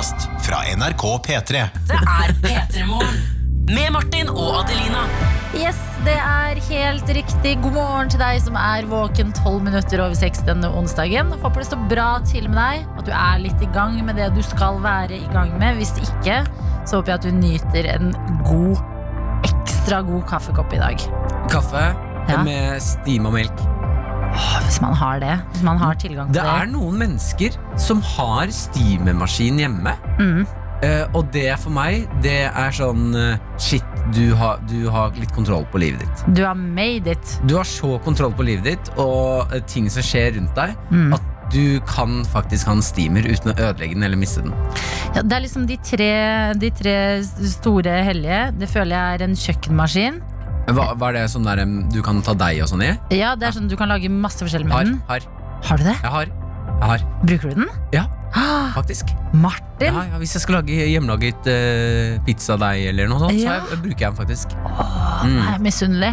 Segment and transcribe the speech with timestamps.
[0.00, 1.60] podkast fra NRK P3.
[1.88, 3.16] Det er P3 Morgen.
[3.68, 5.02] Med Martin og Adelina.
[5.54, 5.76] Yes,
[6.06, 7.52] det er helt riktig.
[7.60, 11.34] God morgen til deg som er våken 12 minutter over 6 denne onsdagen.
[11.42, 14.30] Håper det står bra til med deg, at du er litt i gang med det
[14.38, 15.76] du skal være i gang med.
[15.82, 16.40] Hvis ikke,
[16.88, 18.14] så håper jeg at du nyter en
[18.48, 18.80] god,
[19.50, 21.08] ekstra god kaffekopp i dag.
[21.52, 21.90] Kaffe
[22.30, 22.40] Ja.
[22.46, 23.60] med stima melk.
[24.64, 25.36] Hvis man har det.
[25.52, 29.94] Hvis man har tilgang til Det er noen mennesker som har steamermaskin hjemme.
[30.20, 30.42] Mm.
[30.80, 33.84] Uh, og det for meg, det er sånn uh, Shit,
[34.16, 36.22] du har, du har litt kontroll på livet ditt.
[36.38, 37.34] Du har made it.
[37.44, 41.12] Du har så kontroll på livet ditt og uh, ting som skjer rundt deg, Mm.
[41.18, 44.52] at du kan faktisk ha en steamer uten å ødelegge den eller miste den.
[45.16, 46.10] Ja, det er liksom de tre,
[46.62, 46.94] de tre
[47.26, 48.42] store hellige.
[48.60, 50.20] Det føler jeg er en kjøkkenmaskin.
[50.76, 52.92] Hva, hva er det sånn der du kan ta deg og sånn i?
[53.16, 54.84] Ja, det er sånn Du kan lage masse forskjell med Har.
[54.84, 55.02] den.
[55.08, 55.20] Har.
[55.66, 55.96] Har du det?
[56.02, 56.26] Jeg har.
[56.80, 57.68] Jeg har, Bruker du den?
[57.92, 58.06] Ja.
[58.32, 59.10] Ah, faktisk.
[59.34, 59.90] Martin!
[59.94, 63.58] Ja, ja, hvis jeg skal lage hjemmelaget uh, pizzadeig eller noe sånt, Ja.
[63.60, 64.54] så jeg, bruker jeg den faktisk.
[64.64, 65.36] Åh, Mm.
[65.36, 66.12] jeg er misunnelig.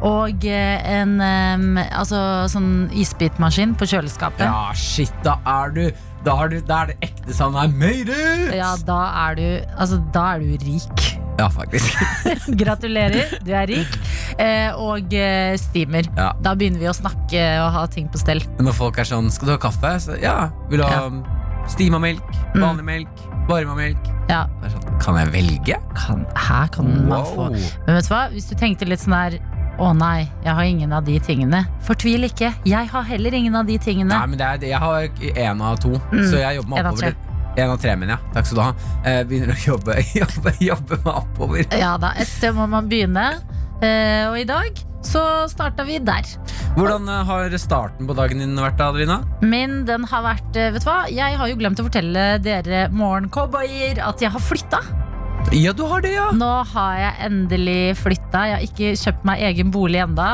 [0.00, 4.46] Og eh, en em, altså, sånn isbitmaskin på kjøleskapet.
[4.46, 5.82] Ja, shit, da er du
[6.24, 8.54] Da er, du, da er det ekte sånn made it!
[8.56, 9.44] Ja, da er du
[9.76, 11.04] Altså, da er du rik.
[11.38, 11.94] Ja, faktisk.
[12.60, 13.98] Gratulerer, du er rik.
[14.42, 16.08] Eh, og eh, steamer.
[16.18, 16.32] Ja.
[16.42, 18.42] Da begynner vi å snakke og ha ting på stell.
[18.58, 19.92] Når folk er sånn Skal du ha kaffe?
[20.02, 20.48] Så, ja.
[20.70, 21.06] Vil du ha
[21.70, 22.24] stima melk?
[22.54, 22.62] Mm.
[22.64, 23.22] Vanlig melk?
[23.48, 24.10] Varma melk?
[24.28, 25.78] Ja, sånn, kan jeg velge?
[25.96, 29.38] kan, her kan man få Men vet du hva, hvis du tenkte litt sånn her
[29.80, 31.60] Å nei, jeg har ingen av de tingene.
[31.86, 32.50] Fortvil ikke.
[32.66, 34.10] Jeg har heller ingen av de tingene.
[34.10, 35.06] Nei, men det er, jeg har
[35.38, 36.24] én av to, Mm.
[36.26, 37.14] så jeg jobber meg oppover.
[37.58, 38.18] En av tre, mener ja.
[38.34, 38.72] Takk skal du ha.
[39.02, 41.64] Eh, begynner å jobbe, jobbe, jobbe meg oppover.
[41.74, 43.32] Ja da, et sted må man begynne.
[43.82, 46.26] Eh, og i dag så starta vi der.
[46.76, 49.20] Hvordan eh, har starten på dagen din vært, Adelina?
[49.42, 51.00] Min den har vært eh, Vet du hva?
[51.10, 54.82] Jeg har jo glemt å fortelle dere morgencowboyer at jeg har flytta.
[55.54, 56.28] Ja, du har det, ja!
[56.36, 58.44] Nå har jeg endelig flytta.
[58.50, 60.26] Jeg har ikke kjøpt meg egen bolig enda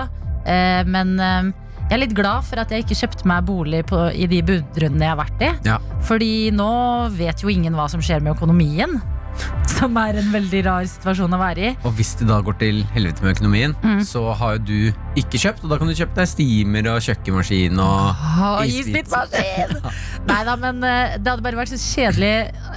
[0.49, 1.53] eh, Men eh,
[1.91, 5.05] jeg er litt glad for at jeg ikke kjøpte meg bolig på, i de budrundene
[5.05, 5.51] jeg har vært i.
[5.69, 5.79] Ja.
[6.09, 6.71] Fordi nå
[7.17, 9.01] vet jo ingen hva som skjer med økonomien.
[9.75, 11.71] Som er en veldig rar situasjon å være i.
[11.89, 14.05] Og hvis det da går til helvete med økonomien, Mm.
[14.07, 17.81] så har jo du ikke kjøpt, og da kan du kjøpe deg steamer og kjøkkenmaskin
[17.83, 19.09] og oh, Isbit.
[19.09, 19.75] Isbitmaskin!
[20.31, 22.31] Nei da, men eh, det hadde bare vært så kjedelig.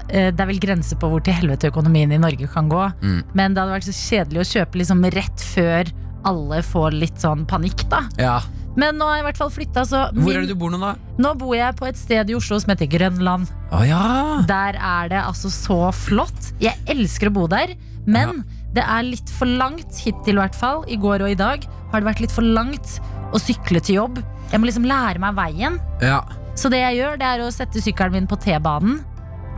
[0.10, 2.82] Eh, Det er vel grenser på hvor til helvete økonomien i Norge kan gå.
[3.06, 3.22] Mm.
[3.38, 5.94] Men det hadde vært så kjedelig å kjøpe liksom rett før
[6.26, 8.02] alle får litt sånn panikk, da.
[8.18, 8.40] Ja.
[8.78, 10.78] Men nå har jeg i hvert fall flytta, så Hvor er det du bor nå,
[10.82, 10.94] da?
[11.18, 13.50] nå bor jeg på et sted i Oslo som heter Grønland.
[13.74, 14.02] Å ja!
[14.48, 16.52] Der er det altså så flott.
[16.62, 17.74] Jeg elsker å bo der,
[18.06, 18.44] men
[18.78, 20.84] det er litt for langt hittil, i hvert fall.
[20.88, 23.00] I går og i dag har det vært litt for langt
[23.34, 24.22] å sykle til jobb.
[24.52, 25.80] Jeg må liksom lære meg veien.
[26.02, 26.22] ja.
[26.58, 28.96] Så det jeg gjør, det er å sette sykkelen min på T-banen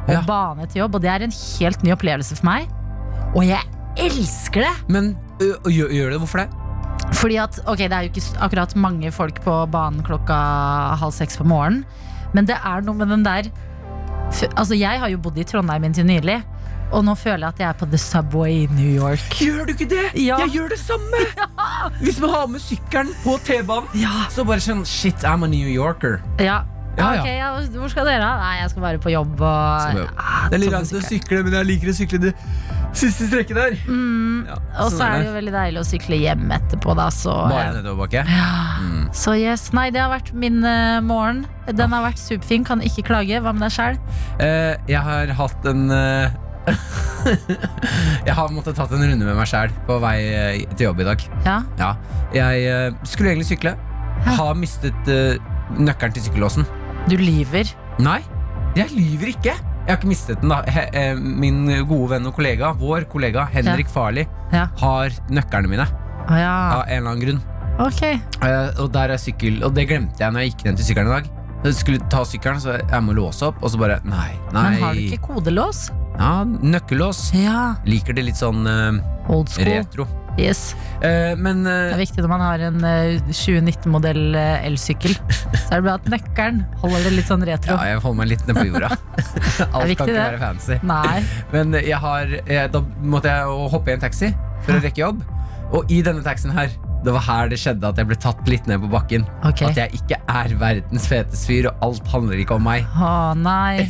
[0.03, 0.21] og Ja.
[0.27, 0.95] bane til jobb.
[0.95, 2.67] Og det er en helt ny opplevelse for meg.
[3.35, 3.63] Og jeg
[3.95, 4.73] elsker det!
[4.91, 6.19] Men ø, gjør, gjør det?
[6.19, 6.49] Hvorfor det?
[7.19, 10.37] Fordi at, ok, Det er jo ikke akkurat mange folk på banen klokka
[11.01, 11.83] halv seks på morgenen.
[12.33, 13.49] Men det er noe med den der
[14.55, 16.43] Altså, Jeg har jo bodd i Trondheim inntil nylig.
[16.93, 19.21] Og nå føler jeg at jeg er på The Subway i New York.
[19.37, 20.05] Gjør du ikke det?
[20.17, 20.37] Ja.
[20.45, 21.19] Jeg gjør det samme!
[22.03, 25.67] Hvis man har med sykkelen på T-banen, Ja, så bare sånn Shit, I'm a New
[25.69, 26.21] Yorker.
[26.39, 26.63] ja.
[26.97, 27.21] Ja, ja.
[27.21, 27.49] Ok, ja,
[27.79, 28.25] Hvor skal dere?
[28.41, 29.37] Nei, jeg skal bare på jobb.
[29.39, 32.33] Og, Ah, Det er litt langt å sykle, men jeg liker å sykle det
[32.97, 33.75] siste strekket der.
[33.87, 37.09] Mm, Ja, og så er det jo veldig deilig å sykle hjem etterpå, da.
[37.13, 38.23] Så, Bare nedoverbakke.
[38.25, 39.07] Mm.
[39.13, 41.43] så yes, nei, det har vært min uh, morgen.
[41.69, 43.41] Den har vært superfin, kan ikke klage.
[43.43, 43.99] Hva med deg sjæl?
[44.41, 46.29] Uh, jeg har hatt en uh,
[48.27, 51.07] Jeg har måttet tatt en runde med meg sjæl på vei eh, til jobb i
[51.07, 51.23] dag.
[51.45, 51.55] Ja?
[51.79, 51.91] Ja,
[52.35, 53.75] Jeg eh, skulle egentlig sykle.
[54.27, 55.39] Har mistet eh,
[55.79, 56.67] nøkkelen til sykkellåsen.
[57.09, 57.69] Du lyver.
[58.03, 58.19] Nei,
[58.77, 59.55] jeg lyver ikke.
[59.89, 60.51] Jeg har ikke mistet den.
[60.53, 64.67] da He, eh, Min gode venn og kollega, vår kollega Henrik Farli, Ja.
[64.77, 65.87] har nøklene mine
[66.29, 66.51] Ah, ja.
[66.77, 67.41] av en eller annen grunn.
[67.79, 68.03] Ok.
[68.43, 71.07] Uh, og der er sykkel Og det glemte jeg når jeg gikk ned til sykkelen
[71.07, 71.29] i dag.
[71.63, 74.69] Jeg skulle ta sykkelen, så jeg må låse opp, og så bare Nei, nei.
[74.75, 75.89] Men har du ikke kodelås?
[76.19, 77.33] Ja, nøkkellås.
[77.33, 77.75] Ja.
[77.85, 78.99] Liker det litt sånn uh,
[79.65, 80.05] retro.
[80.37, 80.75] Yes.
[81.01, 85.15] Eh, men Det eh, er viktig når man har en eh, 2019-modell eh, elsykkel.
[85.15, 87.77] Så er det bra at nøkkelen holder det litt sånn retro.
[87.77, 88.91] ja, jeg holder meg litt ned på jorda.
[89.75, 90.19] Alt viktig, kan ikke det.
[90.19, 90.79] være fancy.
[90.89, 91.17] Nei.
[91.55, 92.35] Men jeg har,
[92.75, 94.31] da måtte jeg hoppe i en taxi
[94.65, 95.25] for å rekke jobb.
[95.75, 96.71] Og i denne taxien her,
[97.05, 99.25] det var her det skjedde at jeg ble tatt litt ned på bakken.
[99.47, 99.63] Ok.
[99.69, 102.87] At jeg ikke er verdens feteste fyr, og alt handler ikke om meg.
[102.97, 103.87] Å nei.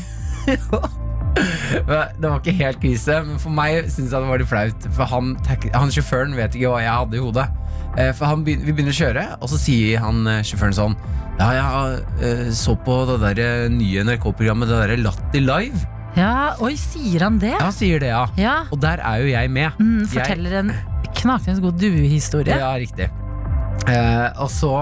[1.37, 4.87] Det var ikke helt krise, men for meg synes jeg det var litt flaut.
[4.95, 5.35] For han,
[5.75, 7.45] han sjåføren vet ikke hva jeg hadde i hodet.
[7.97, 10.93] Eh, For han begyn- Vi begynner å kjøre, og så sier han eh, sjåføren sånn
[11.39, 15.85] Ja, jeg eh, så på det der nye NRK-programmet, det der Latter Live.
[16.17, 17.53] Ja, oi, sier han det?
[17.53, 18.25] Ja, han sier det, ja.
[18.37, 18.55] Ja.
[18.73, 19.71] Og der er jo jeg med.
[19.79, 20.73] Mm, Jeg- forteller en
[21.15, 22.57] knakende god duehistorie.
[22.59, 23.09] Ja, riktig.
[23.87, 24.73] Eh, og så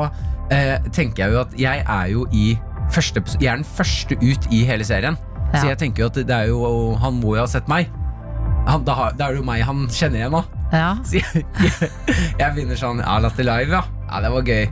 [0.51, 2.57] eh, tenker jeg jo at jeg er jo i
[2.91, 5.17] første Jeg er den første ut i hele serien.
[5.53, 5.61] Ja.
[5.61, 7.87] Så jeg tenker jo at det er jo Han må jo ha sett meg.
[8.67, 10.41] Han, da, har- da er det jo meg han kjenner igjen nå.
[10.73, 10.89] Ja.
[11.07, 11.91] Så jeg, jeg,
[12.41, 13.83] jeg begynner sånn Ja, Latter Live, ja.
[14.09, 14.65] Ja, det var gøy.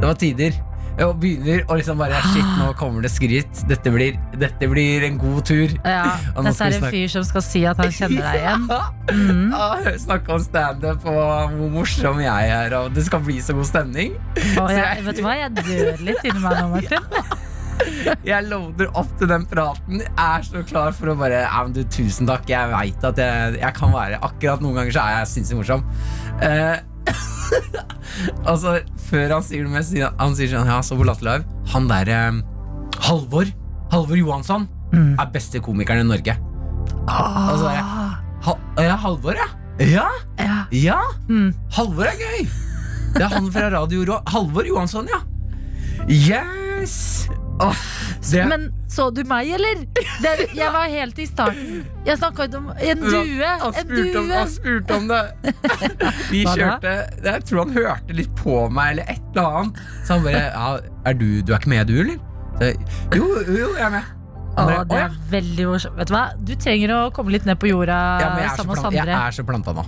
[0.00, 0.56] Det var tider.
[1.04, 3.64] Og begynner og liksom bare Shit, nå kommer det skryt.
[3.68, 5.72] Dette blir, dette blir en god tur.
[5.84, 6.04] Ja,
[6.38, 8.68] Dette er en fyr som skal si at han kjenner deg igjen.
[9.14, 9.50] Mm.
[9.52, 13.66] Ja, Snakke om standup og hvor morsom jeg er, og det skal bli så god
[13.68, 14.14] stemning.
[14.56, 17.04] Og jeg, vet du hva, jeg dør litt inni meg nå, Martin.
[18.24, 20.00] Jeg lovner opp til den praten.
[20.00, 22.46] Jeg er så klar for å bare ja, men du, Tusen takk.
[22.50, 25.84] Jeg veit at jeg, jeg kan være Akkurat noen ganger så er jeg sinnssykt morsom.
[26.40, 26.78] Uh,
[28.50, 28.78] altså,
[29.10, 31.44] før han sier det mest, han, sier sånn Ja, så på Latter Live.
[31.74, 32.20] Han derre
[33.04, 33.50] Halvor
[33.92, 35.16] Halvor Johansson Mm.
[35.18, 36.36] er beste komikeren i Norge.
[37.10, 37.84] Og så jeg
[38.44, 39.46] Hal ja, Halvor, ja.
[39.82, 40.04] Ja,
[40.38, 40.58] Ja.
[40.70, 40.98] ja.
[41.26, 41.48] Mm.
[41.74, 42.44] Halvor er gøy!
[43.16, 44.20] Det er han fra Radio Rå.
[44.30, 45.18] Halvor Johansson, ja.
[46.06, 47.26] Yes!
[47.62, 47.76] Åh,
[48.32, 49.84] det, Men så du meg, eller?
[50.22, 51.84] Det, jeg var helt i starten.
[52.06, 53.50] Jeg snakka om en due.
[53.62, 55.22] Han spurte om, spurt om det.
[56.32, 59.82] Vi kjørte Jeg tror han hørte litt på meg, eller et eller annet.
[60.02, 60.68] Så han bare ja,
[61.06, 62.18] er du, du er ikke med, du, eller?
[62.60, 62.78] Jeg,
[63.14, 64.14] jo, jo, jeg er med.
[64.54, 65.98] Å, det er veldig morsomt.
[65.98, 66.24] Vet du hva?
[66.38, 69.06] Du trenger å komme litt ned på jorda ja, sammen med Sandre.
[69.10, 69.86] jeg er så planta nå.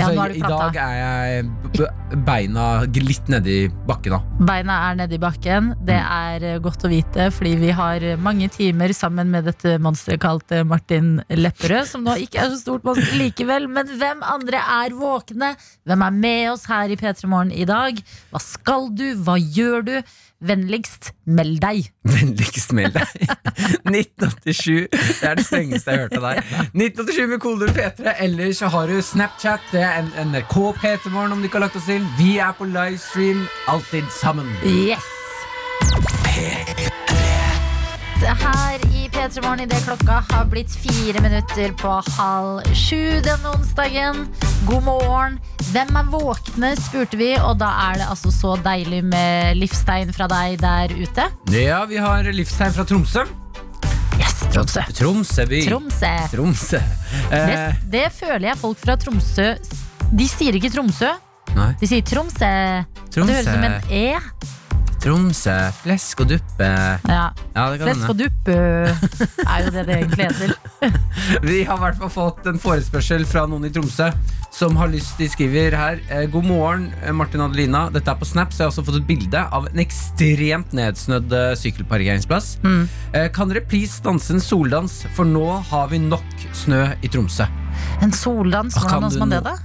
[0.00, 3.56] Ja, Altså, er I dag er jeg beina litt nedi
[3.86, 5.70] bakken da Beina er nedi i bakken.
[5.84, 6.10] Det Mm.
[6.16, 10.50] er eh, godt å vite, fordi vi har mange timer sammen med dette monsteret kalt
[10.52, 13.68] eh, Martin Lepperød, som nå ikke er så stort monster likevel.
[13.68, 15.52] Men hvem andre er våkne?
[15.86, 18.00] Hvem er med oss her i P3 Morgen i dag?
[18.32, 19.14] Hva skal du?
[19.22, 19.96] Hva gjør du?
[20.40, 21.90] Vennligst meld deg.
[22.08, 23.08] Vennligst meld deg.
[23.90, 24.88] 1987.
[24.90, 26.40] Det er det strengeste jeg hørte der.
[26.72, 28.14] 1987 med kodeord P3.
[28.24, 29.60] Eller så har du Snapchat.
[29.72, 32.06] Det er en NRK P3morgen om du ikke har lagt oss til.
[32.18, 34.48] Vi er på livestream, alltid sammen.
[34.64, 35.04] Yes!
[38.20, 44.26] Her i P3 Morgen idet klokka har blitt fire minutter på halv sju denne onsdagen.
[44.68, 45.38] God morgen.
[45.72, 50.28] Hvem er våkne, spurte vi, og da er det altså så deilig med livstegn fra
[50.30, 51.26] deg der ute.
[51.54, 53.24] Ja, vi har livstegn fra Tromsø.
[54.20, 54.84] Yes, Tromsø.
[55.00, 55.62] Tromsø by.
[55.68, 56.12] Tromsø.
[56.34, 56.82] Tromsø.
[57.30, 59.46] Det, Eh, det føler jeg folk fra Tromsø
[60.12, 61.08] De sier ikke Tromsø,
[61.56, 61.72] nei.
[61.80, 62.50] de sier Tromsø.
[63.16, 64.20] Og det høres ut som en E.
[65.00, 65.54] Tromsø.
[65.80, 66.68] Flesk og duppe.
[67.08, 70.52] Ja, Ja, Flesk og duppe er jo det det egentlig heter.
[71.48, 74.10] Vi har i hvert fall fått en forespørsel fra noen i Tromsø
[74.50, 77.84] som har lyst De skriver her eh, God morgen, eh, Martin og Adelina.
[77.94, 81.32] Dette er på Snap, så jeg har også fått et bilde av en ekstremt nedsnødd
[81.38, 82.56] eh, sykkelparkeringsplass.
[82.66, 82.82] Mm.
[83.34, 87.46] Kan dere please danse en soldans, for nå har vi nok snø i Tromsø.
[88.04, 89.56] En soldans, Ah, hvordan danser man det da?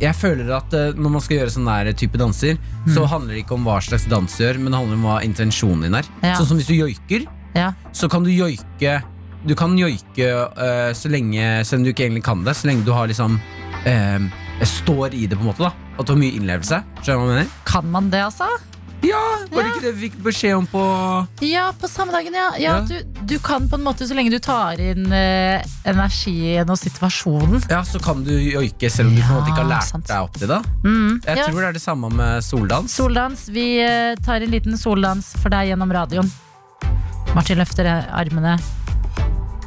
[0.00, 2.58] Jeg føler at eh, når man skal gjøre sånne type danser,
[2.92, 5.16] så handler det ikke om hva slags dans du gjør, men det handler om hva
[5.24, 6.08] intensjonen din er.
[6.22, 6.34] Ja.
[6.38, 7.26] Sånn som hvis du joiker,
[7.56, 7.70] Ja.
[7.92, 9.02] så kan du joike
[9.46, 10.26] Du kan joike
[10.58, 13.38] uh, så lenge Selv om du ikke egentlig kan det, så lenge du har liksom
[13.86, 14.26] uh,
[14.60, 15.62] Står i det, på en måte.
[15.64, 16.82] da At du har mye innlevelse.
[17.64, 18.44] Kan man det, altså?
[19.06, 19.22] Ja,
[19.52, 20.82] Var det ikke det vi fikk beskjed om på
[21.46, 22.48] Ja, på samme dagen, ja.
[22.58, 22.80] ja, Ja.
[22.88, 27.62] Du, du kan på en måte, så lenge du tar inn eh, energien og situasjonen.
[27.70, 29.90] Ja, så kan du joike selv om du på en måte ikke har Ja, lært
[29.92, 30.08] sant.
[30.10, 30.60] deg opp til det.
[30.84, 31.46] Mm, Jeg ja.
[31.46, 32.96] tror det er det samme med soldans.
[32.96, 33.46] Soldans.
[33.54, 36.30] Vi eh, tar en liten soldans for deg gjennom radioen.
[37.36, 38.56] Martin løfter armene.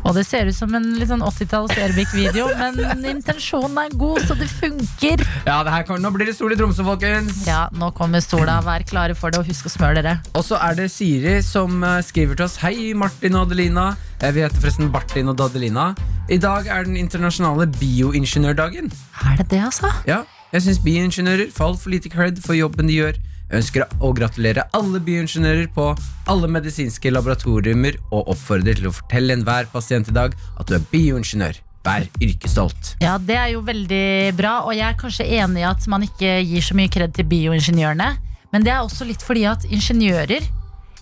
[0.07, 4.35] Og det ser ut som en litt sånn 80-talls Erbik-video, men intensjonen er god, så
[4.39, 5.21] det funker.
[5.45, 7.41] Ja, det her kan, Nå blir det sol i Tromsø, folkens.
[7.47, 8.59] Ja, nå kommer sola.
[8.65, 10.15] Vær klare for det, og husk å smøre dere.
[10.33, 14.33] Og så er det Siri som eh, skriver til oss Hei Martin og Adelina Eh,
[14.35, 15.93] Vi heter forresten Bartin og Adelina
[16.27, 18.89] I dag er den internasjonale bioingeniørdagen
[19.23, 19.87] Er det det, altså?
[20.07, 24.11] Ja, jeg synes bioingeniører får for lite cred for jobben de gjør Jeg ønsker å
[24.13, 25.87] gratulere alle bioingeniører på
[26.29, 30.83] alle medisinske laboratoriumer Og oppfordrer til å fortelle enhver pasient i dag at du er
[30.91, 35.67] bioingeniør Vær yrkesstolt Ja, det er jo veldig bra, og jeg er kanskje enig i
[35.69, 38.09] at man ikke gir så mye kred til bioingeniørene.
[38.53, 40.45] Men det er også litt fordi at ingeniører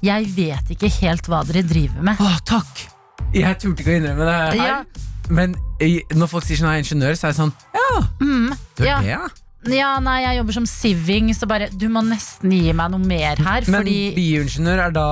[0.06, 2.22] Jeg vet ikke helt hva dere driver med.
[2.22, 2.86] Åh, takk
[3.36, 4.78] Jeg turte ikke å innrømme det her Ja.
[5.28, 5.58] Men
[6.16, 7.90] når folk sier sånn, jeg er ingeniør, så er det sånn Ja,
[8.22, 9.02] Mm, du er ja.
[9.02, 9.26] det, ja
[9.74, 13.36] ja, nei, jeg jobber som siving, så bare Du må nesten gi meg noe mer
[13.42, 15.06] her, Men fordi bioingeniør er da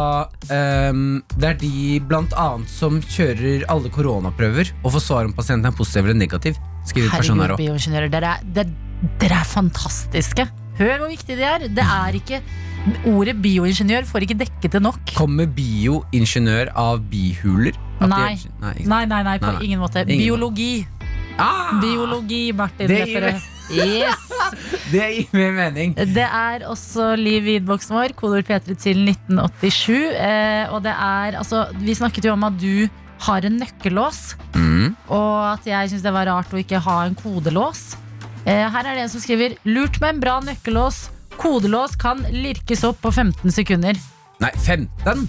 [0.89, 5.71] um, Det er de blant annet som kjører alle koronaprøver og får svar om pasienten
[5.71, 6.55] er positiv eller negativ.
[6.85, 10.45] Skriver Herregud, bioingeniører, dere, er- dere, dere er fantastiske.
[10.77, 11.67] Hør hvor viktig de er.
[11.71, 12.41] Det er ikke
[13.09, 14.99] Ordet bioingeniør får ikke dekket det nok.
[15.17, 17.73] Kommer bioingeniør av bihuler?
[17.97, 18.35] At de- Nei.
[18.61, 18.73] Nei.
[18.85, 19.63] Nei, nei, nei, på Nei, nei.
[19.65, 20.03] ingen måte.
[20.05, 20.85] Biologi.
[21.39, 22.87] Ah, Biologi, Martin.
[22.87, 23.41] Det Det, gir.
[23.73, 24.24] Yes.
[24.93, 25.95] det gir mer mening.
[25.95, 28.13] det er også liv i innboksen vår.
[28.19, 29.89] kodord P3 til 1987.
[30.15, 32.87] Eh, og det er altså Vi snakket jo om at du
[33.25, 34.95] har en nøkkellås, Mm.
[35.09, 37.95] og at jeg syns det var rart å ikke ha en kodelås.
[38.45, 41.09] Eh, her er det en som skriver Lurt med en bra nøkkellås.
[41.39, 43.97] Kodelås kan lirkes opp på 15 sekunder.
[44.43, 45.25] Nei, 15?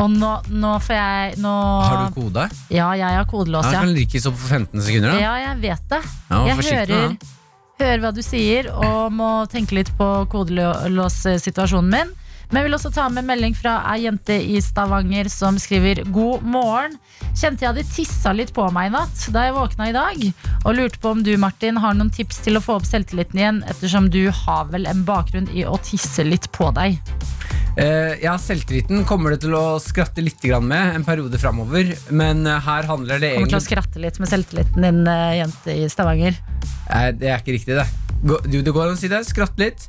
[0.00, 1.50] Og nå, nå får jeg nå,
[1.82, 2.44] Har du kode?
[2.72, 3.80] Ja, jeg har kodelås, Ja, ja.
[3.82, 5.18] kan lirkes opp på 15 sekunder, da.
[5.20, 6.00] Ja, jeg vet det.
[6.30, 7.26] Ja, jeg hører, med
[7.80, 12.12] hører hva du sier og må tenke litt på kodelåssituasjonen min.
[12.50, 16.42] Men jeg vil også ta med melding fra ei jente i Stavanger som skriver God
[16.42, 16.96] morgen.
[17.30, 20.24] Kjente jeg hadde tissa litt på meg i natt da jeg våkna i dag.
[20.64, 23.60] Og lurte på om du, Martin, har noen tips til å få opp selvtilliten igjen,
[23.70, 26.98] ettersom du har vel en bakgrunn i å tisse litt på deg.
[27.78, 31.94] Uh, ja, Selvtilliten kommer det til å skratte litt med en periode framover.
[32.10, 35.78] Men eh, her handler det Kommer til å skratte litt med selvtilliten din, eh, jente
[35.84, 36.34] i Stavanger.
[36.90, 37.86] Nei, Det er ikke riktig, det.
[38.50, 39.22] Du, det går an å si det.
[39.28, 39.86] Skratt litt.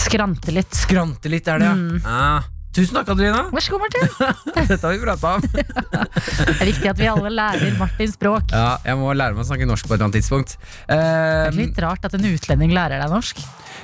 [0.00, 0.72] Skrante litt.
[0.76, 1.76] Skrante litt, er det, ja.
[1.76, 2.00] Mm.
[2.06, 2.48] Ah.
[2.70, 3.48] Tusen takk, Adelina.
[3.54, 4.04] Vær så god, Martin.
[4.70, 5.42] Dette har vi prata om.
[5.50, 8.52] Det er viktig at vi alle lærer Martins språk.
[8.54, 10.52] Ja, jeg må lære meg å snakke norsk på et eller annet tidspunkt.
[10.86, 13.40] Det Eh, er litt rart at en utlending lærer deg norsk.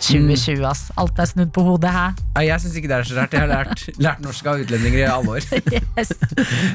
[0.07, 0.85] 2020, ass.
[1.03, 2.05] Alt er snudd på hodet, hæ?
[2.37, 3.35] Ja, jeg syns ikke det er så rart.
[3.35, 5.49] Jeg har lært, lært norsk av utlendinger i alle år.
[5.99, 6.15] Yes.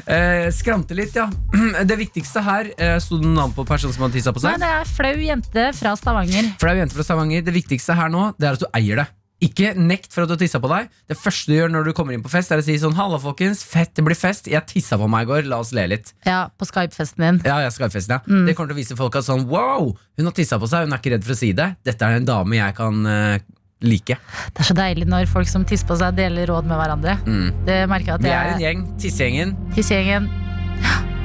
[0.04, 1.28] uh, skrante litt, ja.
[1.88, 4.60] Det viktigste her uh, Sto det navn på personen som hadde tissa på Nei, seg?
[4.66, 6.52] det er flau jente fra Stavanger.
[6.60, 7.46] Det er jo jente fra Stavanger.
[7.48, 9.08] Det viktigste her nå Det er at du eier det.
[9.42, 10.90] Ikke nekt for at du har tissa på deg.
[11.10, 13.18] Det første du gjør når du kommer inn på fest, er å si sånn Halla,
[13.22, 13.64] folkens.
[13.66, 14.46] Fett, det blir fest.
[14.50, 15.48] Jeg tissa på meg i går.
[15.50, 16.12] La oss le litt.
[16.28, 17.40] Ja, på Skype-festen din.
[17.48, 18.22] Ja, ja, Skype-festen, ja.
[18.28, 18.46] Mm.
[18.46, 20.86] Det kommer til å vise folk at sånn Wow, hun har tissa på seg.
[20.86, 21.72] Hun er ikke redd for å si det.
[21.88, 23.42] Dette er en dame jeg kan uh,
[23.82, 24.18] like.
[24.54, 27.18] Det er så deilig når folk som tisser på seg, deler råd med hverandre.
[27.26, 27.48] Mm.
[27.66, 28.86] Det merker jeg Vi er en gjeng.
[29.02, 29.56] Tissegjengen.
[29.74, 30.30] Tissegjengen.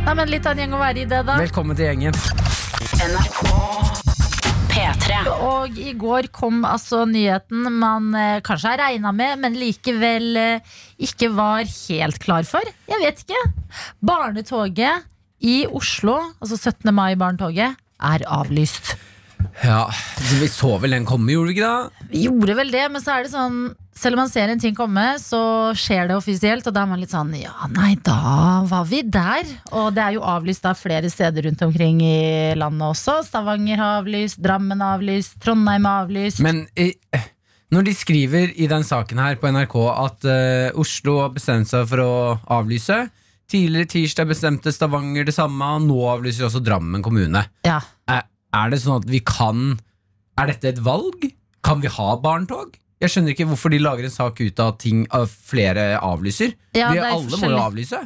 [0.08, 1.38] Nei, men litt av en gjeng å være i det, da.
[1.44, 2.14] Velkommen til gjengen.
[4.78, 5.16] P3.
[5.42, 10.76] Og i går kom altså nyheten man eh, kanskje har regna med, men likevel eh,
[11.02, 12.62] ikke var helt klar for.
[12.86, 13.42] Jeg vet ikke.
[14.06, 15.08] Barnetoget
[15.42, 16.94] i Oslo, altså 17.
[16.94, 18.94] mai-barnetoget, er avlyst.
[19.64, 19.88] Ja,
[20.38, 22.06] Vi så vel den komme, gjorde vi ikke da?
[22.14, 23.60] Vi gjorde vel det, men så er det sånn
[23.98, 25.40] Selv om man ser en ting komme, så
[25.78, 29.48] skjer det offisielt, og da er man litt sånn Ja, nei, da var vi der.
[29.74, 33.20] Og det er jo avlyst da flere steder rundt omkring i landet også.
[33.26, 36.44] Stavanger har avlyst, Drammen har avlyst, Trondheim har avlyst.
[36.46, 36.92] Men i,
[37.74, 41.90] når de skriver i den saken her på NRK at uh, Oslo har bestemt seg
[41.90, 42.14] for å
[42.60, 43.08] avlyse
[43.48, 47.46] Tidligere tirsdag bestemte Stavanger det samme, og nå avlyser også Drammen kommune.
[47.64, 47.80] ja.
[48.12, 48.26] Er,
[48.56, 49.78] er det sånn at vi kan
[50.40, 51.30] Er dette et valg?
[51.64, 52.76] Kan vi ha barntog?
[52.98, 56.56] Jeg skjønner ikke hvorfor de lager en sak ut av ting av flere avlyser.
[56.78, 58.00] Ja, er alle må jo avlyse.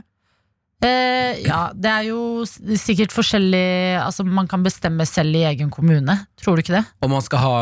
[0.82, 2.42] Uh, ja, det er jo
[2.82, 6.16] sikkert forskjellig Altså, man kan bestemme selv i egen kommune.
[6.42, 6.82] Tror du ikke det?
[7.06, 7.58] Om man skal ha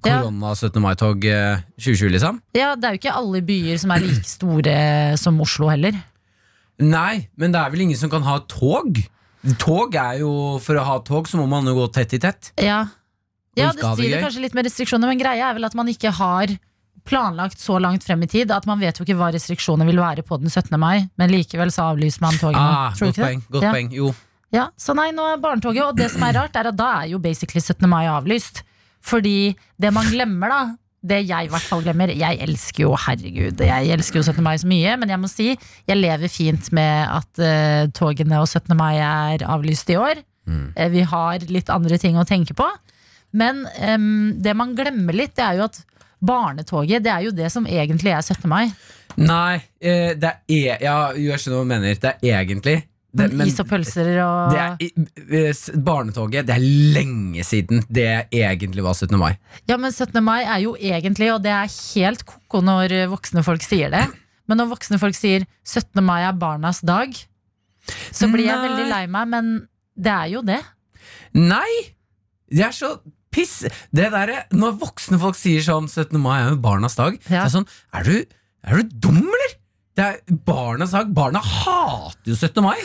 [0.00, 0.80] korona 17.
[0.82, 2.38] mai-tog eh, 2020, liksom.
[2.56, 4.78] Ja, det er jo ikke alle byer som er like store
[5.20, 5.98] som Oslo heller.
[6.78, 9.00] Nei, men det er vel ingen som kan ha tog?
[9.58, 10.30] Tog er jo
[10.62, 12.52] For å ha tog så må man jo gå tett i tett.
[12.62, 12.84] Ja,
[13.58, 16.54] ja det strider kanskje litt med restriksjoner, men greia er vel at man ikke har
[17.08, 20.24] planlagt så langt frem i tid at man vet jo ikke hva restriksjoner vil være
[20.26, 20.74] på den 17.
[20.80, 22.64] mai, men likevel så avlyser man togene.
[22.64, 23.44] Ah, Tror godt poeng.
[23.54, 23.76] Godt ja.
[23.76, 23.92] poeng.
[23.96, 24.10] Jo.
[24.54, 27.12] Ja, så nei, nå er barnetoget, og det som er rart, er at da er
[27.12, 27.88] jo basically 17.
[27.88, 28.62] mai avlyst.
[29.04, 30.60] Fordi det man glemmer, da,
[31.08, 34.42] det jeg i hvert fall glemmer Jeg elsker jo, herregud, jeg elsker jo 17.
[34.42, 38.48] mai så mye, men jeg må si jeg lever fint med at uh, togene og
[38.48, 38.74] 17.
[38.76, 40.24] mai er avlyst i år.
[40.48, 40.72] Mm.
[40.74, 42.66] Eh, vi har litt andre ting å tenke på.
[43.36, 45.80] Men um, det man glemmer litt, det er jo at
[46.18, 48.48] barnetoget, det er jo det som egentlig er 17.
[48.50, 48.70] mai.
[49.18, 51.98] Nei, eh, det er e Ja, jeg skjønner hva du mener.
[51.98, 52.76] Det er egentlig
[53.18, 58.28] det, Men, is og pølser og det er, eh, Barnetoget, det er lenge siden det
[58.34, 59.16] egentlig var 17.
[59.18, 59.32] mai.
[59.66, 60.20] Ja, men 17.
[60.22, 64.04] mai er jo egentlig, og det er helt koko når voksne folk sier det,
[64.46, 66.04] men når voksne folk sier 17.
[66.04, 67.14] mai er barnas dag,
[68.12, 69.52] så blir jeg veldig lei meg, men
[69.96, 70.60] det er jo det.
[71.34, 71.94] Nei!
[72.48, 72.94] Det er så
[73.30, 73.60] piss.
[73.92, 76.18] Det der, Når voksne folk sier sånn 17.
[76.20, 77.44] mai er jo barnas dag, Ja.
[77.44, 78.24] er sånn Er du,
[78.64, 79.54] er du dum, eller?
[79.98, 81.12] Det er barnas dag.
[81.12, 82.62] Barna hater jo 17.
[82.62, 82.76] mai.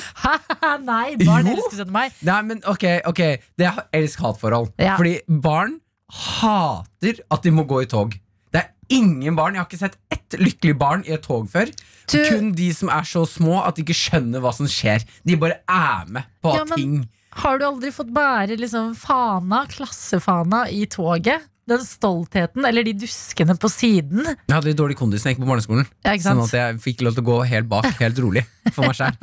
[0.82, 1.54] Nei, barn Jo.
[1.54, 1.92] elsker 17.
[1.92, 2.10] mai.
[2.24, 3.22] Nei, men ok, ok
[3.58, 4.74] Det er elsk-hat-forhold.
[4.80, 4.96] Ja.
[4.98, 5.80] Fordi barn
[6.12, 8.16] hater at de må gå i tog.
[8.54, 11.70] Det er ingen barn, Jeg har ikke sett ett lykkelig barn i et tog før.
[12.08, 15.06] Du- Kun de som er så små at de ikke skjønner hva som skjer.
[15.26, 17.10] De bare er med på Ja, men- ting.
[17.42, 21.50] Har du aldri fått bære liksom fana, klassefana, i toget?
[21.66, 24.26] den stoltheten, eller de duskene på siden.
[24.26, 25.88] Jeg hadde litt dårlig kondis da jeg gikk på barneskolen.
[26.04, 28.44] Ja, Sånn at jeg fikk lov til å gå helt bak, helt rolig,
[28.76, 29.16] for meg sjæl.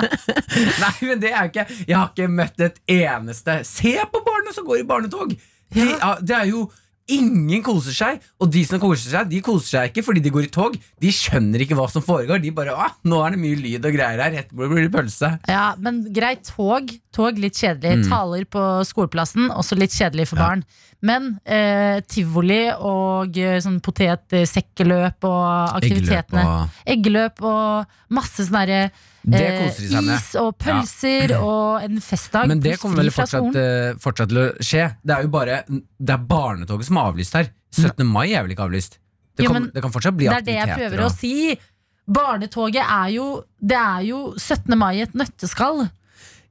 [0.82, 4.52] Nei, men det er jo ikke Jeg har ikke møtt et eneste Se på barna
[4.54, 5.34] som går i barnetog!
[5.70, 6.64] De, ja, det er jo
[7.16, 10.46] Ingen koser seg, og de som koser seg, de koser seg ikke fordi de går
[10.46, 10.76] i tog.
[11.00, 12.40] De skjønner ikke hva som foregår.
[12.42, 14.36] De bare ah, 'Nå er det mye lyd og greier her.
[14.44, 15.32] Etterpå blir det pølse'.
[15.50, 18.06] Ja, men greit, tog, tog litt kjedelig.
[18.08, 20.40] Taler på skoleplassen, også litt kjedelig for Mm.
[20.40, 20.46] Ja.
[20.48, 20.64] barn.
[21.02, 26.44] Men eh, tivoli og eh, sånn potetsekkeløp og aktivitetene.
[26.44, 28.90] og Eggeløp og masse sånn derre
[29.22, 29.66] Det eh,
[30.14, 32.48] is og pølser og en festdag.
[32.48, 34.86] Men det kommer vel fortsatt, eh, fortsatt til å skje.
[35.04, 37.50] Det er jo bare Det er barnetoget som er avlyst her.
[37.76, 38.06] 17.
[38.08, 38.96] mai er vel ikke avlyst?
[39.36, 40.44] Det, Jo, kan, det kan fortsatt bli aktiviteter.
[40.44, 41.58] Det er det jeg prøver prøver å si.
[42.10, 43.26] Barnetoget er jo
[43.60, 44.78] Det er jo 17.
[44.78, 45.84] mai i et nøtteskall.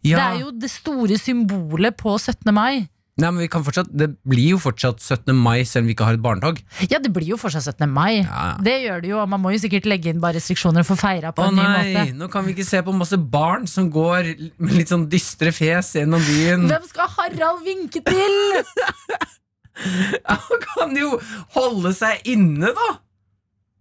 [0.06, 0.16] ja.
[0.18, 2.54] Det er jo det store symbolet på 17.
[2.54, 2.88] mai.
[3.20, 5.34] Nei, men vi kan fortsatt, Det blir jo fortsatt 17.
[5.36, 6.62] mai selv om vi ikke har et barnetog.
[6.88, 7.90] Ja, det blir jo fortsatt 17.
[7.92, 8.22] mai.
[8.24, 8.46] Ja.
[8.64, 11.02] Det gjør det jo, og man må jo sikkert legge inn bare restriksjoner for å
[11.04, 12.16] feire på Å en ny nei, måte.
[12.22, 15.94] nå kan vi ikke se på masse barn som går med litt sånn dystre fjes
[16.00, 16.68] gjennom byen.
[16.72, 18.40] Hvem skal Harald vinke til?
[20.30, 21.14] Han kan jo
[21.56, 22.90] holde seg inne, da!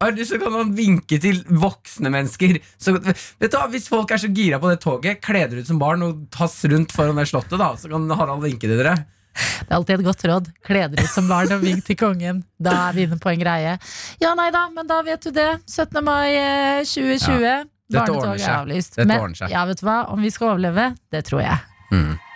[0.07, 2.61] Eller så kan han vinke til voksne mennesker.
[2.78, 5.66] Så, vet du, hva, Hvis folk er så gira på det toget, kle dere ut
[5.66, 8.95] som barn og tass rundt foran det slottet, da, så kan Harald vinke til dere.
[9.35, 10.47] Det er alltid et godt råd.
[10.66, 12.40] Kle dere ut som barn og vink til kongen.
[12.58, 13.75] Da er vi inne på en greie.
[14.23, 15.49] Ja, nei da, men da vet du det.
[15.68, 16.00] 17.
[16.04, 17.68] mai eh, 2020.
[17.88, 18.54] Dette ordner Barnetoget er seg.
[18.62, 18.97] avlyst.
[18.97, 19.52] Dette Men ordner seg.
[19.54, 19.99] ja, vet du hva?
[20.12, 21.61] om vi skal overleve, det tror jeg.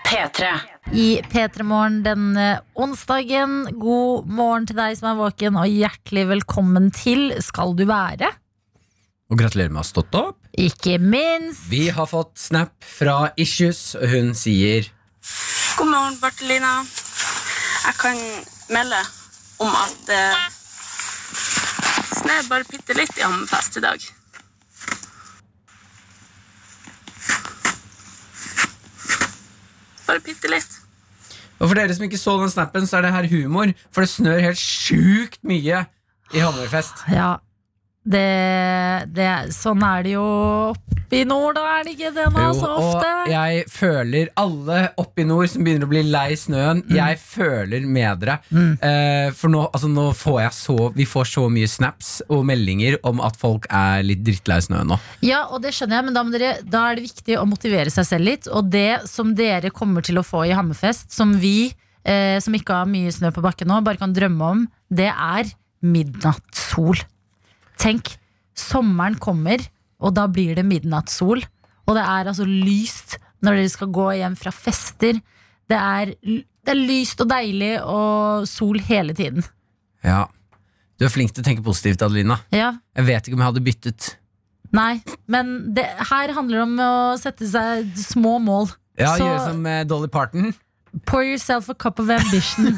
[0.07, 0.53] P3.
[0.93, 2.47] I P3 Morgen denne
[2.77, 3.59] onsdagen.
[3.81, 8.31] God morgen til deg som er våken, og hjertelig velkommen til Skal du være.
[9.33, 10.39] Og gratulerer med å ha stått opp.
[10.61, 11.65] Ikke minst.
[11.73, 14.91] Vi har fått snap fra Issues, og hun sier
[15.83, 16.85] God morgen, Bartelina.
[17.87, 18.19] Jeg kan
[18.71, 18.99] melde
[19.59, 20.45] om at eh,
[22.21, 24.05] snør bare bitte litt i Hammerfest i dag.
[30.07, 30.79] Bare bitte litt.
[31.59, 34.14] Og for dere som ikke så den snappen, så er det her humor, for det
[34.14, 35.83] snør helt sjukt mye
[36.31, 37.09] i Hammerfest.
[37.11, 37.40] Ja,
[38.07, 38.29] det,
[39.18, 40.29] det Sånn er det jo
[41.12, 43.09] oppe i nord, da er det ikke det nå, så ofte?
[43.22, 46.94] og jeg føler alle oppe i nord som begynner å bli lei snøen, Mm.
[46.96, 48.38] jeg føler med dere.
[48.81, 52.96] Eh, for nå, altså, nå får jeg så Vi får så mye snaps og meldinger
[53.05, 54.98] om at folk er litt drittlei snøen nå.
[55.22, 58.07] Ja, og det skjønner jeg, men da, dere, da er det viktig å motivere seg
[58.09, 58.48] selv litt.
[58.48, 61.72] Og det som dere kommer til å få i Hammerfest, som vi
[62.05, 65.53] eh, som ikke har mye snø på bakken nå, bare kan drømme om, det er
[65.83, 66.98] midnattssol.
[67.79, 68.16] Tenk,
[68.55, 69.59] sommeren kommer,
[70.03, 71.43] og da blir det midnattssol.
[71.87, 75.19] Og det er altså lyst når dere skal gå hjem fra fester.
[75.71, 79.43] Det er, det er lyst og deilig og sol hele tiden.
[80.05, 80.25] Ja
[80.99, 82.37] Du er flink til å tenke positivt, Adelina.
[82.55, 84.11] Ja, Jeg vet ikke om jeg hadde byttet.
[84.73, 88.71] Nei, men det, her handler det om å sette seg små mål.
[88.99, 90.53] Ja, Så- Gjøre som eh, Dolly Parton.
[91.09, 92.76] Pour yourself a cup of ambition.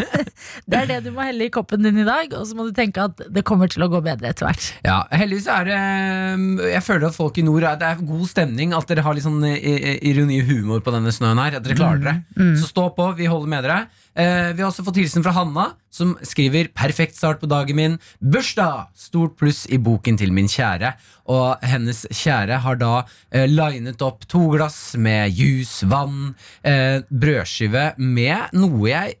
[0.70, 2.74] det er det du må helle i koppen din i dag, og så må du
[2.76, 4.68] tenke at det kommer til å gå bedre etter hvert.
[4.86, 8.74] Ja, heldigvis er det eh, Jeg føler at folk i nord Det er god stemning.
[8.76, 11.58] At dere har litt sånn eh, eh, ironi og humor på denne snøen her.
[11.58, 12.54] At dere klarer dere.
[12.60, 13.80] Så stå på, vi holder med dere.
[14.18, 17.98] Eh, vi har også fått hilsen fra Hanna, som skriver 'Perfekt start på dagen min'.
[18.20, 18.88] Bursdag!
[18.94, 20.94] Stort pluss i boken til min kjære.
[21.28, 27.94] Og hennes kjære har da eh, linet opp to glass med juice, vann, eh, brødskive
[27.98, 29.14] med noe jeg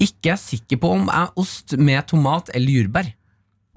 [0.00, 3.12] ikke er sikker på om er ost med tomat eller jordbær.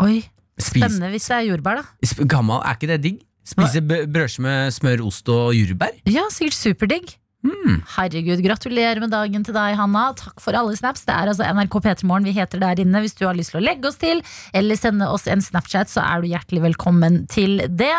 [0.01, 0.23] Oi,
[0.57, 1.83] Spennende hvis det er jordbær, da.
[2.01, 3.19] Sp- Gammal, er ikke det digg?
[3.45, 5.91] Spise brødskive med smør, ost og jordbær?
[6.09, 7.15] Ja, sikkert superdigg.
[7.45, 7.81] Mm.
[7.95, 10.07] Herregud, Gratulerer med dagen til deg, Hanna.
[10.17, 11.05] Takk for alle snaps.
[11.05, 13.03] Det er altså NRK P3morgen vi heter der inne.
[13.03, 14.23] Hvis du har lyst til å legge oss til
[14.55, 17.93] eller sende oss en Snapchat, så er du hjertelig velkommen til det.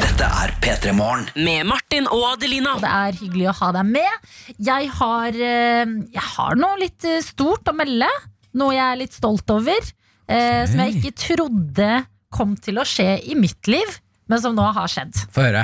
[0.00, 1.28] Dette er P3 Morgen.
[1.38, 2.74] Med Martin og Adelina.
[2.82, 4.32] Det er hyggelig å ha deg med.
[4.58, 8.10] Jeg har, eh, jeg har noe litt eh, stort å melde.
[8.56, 9.92] Noe jeg er litt stolt over.
[10.26, 10.66] Okay.
[10.66, 11.90] Som jeg ikke trodde
[12.34, 15.14] kom til å skje i mitt liv, men som nå har skjedd.
[15.30, 15.62] Få høre.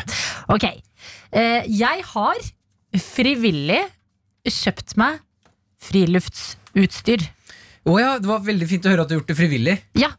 [0.54, 0.68] Ok,
[1.32, 2.38] eh, Jeg har
[3.00, 3.80] frivillig
[4.48, 5.20] kjøpt meg
[5.82, 7.24] friluftsutstyr.
[7.88, 9.76] Å ja, det var veldig fint å høre at du har gjort det frivillig.
[9.98, 10.12] Ja,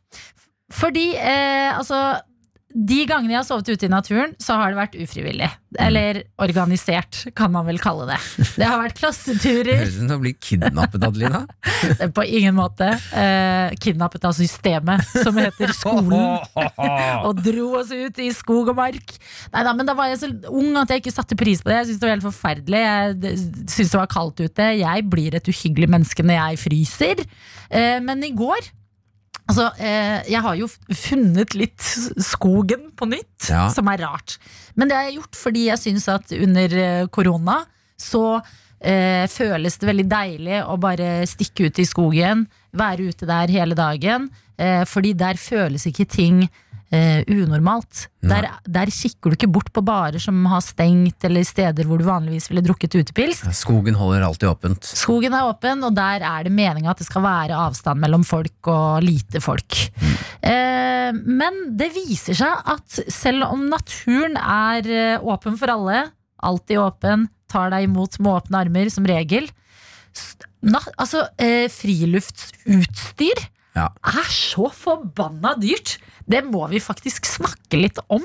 [0.74, 2.00] fordi eh, altså
[2.74, 5.50] de gangene jeg har sovet ute i naturen, så har det vært ufrivillig.
[5.82, 8.18] Eller organisert, kan man vel kalle det.
[8.58, 9.78] Det har vært klasseturer.
[9.78, 11.44] Høres ut som du blir kidnappet, Adelina.
[12.18, 12.90] På ingen måte.
[13.14, 16.42] Eh, kidnappet av systemet, som heter skolen.
[17.28, 19.16] Og dro oss ut i skog og mark.
[19.54, 21.82] Neida, men Da var jeg så ung at jeg ikke satte pris på det.
[21.82, 22.84] Jeg syntes det var helt forferdelig.
[22.84, 23.36] Jeg
[23.70, 24.70] syntes det var kaldt ute.
[24.82, 27.28] Jeg blir et uhyggelig menneske når jeg fryser.
[27.70, 28.74] Eh, men i går
[29.50, 31.84] Altså, eh, Jeg har jo funnet litt
[32.24, 33.68] skogen på nytt, Ja.
[33.70, 34.38] som er rart.
[34.76, 37.66] Men det har jeg gjort fordi jeg syns at under eh, korona
[38.00, 38.42] så
[38.82, 43.76] eh, føles det veldig deilig å bare stikke ut i skogen, være ute der hele
[43.76, 44.30] dagen.
[44.58, 46.50] Eh, fordi der føles ikke ting
[46.94, 48.06] eh, unormalt.
[48.24, 52.06] Der, der kikker du ikke bort på barer som har stengt, eller steder hvor du
[52.08, 53.42] vanligvis ville drukket utepils.
[53.58, 54.88] Skogen holder alltid åpent.
[54.88, 58.70] Skogen er åpen, og der er det meninga at det skal være avstand mellom folk
[58.72, 59.80] og lite folk.
[60.44, 66.06] Eh, men det viser seg at selv om naturen er eh, åpen for alle,
[66.44, 69.46] alltid åpen, tar deg imot med åpne armer som regel
[70.64, 73.42] na, Altså, eh, friluftsutstyr
[73.76, 73.88] Ja.
[74.06, 75.98] er så forbanna dyrt.
[76.30, 78.24] Det må vi faktisk snakke litt om.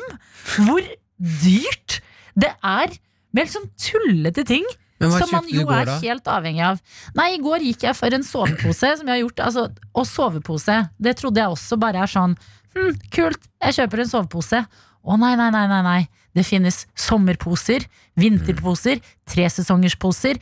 [0.57, 0.85] Hvor
[1.19, 2.01] dyrt
[2.39, 2.95] det er
[3.35, 4.67] med helt sånn tullete ting.
[4.99, 6.79] Som man jo går, er helt avhengig av.
[7.15, 9.43] Nei, i går gikk jeg for en sovepose som jeg har gjort.
[9.47, 12.35] Altså, og sovepose, det trodde jeg også bare er sånn
[12.75, 14.65] hm, kult, jeg kjøper en sovepose.
[15.09, 16.01] Å nei, nei, nei, nei, nei.
[16.35, 17.87] Det finnes sommerposer,
[18.19, 18.99] vinterposer,
[19.31, 20.39] tresesongersposer,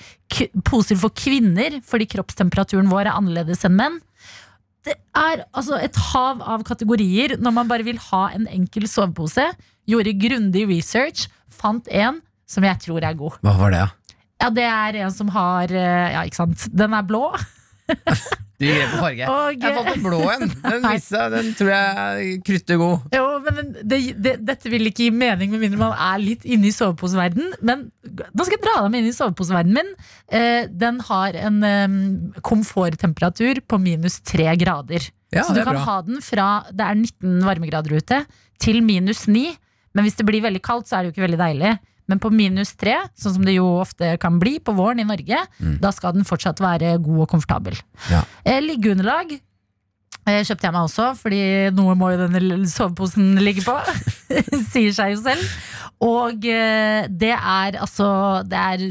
[0.66, 4.00] poser for kvinner fordi kroppstemperaturen vår er annerledes enn menn.
[4.86, 9.48] Det er altså et hav av kategorier når man bare vil ha en enkel sovepose.
[9.90, 13.40] Gjorde grundig research, fant en som jeg tror er god.
[13.42, 14.16] Hva var det, da?
[14.36, 16.66] Ja, det er en som har eh, Ja, ikke sant.
[16.76, 17.30] Den er blå.
[18.56, 19.26] Du gir på farge.
[19.28, 20.44] Og, Jeg fant en blå en.
[20.64, 23.02] Den, viste seg, den tror jeg er kruttegod.
[23.12, 26.70] jo, men det, det, dette vil ikke gi mening med mindre man er litt inne
[26.70, 27.52] i soveposeverden.
[27.60, 29.92] Men nå skal jeg dra deg med inn i soveposeverden min.
[30.32, 31.98] Eh, den har en eh,
[32.48, 35.04] komforttemperatur på minus tre grader.
[35.34, 35.84] Ja, Så du kan bra.
[35.84, 38.22] ha den fra det er 19 varmegrader ute,
[38.62, 39.50] til minus 9.
[39.96, 41.74] Men hvis det blir veldig kaldt, så er det jo ikke veldig deilig.
[42.06, 45.40] Men på minus tre, sånn som det jo ofte kan bli på våren i Norge,
[45.82, 47.74] da skal den fortsatt være god og komfortabel.
[47.74, 48.12] Mm.
[48.14, 48.20] Ja.
[48.46, 49.32] Eh, liggeunderlag
[50.26, 51.40] eh, kjøpte jeg meg også, fordi
[51.74, 53.74] noe må jo denne soveposen ligge på.
[54.72, 55.56] Sier seg jo selv.
[56.04, 58.06] Og eh, det er altså
[58.44, 58.82] Det er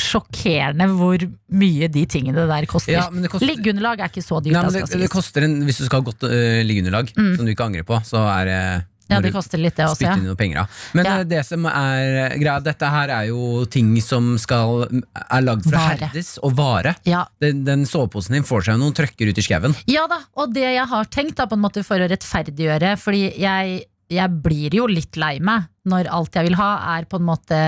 [0.00, 1.20] sjokkerende hvor
[1.52, 2.94] mye de tingene der koster.
[2.96, 4.56] Ja, koster- Liggeunderlag er ikke så dyrt.
[4.56, 7.66] Nei, det, det koster en, Hvis du skal ha godt uh, liggeunderlag, som du ikke
[7.68, 8.90] angrer på, så er det Mm.
[9.14, 10.04] Ja, det koster litt, det også.
[10.04, 10.14] Ja.
[10.18, 10.68] inn penger.
[10.92, 11.14] Men Ja.
[11.20, 15.64] øh, det som er øh, greia, dette her er jo ting som skal er lagd
[15.64, 15.98] for å Vare.
[16.10, 16.94] herdes og vare.
[17.08, 17.24] Ja.
[17.40, 19.74] Den, den soveposen din får seg noen trøkker ut i skauen.
[19.90, 23.26] ja da, og det jeg har tenkt da på en måte for å rettferdiggjøre Fordi
[23.40, 27.26] jeg, jeg blir jo litt lei meg når alt jeg vil ha er på en
[27.28, 27.58] måte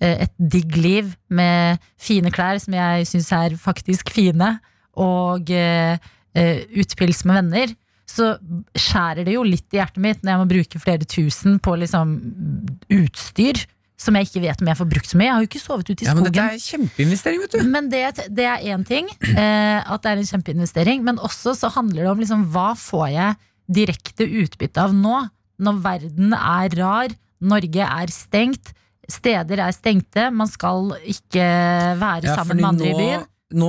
[0.00, 4.52] eh, et digg liv med fine klær som jeg syns er faktisk fine,
[4.96, 5.98] og eh,
[6.36, 7.74] eh, utpils med venner.
[8.06, 8.36] Så
[8.78, 12.12] skjærer det jo litt i hjertet mitt når jeg må bruke flere tusen på liksom
[12.94, 13.64] utstyr
[13.96, 15.26] som jeg ikke vet om jeg får brukt så mye.
[15.26, 16.10] Jeg har jo ikke sovet ute i skogen.
[16.10, 16.26] Ja, men.
[16.28, 17.68] Dette er kjempeinvestering, vet du.
[17.72, 18.02] Men det,
[18.36, 21.04] det er én ting, eh, at det er en kjempeinvestering.
[21.06, 23.38] Men også så handler det om liksom, hva får jeg
[23.78, 25.22] direkte utbytte av nå?
[25.64, 28.74] Når verden er rar, Norge er stengt,
[29.08, 31.46] steder er stengte, man skal ikke
[31.96, 33.26] være Ja, sammen med andre nå, i byen.
[33.54, 33.68] Nå,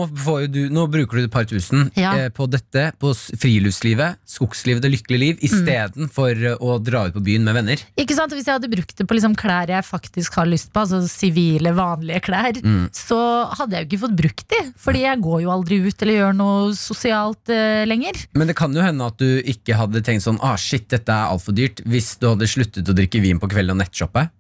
[0.50, 2.16] du, nå bruker du et par tusen Ja.
[2.18, 5.46] eh, på dette, på friluftslivet, skogslivet, det lykkelige liv, Mm.
[5.46, 7.78] istedenfor eh, å dra ut på byen med venner.
[7.96, 8.34] Ikke sant?
[8.34, 11.76] Hvis jeg hadde brukt det på liksom klær jeg faktisk har lyst på, altså sivile,
[11.78, 12.90] vanlige klær, Mm.
[12.92, 13.20] så
[13.54, 14.74] hadde jeg jo ikke fått brukt de.
[14.82, 18.26] Fordi jeg går jo aldri ut eller gjør noe sosialt eh, lenger.
[18.34, 21.30] Men det kan jo hende at du ikke hadde tenkt sånn ah shit, dette er
[21.30, 24.32] altfor dyrt, hvis du hadde sluttet å drikke vin på kvelden og nettshoppe.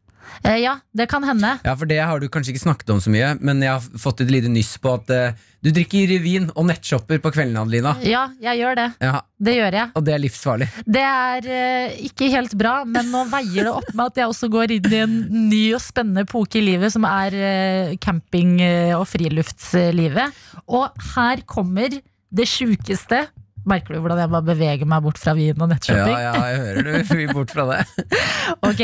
[0.43, 1.55] Eh, ja, det kan hende.
[1.65, 4.21] Ja, for det har du kanskje ikke snakket om så mye, men jeg har fått
[4.25, 7.95] et lite nyss på at eh, du drikker vin og nettshopper på kveldene, Adelina.
[8.05, 8.87] Ja, jeg gjør det.
[9.03, 9.91] Ja, Det gjør jeg.
[9.97, 10.67] og det er livsfarlig.
[10.85, 14.49] Det er eh, ikke helt bra, men nå veier det opp med at jeg også
[14.53, 15.17] går inn i en
[15.49, 20.33] ny og spennende epoke i livet, som er eh, camping- eh, og friluftslivet.
[20.67, 21.89] Og her kommer
[22.29, 23.25] det sjukeste.
[23.67, 26.13] Merker du hvordan jeg bare beveger meg bort fra vin og Ja, nettshopping?
[26.23, 28.05] ja, jeg hører du vil bort fra det.
[28.69, 28.83] Ok,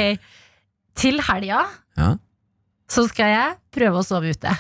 [0.96, 1.64] Til helga
[1.98, 2.16] Ja.
[2.90, 4.54] så skal jeg prøve å sove ute.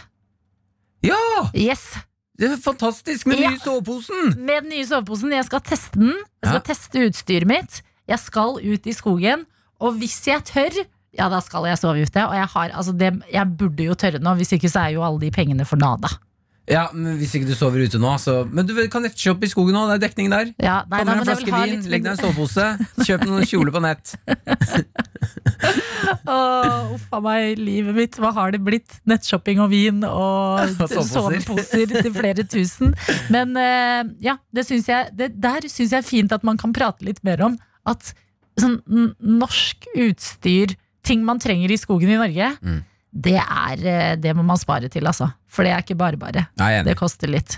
[1.03, 1.49] ja!
[1.53, 1.95] Yes,
[2.37, 3.51] Det er fantastisk med Ja.
[3.51, 4.33] nye soveposen!
[4.43, 5.31] Med den nye soveposen.
[5.31, 6.13] Jeg skal teste den.
[6.41, 6.59] Jeg skal Ja.
[6.73, 7.81] teste utstyret mitt.
[8.07, 9.45] Jeg skal ut i skogen.
[9.79, 10.85] Og hvis jeg tør,
[11.17, 12.17] ja, da skal jeg sove ute.
[12.27, 15.03] Og jeg, har, altså det, jeg burde jo tørre nå, hvis ikke så er jo
[15.03, 16.09] alle de pengene for nada.
[16.67, 19.73] Ja, men Hvis ikke du sover ute nå, så Men du kan nettshoppe i skogen
[19.75, 20.53] nå, det er dekning der.
[20.57, 23.43] Ja, nei, Kommer da, en flaske vin, litt legg deg i en sovepose, kjøp noen
[23.45, 24.15] kjoler på nett.
[26.27, 28.17] Åh, Uff a meg, livet mitt.
[28.21, 28.97] Hva har det blitt?
[29.09, 30.73] Nettshopping og vin og
[31.09, 31.93] soveposer.
[32.03, 32.93] til flere tusen.
[33.33, 36.73] Men uh, ja, det syns jeg det, Der syns jeg er fint at man kan
[36.75, 37.57] prate litt mer om
[37.89, 38.13] at
[38.59, 38.77] sånn
[39.19, 42.81] norsk utstyr, ting man trenger i skogen i Norge, Mm.
[43.25, 45.31] det er eh, Det må man spare til, altså.
[45.49, 46.45] For det er ikke bare bare.
[46.86, 47.57] Det koster litt.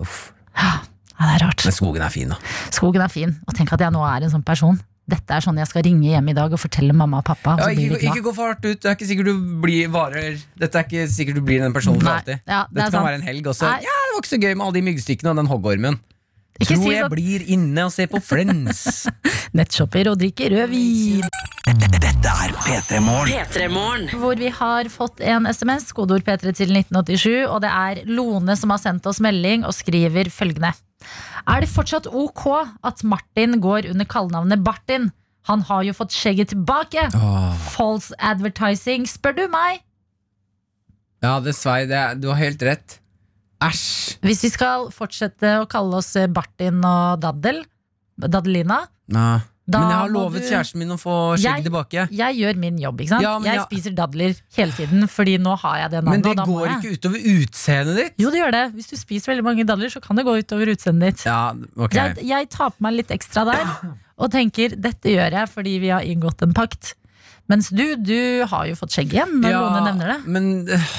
[0.00, 0.32] Uff.
[0.56, 0.80] Ja,
[1.20, 1.62] det er rart.
[1.64, 2.38] Men skogen er fin, da.
[2.74, 3.36] Skogen er fin.
[3.46, 4.80] Og tenk at jeg nå er en sånn person.
[5.12, 7.56] Dette er sånn jeg skal ringe hjem i dag og fortelle mamma og pappa.
[7.60, 8.78] Ja, ikke, ikke gå for hardt ut.
[8.80, 12.00] Det er ikke sikkert du blir varer Dette er ikke sikkert du blir den personen
[12.00, 12.40] for alltid.
[12.48, 13.08] ja, det Dette kan sant.
[13.10, 13.68] være en helg også.
[13.68, 13.82] Nei.
[13.84, 16.00] Ja, det var ikke så gøy med alle de myggstykkene og den hoggormen.
[16.60, 17.12] Ikke Tror si jeg sånn.
[17.16, 18.82] blir inne og ser på Friends.
[19.56, 21.24] Nettshopper og drikker rødvin.
[21.62, 22.98] Dette er P3
[23.70, 24.08] Morgen.
[24.18, 28.72] Hvor vi har fått en SMS, kodeord P3 til 1987, og det er Lone som
[28.74, 30.72] har sendt oss melding og skriver følgende.
[31.46, 32.42] Er det fortsatt ok
[32.82, 35.12] at Martin går under kallenavnet Bartin?
[35.50, 37.06] Han har jo fått skjegget tilbake.
[37.14, 37.54] Åh.
[37.76, 39.84] False advertising, spør du meg.
[41.22, 41.38] Ja.
[41.38, 42.98] Er, du har helt rett.
[43.62, 44.18] Æsj.
[44.26, 47.62] Hvis vi skal fortsette å kalle oss Bartin og Daddel,
[48.18, 48.82] Daddelina,
[49.14, 49.30] Ja.
[49.62, 52.08] Da Men jeg har lovet du- kjæresten min å få skjegget Jeg- tilbake.
[52.10, 53.22] jeg gjør min jobb, ikke sant?
[53.22, 56.44] Ja, jeg, jeg spiser dadler hele tiden, fordi nå har jeg det Men det da
[56.44, 58.12] går ikke utover utseendet ditt.
[58.18, 58.64] Jo, det gjør det.
[58.74, 61.24] Hvis du spiser veldig mange dadler, så kan det gå utover utseendet ditt.
[61.26, 62.14] Ja, okay.
[62.16, 65.88] Jeg, jeg tar på meg litt ekstra der, og tenker dette gjør jeg fordi vi
[65.94, 66.94] har inngått en pakt.
[67.48, 70.26] Mens du, du har jo fått skjegg igjen når Lone nevner det.
[70.26, 70.90] Men øh,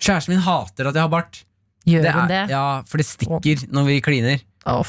[0.00, 1.44] kjæresten min hater at jeg har bart.
[1.86, 2.42] Gjør Det hun det?
[2.50, 4.42] ja, for det stikker når vi kliner.
[4.66, 4.84] Oh.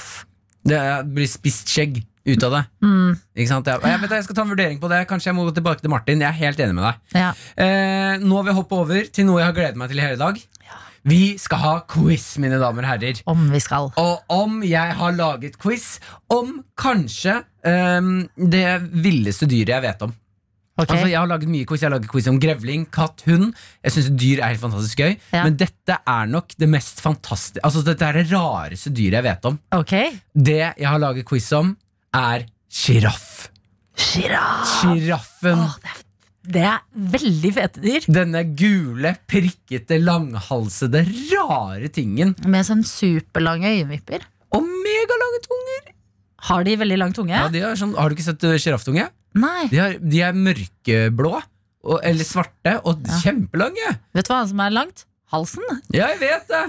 [0.65, 0.81] Det
[1.13, 2.61] blir spist skjegg ut av det.
[2.85, 3.67] Mm, Ikke sant?
[3.71, 5.01] Jeg, jeg, jeg skal ta en vurdering på det.
[5.09, 6.21] Kanskje jeg må gå tilbake til Martin.
[6.21, 6.99] Jeg er helt enig med deg.
[7.17, 7.31] ja.
[7.57, 10.19] Eh, nå vil vi hoppe over til noe jeg har gledet meg til i hele
[10.21, 10.41] dag.
[11.01, 13.21] Vi skal ha quiz, mine damer og herrer.
[13.25, 13.87] Om vi skal.
[13.97, 15.95] Og om jeg har laget quiz
[16.29, 18.67] om kanskje ehm, det
[19.01, 20.13] villeste dyret jeg vet om.
[20.77, 20.95] Okay.
[20.95, 21.81] Altså, jeg har laget mye quiz.
[21.81, 23.51] Jeg har laget quiz om grevling, katt, hund.
[23.83, 25.17] Jeg synes dyr er helt fantastisk gøy.
[25.33, 25.41] Ja.
[25.47, 29.49] Men dette er nok det mest fantastiske Altså Dette er det rareste dyret jeg vet
[29.51, 29.57] om.
[29.81, 29.93] ok.
[30.37, 31.73] Det jeg har laget quiz om,
[32.15, 33.49] er sjiraff.
[33.97, 34.71] Sjiraff.
[34.81, 35.61] Sjiraffen.
[35.81, 36.01] Det, er,
[36.55, 36.79] det er
[37.13, 38.07] veldig fete dyr.
[38.11, 42.33] Denne gule, prikkete, langhalsede, rare tingen.
[42.49, 44.25] Med sånn superlange øyenvipper.
[44.57, 45.93] Og megalange tunger!
[46.49, 47.35] Har de veldig lang tunge?
[47.37, 49.05] Ja, de er sånn, har du ikke sett uh, sjirafftunge?
[49.37, 49.67] Nei.
[49.71, 51.35] De, har- de er mørkeblå,
[51.85, 53.93] og, eller svarte, og kjempelange.
[54.17, 55.05] Vet du hva som er langt?
[55.31, 55.63] Halsen.
[55.95, 56.63] Ja, jeg vet det!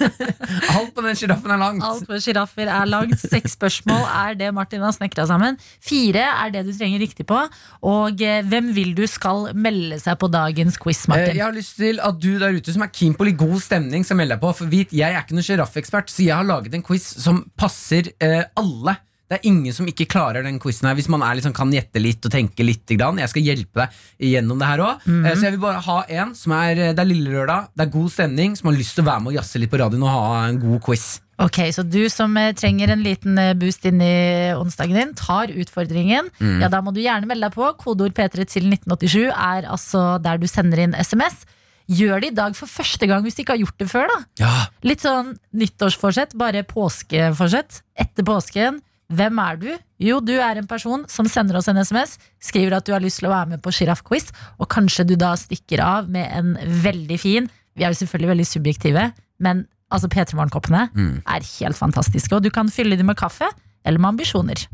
[0.74, 1.84] Alt på den sjiraffen er langt.
[1.84, 3.20] Alt på sjiraffer er langt.
[3.20, 5.58] Seks spørsmål er det Martin har snekra sammen.
[5.84, 7.42] Fire er det du trenger riktig på.
[7.90, 11.36] Og eh, hvem vil du skal melde seg på dagens quiz, Eh, Martin?
[11.36, 14.04] Jeg har lyst til at du der ute som er keen på litt god stemning,
[14.08, 14.54] skal melde deg på.
[14.62, 18.12] For vit, jeg er ikke noen sjiraffekspert, så jeg har laget en quiz som passer
[18.22, 18.96] eh, alle.
[19.30, 22.02] Det er ingen som ikke klarer den quizen her hvis man er liksom, kan gjette
[22.02, 22.82] litt og tenke litt.
[22.90, 25.04] Jeg skal hjelpe deg gjennom det her òg.
[25.06, 25.28] Mhm.
[25.36, 28.10] Så jeg vil bare ha en som er Det er lille lørdag, det er god
[28.10, 30.48] stemning, som har lyst til å være med og jazze litt på radioen og ha
[30.48, 31.20] en god quiz.
[31.40, 35.48] Ok, Så du som eh, trenger en liten eh, boost inn i onsdagen din, tar
[35.48, 36.28] utfordringen.
[36.40, 36.58] Mm.
[36.60, 37.70] Ja, Da må du gjerne melde deg på.
[37.80, 41.46] Kodeord P3 til 1987 er altså der du sender inn SMS.
[41.90, 44.06] Gjør det i dag for første gang hvis du ikke har gjort det før.
[44.12, 44.52] da Ja,
[44.84, 47.80] Litt sånn nyttårsforsett, bare påskeforsett.
[47.98, 49.68] Etter påsken, hvem er du?
[50.00, 53.18] Jo, du er en person som sender oss en SMS, skriver at du har lyst
[53.20, 57.18] til å være med på sjiraffquiz, og kanskje du da stikker av med en veldig
[57.20, 59.02] fin Vi er jo selvfølgelig veldig subjektive,
[59.40, 61.22] men altså P3 Morgen-koppene Mm.
[61.26, 62.34] er helt fantastiske.
[62.34, 63.46] Og du kan fylle dem med kaffe
[63.84, 64.66] eller med ambisjoner.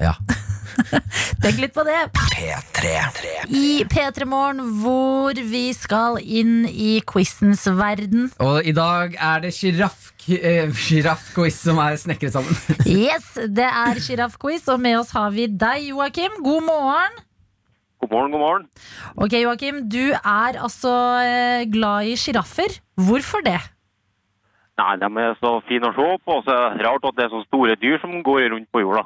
[0.00, 0.14] Ja.
[1.44, 1.96] Tenk litt på det.
[2.16, 2.94] P3.
[3.54, 8.30] I P3 Morgen, hvor vi skal inn i quizens verden.
[8.42, 12.56] Og i dag er det sjiraff- eh, sjiraffquiz som er snekret sammen.
[12.90, 16.40] Yes, det er sjiraffquiz, og med oss har vi deg, Joakim.
[16.42, 17.20] God morgen.
[18.02, 18.66] God morgen, god morgen.
[19.16, 20.90] Ok, Joakim, du er altså
[21.22, 22.80] eh, glad i sjiraffer.
[23.00, 23.60] Hvorfor det?
[24.74, 27.28] Nei, de er så fine å se på, og så er det rart at det
[27.28, 29.04] er så store dyr som går rundt på jorda.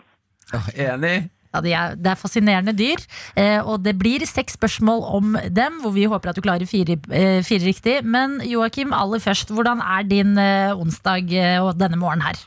[0.75, 1.29] Enig?
[1.55, 3.01] Ja, de er, det er fascinerende dyr,
[3.41, 6.99] eh, og det blir seks spørsmål om dem, hvor vi håper at du klarer fire,
[7.09, 7.95] eh, fire riktig.
[8.05, 12.43] Men Joakim, aller først, hvordan er din eh, onsdag eh, og denne morgenen her?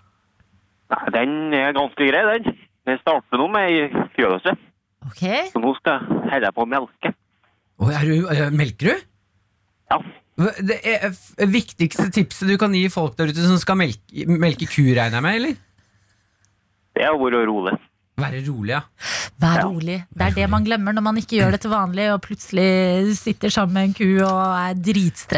[0.94, 2.54] Nei, den er ganske grei, den.
[2.86, 4.68] Den starter nå med ei fjøset,
[5.10, 5.48] Okay.
[5.50, 7.10] så nå skal jeg helle på melke.
[7.82, 9.08] Å, er du, eh, melker du?
[9.90, 9.98] Ja,
[10.62, 14.70] Det er f- viktigste tipset du kan gi folk der ute som skal melke, melke
[14.70, 15.56] ku, regner jeg med, eller?
[16.96, 17.74] det er å være rolig.
[18.20, 18.82] Være rolig, ja.
[19.42, 19.64] Vær Ja.
[19.66, 20.06] rolig.
[20.14, 23.50] Det er det man glemmer når man ikke gjør det til vanlig og plutselig sitter
[23.50, 24.74] sammen med en ku og er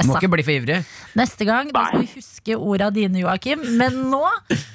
[0.06, 0.86] Må ikke bli for ivrig.
[1.16, 3.64] Neste gang da skal vi huske orda dine, Joakim.
[3.78, 4.26] Men nå,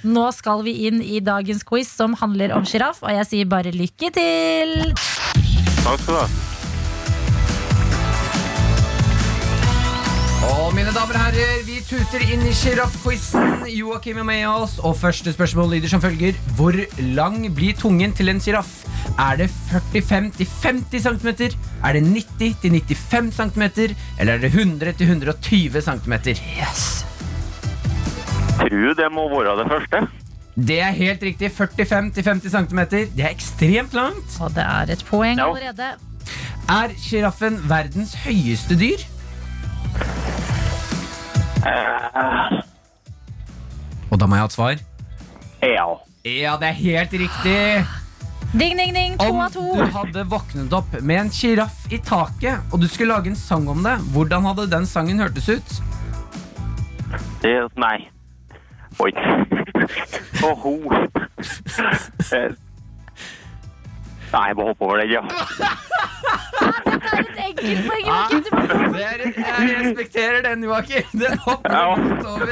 [0.04, 3.72] nå skal vi inn i dagens quiz som handler om sjiraff, og jeg sier bare
[3.74, 4.94] lykke til.
[5.84, 6.57] Takk skal du ha.
[10.46, 13.64] Og mine damer og herrer, vi tuter inn i sjiraffquizen.
[13.74, 16.38] Joakim er med oss, og første spørsmål lyder som følger.
[16.54, 16.78] Hvor
[17.16, 18.84] lang blir tungen til en sjiraff?
[19.18, 21.28] Er det 45-50 cm?
[21.82, 22.04] Er det
[22.38, 23.66] 90-95 cm?
[24.20, 26.16] Eller er det 100-120 cm?
[26.38, 26.86] Yes.
[28.62, 30.06] Tror det må være det første.
[30.54, 31.50] Det er helt riktig.
[31.50, 32.84] 45-50 cm.
[32.94, 34.38] Det er ekstremt langt.
[34.38, 35.94] Og det er et poeng allerede.
[36.70, 39.02] Er sjiraffen verdens høyeste dyr?
[41.68, 42.60] Eh,
[44.10, 44.84] Og da må jeg ha et svar.
[45.62, 45.88] ja.
[46.28, 47.86] Ja, det er helt riktig.
[48.52, 49.14] Ding, ding, ding.
[49.20, 49.62] To Om av to.
[49.76, 53.68] du hadde våknet opp med en sjiraff i taket, og du skulle lage en sang
[53.68, 55.74] om det, hvordan hadde den sangen hørtes ut?
[57.40, 58.08] Det Nei.
[59.00, 59.12] Oi.
[60.48, 60.74] Og ho.
[62.34, 62.50] Eh,
[64.32, 65.22] Nei, jeg må hoppe over den, ja.
[66.88, 68.42] Det er et enkeltpoeng, Joakim.
[68.44, 71.02] Du må- Det er, jeg respekterer den, Joakim.
[71.22, 71.94] Den hopper Ja.
[71.94, 72.48] godt over.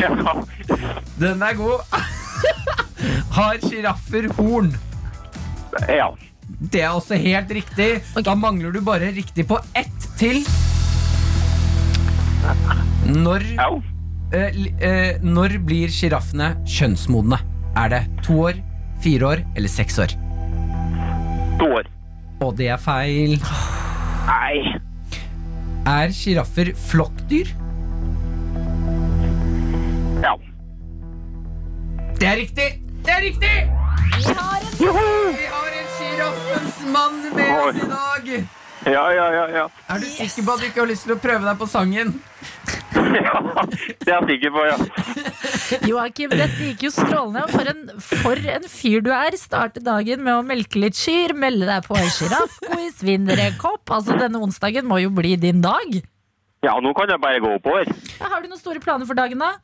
[0.00, 0.34] ja.
[1.20, 1.80] Den er god.
[3.36, 4.72] Har sjiraffer horn?
[5.88, 6.10] Ja.
[6.60, 7.90] Det er også helt riktig.
[8.26, 10.42] Da mangler du bare riktig på ett til.
[13.06, 13.68] Når, Ja.
[14.32, 17.38] eh, li- eh, når blir sjiraffene kjønnsmodne?
[17.76, 18.54] Er det to år,
[19.02, 20.14] fire år eller seks år?
[21.60, 21.88] To år.
[22.40, 23.34] Og det er feil.
[24.24, 24.76] Nei.
[25.90, 27.50] Er sjiraffer flokkdyr?
[30.24, 30.32] Ja.
[32.20, 32.70] Det er riktig!
[33.04, 33.52] Det er riktig!
[34.16, 38.32] Vi har en Vi har en sjiraffens mann med oss i dag.
[38.88, 39.68] Ja, ja, ja, ja.
[39.92, 42.14] Er du sikker på at du ikke har lyst til å prøve deg på sangen?
[43.26, 43.40] ja.
[44.00, 44.76] Det er jeg sikker på, ja.
[45.90, 47.44] Joakim, dette gikk jo strålende.
[47.52, 49.36] For en, for en fyr du er.
[49.40, 53.84] Starte dagen med å melke litt kyr, melde deg på en sjiraffquiz, vinne en kopp.
[53.94, 56.00] Altså, denne onsdagen må jo bli din dag.
[56.66, 57.88] Ja, nå kan jeg bare gå oppover.
[58.18, 59.54] Ja, har du noen store planer for dagen, da?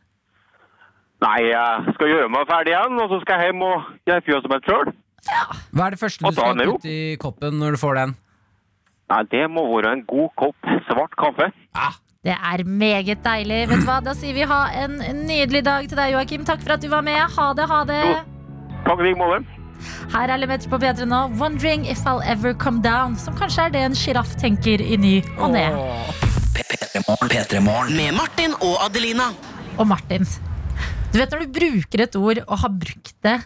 [1.25, 4.53] Nei, jeg skal gjøre meg ferdig igjen, og så skal jeg hjem og gjøre fjøset
[4.53, 4.95] mitt sjøl.
[5.27, 8.17] Hva er det første du skal putte i koppen når du får den?
[9.13, 11.49] Nei, det må være en god kopp svart kaffe.
[12.27, 13.61] Det er meget deilig.
[13.71, 14.01] Vet du hva?
[14.03, 14.97] Da sier vi ha en
[15.29, 16.47] nydelig dag til deg, Joakim.
[16.49, 17.21] Takk for at du var med.
[17.37, 18.01] Ha det, ha det.
[18.87, 19.45] Takk i like måte.
[20.11, 21.21] Her er Lemeter på P3 nå.
[21.39, 23.15] 'Wondering if I'll ever come down'.
[23.19, 25.69] Som kanskje er det en sjiraff tenker i ny og ne.
[26.57, 27.95] P3morgen.
[27.95, 29.31] Med Martin og Adelina.
[29.79, 30.27] Og Martin,
[31.13, 33.37] du vet når du bruker et ord og har brukt det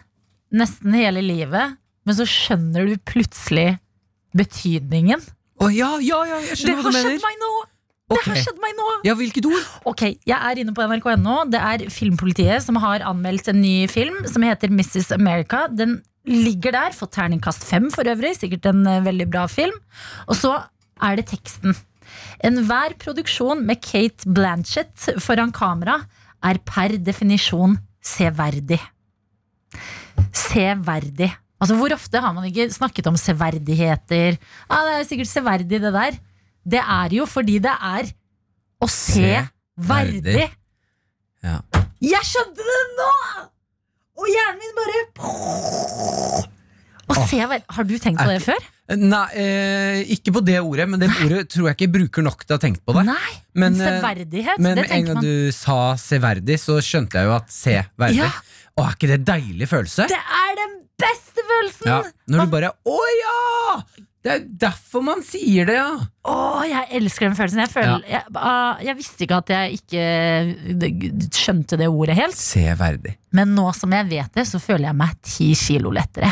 [0.51, 3.77] nesten hele livet, men så skjønner du plutselig
[4.33, 5.21] betydningen.
[5.61, 7.51] Å ja, ja, ja, jeg Det skjønner hva har skjedd meg nå!
[8.11, 8.27] Det Ok.
[8.27, 8.87] har skjedd meg nå!
[9.07, 9.67] Ja, hvilket ord?
[9.87, 11.35] Ok, Jeg er inne på nrk.no.
[11.49, 15.13] Det er Filmpolitiet som har anmeldt en ny film som heter Mrs.
[15.15, 15.67] America.
[15.71, 18.35] Den ligger der, fått terningkast fem for øvrig.
[18.37, 19.77] Sikkert en eh, veldig bra film.
[20.27, 20.51] Og så
[21.01, 21.73] er det teksten.
[22.43, 26.01] Enhver produksjon med Kate Blanchett foran kamera
[26.43, 28.81] er per definisjon severdig.
[30.35, 31.31] Severdig.
[31.61, 34.37] Altså, Hvor ofte har man ikke snakket om severdigheter?
[34.69, 36.17] Ja, Det er sikkert severdig, det der.
[36.63, 38.11] Det er jo fordi det er
[38.81, 39.45] å se se
[39.87, 40.49] verdig.
[41.41, 41.61] Ja.
[42.01, 43.13] Jeg skjønte det nå!
[44.21, 44.99] Og hjernen min bare
[47.11, 47.65] Å se verdig.
[47.73, 48.61] Har du tenkt på det før?
[48.91, 52.43] Nei, eh, ikke på det ordet, men det ordet tror jeg ikke jeg bruker nok
[52.43, 53.05] til å ha tenkt på det.
[53.07, 53.33] Nei.
[53.55, 55.23] Men, eh, severdighet, Men det med en tenker gang man.
[55.23, 58.19] du sa severdig, så skjønte jeg jo at se verdig.
[58.19, 58.31] Ja.
[58.75, 60.07] Å, er ikke det en deilig følelse?
[60.11, 61.87] Det er den beste følelsen!
[61.87, 63.37] Ja, når du bare Å ja!
[64.21, 65.95] Det er derfor man sier det, ja!
[66.29, 66.35] Å,
[66.69, 67.63] jeg elsker den følelsen.
[67.63, 72.37] Jeg, føler, jeg, uh, jeg visste ikke at jeg ikke skjønte det ordet helt.
[72.37, 73.15] Se verdig.
[73.33, 76.29] Men nå som jeg vet det, så føler jeg meg ti kilo lettere.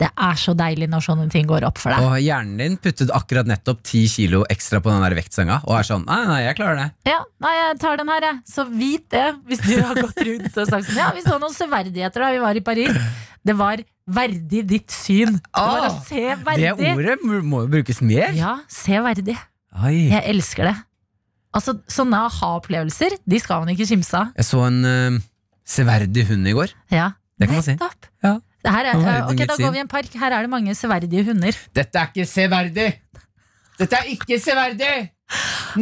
[0.00, 2.04] Det er så deilig når sånne ting går opp for deg.
[2.06, 5.86] Og hjernen din puttet akkurat nettopp ti kilo ekstra på den der vektsenga og er
[5.86, 6.86] sånn Nei, nei, jeg klarer det.
[7.12, 8.40] Ja, nei, jeg tar den her, jeg.
[8.50, 10.98] Så vit det, hvis du har gått rundt og sagt sånn.
[10.98, 12.98] Ja, vi så noen severdigheter da vi var i Paris.
[13.42, 15.36] Det var verdig ditt syn.
[15.38, 16.72] Det var å se verdig.
[16.78, 18.32] Det ordet må jo brukes mer.
[18.38, 19.36] Ja, se verdig.
[19.82, 20.08] Oi.
[20.10, 20.76] Jeg elsker det.
[21.52, 24.30] Altså, Sånne aha-opplevelser De skal man ikke kimse av.
[24.38, 25.18] Jeg så en uh,
[25.68, 26.72] severdig hund i går.
[26.92, 27.76] Ja, Det kan man si.
[28.24, 28.38] Ja.
[28.62, 30.12] Det her er, Det ok, Da går vi i en park.
[30.14, 31.56] Her er det mange severdige hunder.
[31.74, 32.90] Dette er ikke severdig!
[33.78, 35.10] Dette er ikke severdig!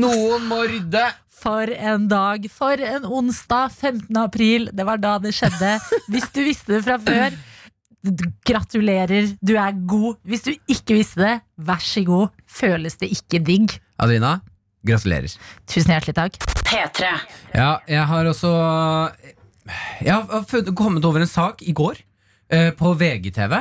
[0.01, 1.05] Noen må rydde.
[1.41, 4.17] For en dag, for en onsdag 15.
[4.21, 4.69] april.
[4.77, 5.75] Det var da det skjedde.
[6.13, 7.37] Hvis du visste det fra før.
[8.49, 10.17] gratulerer, du er god.
[10.25, 12.29] Hvis du ikke visste det, vær så god.
[12.49, 13.75] Føles det ikke digg?
[14.01, 14.39] Adelina,
[14.87, 15.33] gratulerer.
[15.69, 16.39] Tusen hjertelig takk.
[16.65, 17.11] P3.
[17.55, 18.53] Ja, jeg har også
[20.05, 22.01] Jeg har funnet- kommet over en sak i går
[22.53, 23.61] eh, på VGTV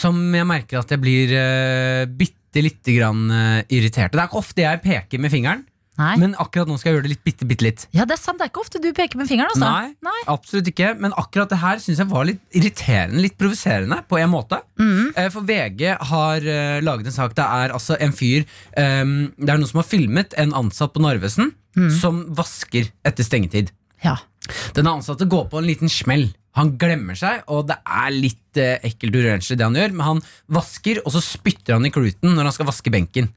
[0.00, 4.14] som jeg merker at jeg blir uh, bitte lite grann eh, irritert.
[4.14, 5.64] Det er ikke ofte jeg peker med fingeren,
[6.00, 6.14] Nei.
[6.22, 7.82] men akkurat nå skal jeg gjøre det litt bitte, bitte litt.
[7.92, 8.38] ja, det er sant.
[8.38, 9.50] Det er ikke ofte du peker med fingeren.
[9.52, 9.98] Altså.
[10.06, 10.94] Nei, absolutt ikke.
[11.02, 14.62] Men akkurat det her syns jeg var litt irriterende, litt provoserende, på en måte.
[14.80, 17.36] Eh, For VG har uh, laget en sak.
[17.36, 18.46] Det er altså en fyr
[18.76, 21.52] um, Det er noen som har filmet en ansatt på Narvesen
[21.92, 23.68] som vasker etter stengetid.
[24.00, 24.14] Ja.
[24.72, 26.30] Den ansatte går på en liten smell.
[26.56, 30.22] Han glemmer seg, og det er litt eh, ekkelt urenslig det han gjør, men han
[30.56, 33.28] vasker, og så spytter han i kluten når han skal vaske benken.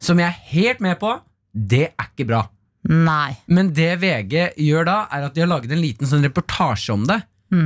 [0.00, 1.16] Som jeg er helt med på,
[1.52, 2.44] det er ikke bra.
[2.88, 3.34] Nei.
[3.50, 7.04] Men det VG gjør da, er at de har laget en liten sånn reportasje om
[7.10, 7.18] det.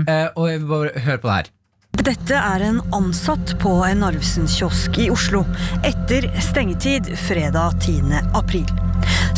[0.08, 1.50] Eh, og jeg vil bare høre på det her.
[2.02, 5.44] Dette er en ansatt på en Narvesen-kiosk i Oslo
[5.86, 8.18] etter stengetid fredag 10.
[8.34, 8.66] april.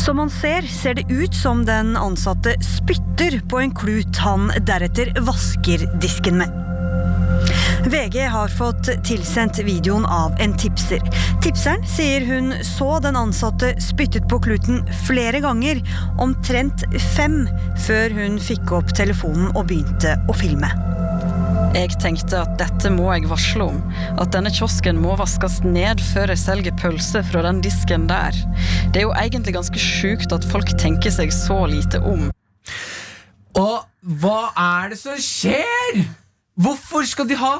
[0.01, 5.13] Som man ser, ser det ut som den ansatte spytter på en klut han deretter
[5.21, 6.63] vasker disken med.
[7.87, 11.03] VG har fått tilsendt videoen av en tipser.
[11.43, 15.79] Tipseren sier hun så den ansatte spyttet på kluten flere ganger,
[16.19, 16.83] omtrent
[17.15, 17.45] fem,
[17.87, 20.73] før hun fikk opp telefonen og begynte å filme.
[21.75, 23.79] Jeg tenkte at dette må jeg varsle om.
[24.21, 28.35] At denne kiosken må vaskes ned før jeg selger pølse fra den disken der.
[28.93, 32.29] Det er jo egentlig ganske sjukt at folk tenker seg så lite om.
[33.57, 33.83] Og
[34.21, 36.05] hva er det som skjer?!
[36.57, 37.59] Hvorfor skal de ha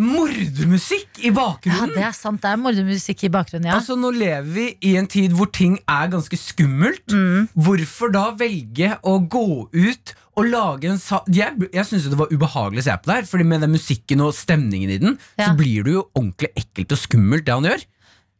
[0.00, 1.90] mordermusikk i bakgrunnen?
[1.90, 2.40] Ja, det er sant.
[2.42, 3.78] Det er mordermusikk i bakgrunnen, ja.
[3.80, 7.16] Altså Nå lever vi i en tid hvor ting er ganske skummelt.
[7.54, 12.32] Hvorfor da velge å gå ut og lage en sa Jeg, jeg syns det var
[12.32, 15.50] ubehagelig å se på det her, Fordi med den musikken og stemningen i den, Ja.
[15.50, 17.84] så blir det jo ordentlig ekkelt og skummelt, det han gjør.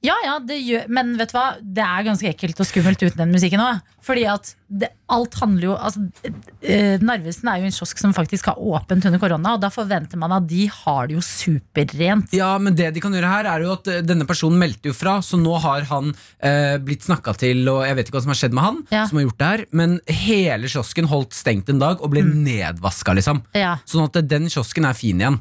[0.03, 1.59] Ja, ja, det gjør, men vet du hva?
[1.61, 3.83] Det er ganske ekkelt og skummelt uten den musikken òg.
[4.01, 5.99] Fordi at det, alt handler jo altså,
[6.63, 10.21] eh, Narvesen er jo en kiosk som faktisk har åpent under korona, og da forventer
[10.21, 12.31] man at de har det jo superrent.
[12.37, 14.95] Ja, men det de kan gjøre her er jo at eh, denne personen meldte jo
[14.97, 18.33] fra, så nå har han eh, blitt snakka til, og jeg vet ikke hva som
[18.35, 19.05] har skjedd med han, Ja.
[19.11, 23.15] som har gjort det her, men hele kiosken holdt stengt en dag og ble nedvaska,
[23.19, 23.43] liksom.
[23.59, 23.77] Ja.
[23.91, 25.41] Sånn at den kiosken er fin igjen.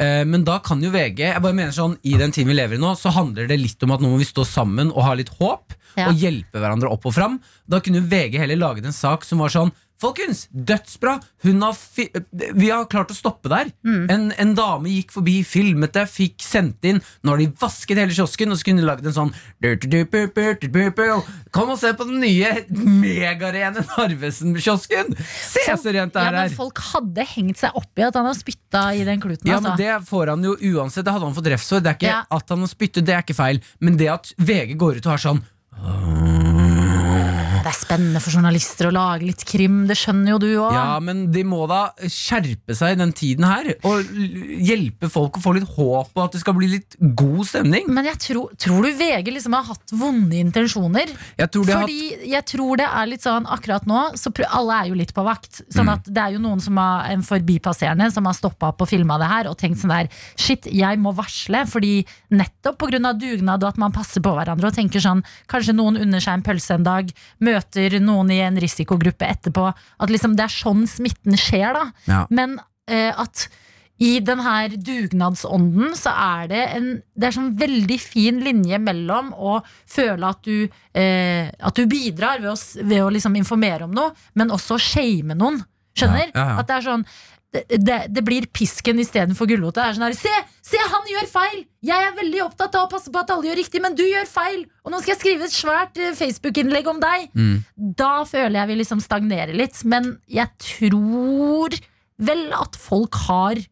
[0.00, 2.78] Eh, men da kan jo VG Jeg bare mener sånn, I den tiden vi lever
[2.78, 5.12] i nå, så handler det litt om at nå må vi stå sammen og ha
[5.18, 5.76] litt håp.
[5.96, 6.08] Ja.
[6.10, 7.38] Og hjelpe hverandre opp og fram.
[7.70, 11.18] Da kunne VG heller laget en sak som var sånn Folkens, dødsbra!
[11.44, 11.74] Hun har
[12.56, 13.68] vi har klart å stoppe der.
[13.84, 17.02] En, en dame gikk forbi, filmet det, fikk sendt inn.
[17.20, 19.34] Nå har de vasket hele kiosken, og så kunne de laget en sånn
[21.52, 25.12] Kom og se på den nye megarene Narvesen-kiosken!
[25.20, 26.56] Se så rent det Ja, her er!
[26.56, 29.52] folk hadde hengt seg opp i at han har spytta i den kluten.
[29.52, 29.74] Ja, altså.
[29.74, 31.04] men Det får han jo uansett.
[31.04, 31.84] Det hadde han fått refs for.
[31.84, 32.20] Det er ikke Ja.
[32.40, 33.60] At han har spyttet, det er ikke feil.
[33.84, 35.44] Men det at VG går ut og har sånn
[35.82, 36.29] Det
[37.70, 40.74] er spennende for journalister å lage litt krim, det skjønner jo du òg.
[40.76, 44.10] Ja, men de må da skjerpe seg i den tiden her og
[44.60, 47.88] hjelpe folk å få litt håp, og at det skal bli litt god stemning.
[47.90, 51.12] Men jeg tror, tror du VG liksom har hatt vonde intensjoner?
[51.38, 52.00] Jeg tror Fordi
[52.30, 55.60] jeg tror det er litt sånn akkurat nå så Alle er jo litt på vakt.
[55.68, 55.92] Sånn Mm.
[55.92, 59.18] at det er jo noen som har en forbipasserende som har stoppa opp og filma
[59.18, 61.66] det her og tenkt sånn der Shit, jeg må varsle.
[61.66, 63.12] Fordi nettopp pga.
[63.18, 66.42] dugnad og at man passer på hverandre og tenker sånn Kanskje noen unner seg en
[66.42, 67.10] pølse en dag,
[67.40, 67.59] møter
[68.02, 69.70] noen i en risikogruppe etterpå.
[69.98, 71.86] At liksom det er sånn smitten skjer, da.
[72.10, 72.20] Ja.
[72.30, 72.58] Men
[72.90, 73.48] eh, at
[74.00, 79.28] i den her dugnadsånden så er det en Det er sånn veldig fin linje mellom
[79.36, 80.64] å føle at du
[80.96, 85.36] eh, At du bidrar ved å, ved å liksom informere om noe, men også shame
[85.36, 85.60] noen.
[85.92, 86.30] Skjønner?
[86.30, 86.56] Ja, ja, ja.
[86.62, 87.04] At det er sånn
[87.50, 89.88] det, det, det blir pisken istedenfor gulrota.
[89.94, 90.32] Sånn her, se,
[90.64, 91.64] se, han gjør feil!
[91.86, 94.28] Jeg er veldig opptatt av å passe på at alle gjør riktig, men du gjør
[94.30, 94.62] feil!
[94.84, 97.26] Og nå skal jeg skrive et svært eh, Facebook-innlegg om deg!
[97.34, 97.56] Mm.
[97.98, 99.82] Da føler jeg vi liksom stagnerer litt.
[99.90, 101.74] Men jeg tror
[102.20, 103.62] vel at folk har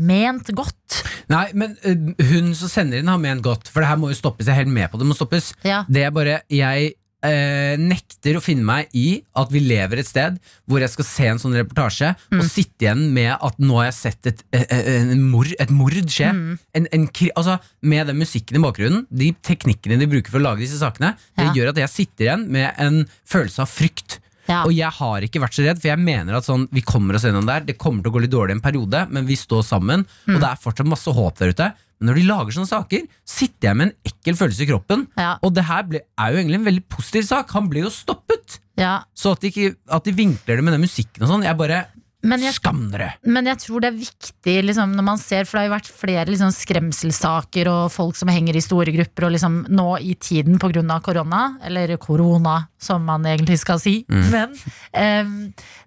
[0.00, 1.02] ment godt.
[1.30, 4.18] Nei, men øh, hun som sender inn, har ment godt, for det her må jo
[4.18, 4.48] stoppes.
[4.48, 5.04] Jeg er helt med på det.
[5.04, 5.52] det må stoppes.
[5.62, 5.84] Ja.
[5.86, 6.94] Det er bare Jeg
[7.26, 11.26] eh, nekter å finne meg i at vi lever et sted hvor jeg skal se
[11.30, 15.12] en sånn reportasje og sitte igjen med at nå har jeg sett et, et, et,
[15.18, 16.30] mord, et mord skje.
[16.74, 17.06] En, en,
[17.36, 21.14] altså, med den musikken i bakgrunnen, de teknikkene de bruker for å lage disse sakene,
[21.36, 21.52] det Ja.
[21.56, 24.20] gjør at jeg sitter igjen med en følelse av frykt.
[24.50, 24.64] Ja.
[24.66, 27.24] Og jeg har ikke vært så redd, for jeg mener at sånn, vi kommer oss
[27.28, 27.62] gjennom der.
[27.68, 30.34] Det kommer til å gå litt dårlig en periode, men vi står sammen, Mm.
[30.34, 31.70] og det er fortsatt masse håp der ute.
[32.00, 35.06] Men når de lager sånne saker, sitter jeg med en ekkel følelse i kroppen.
[35.20, 35.34] Ja.
[35.44, 37.50] Og det her ble, er jo egentlig en veldig positiv sak.
[37.52, 38.58] Han ble jo stoppet.
[38.80, 39.02] Ja.
[39.14, 41.82] Så at de, ikke, at de vinkler det med den musikken og sånn, jeg bare
[42.26, 43.14] Men jeg, Skam dere!
[43.24, 45.90] men jeg tror det er viktig liksom, når man ser, for det har jo vært
[46.02, 50.60] flere liksom, skremselssaker og folk som henger i store grupper, og liksom, nå i tiden
[50.60, 51.00] pga.
[51.00, 54.02] korona, eller korona som man egentlig skal si.
[54.34, 54.52] Men
[54.92, 55.32] eh,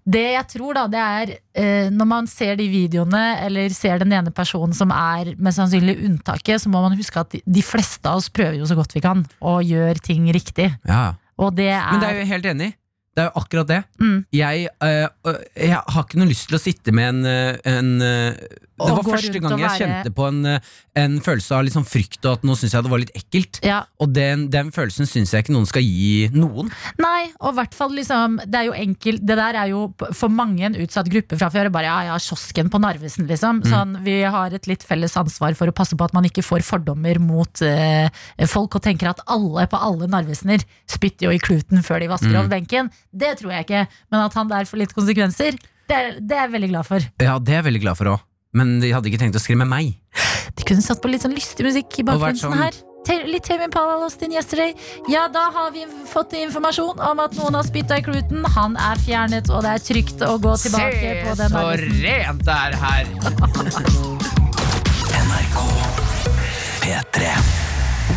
[0.04, 4.18] det jeg tror da, det er eh, når man ser de videoene, eller ser den
[4.18, 8.24] ene personen som er mest sannsynlig unntaket, så må man huske at de, fleste av
[8.24, 10.72] oss prøver jo så godt vi kan, og gjør ting riktig.
[10.90, 11.12] Ja.
[11.38, 12.74] Og det er, Men det er jo helt enig.
[13.14, 13.82] Det er jo akkurat det.
[14.02, 14.26] Mm.
[14.34, 17.92] Jeg, øh, øh, jeg har ikke noe lyst til å sitte med en, øh, en
[18.02, 18.34] øh,
[18.74, 20.60] Det Og var første gang jeg være- kjente på en, øh,
[20.98, 23.60] en følelse av sånn frykt, og at nå syns jeg det var litt ekkelt.
[23.64, 26.72] ja, Og den, den følelsen syns jeg ikke noen skal gi noen.
[26.98, 30.28] Nei, og i hvert fall liksom Det er jo enkelt Det der er jo for
[30.34, 31.70] mange en utsatt gruppe fra før.
[31.72, 33.62] Bare ja, ja, kiosken på Narvesen, liksom.
[33.64, 36.66] Sånn, vi har et litt felles ansvar for å passe på at man ikke får
[36.66, 38.10] fordommer mot eh,
[38.50, 42.34] folk og tenker at alle på alle Narvesener spytter jo i kluten før de vasker
[42.36, 42.90] over benken.
[43.14, 43.84] Det tror jeg ikke.
[44.12, 45.58] Men at han der får litt konsekvenser,
[45.90, 47.00] det er, det er jeg veldig glad for.
[47.22, 48.24] Ja, det er jeg veldig glad for òg.
[48.54, 49.94] Men de hadde ikke tenkt å skremme meg.
[50.58, 52.74] De kunne satt på litt sånn lystig musikk i bakgrunnen sånn- her.
[53.04, 54.72] Te- Litt Tame Impala Lost in Yesterday.
[55.12, 58.46] Ja, da har vi fått informasjon om at noen har spytta i kluten.
[58.56, 62.00] Han er fjernet, og det er trygt å gå tilbake på den Narvesen.
[62.06, 63.06] rent det er her!
[65.24, 65.58] NRK
[66.86, 67.63] P3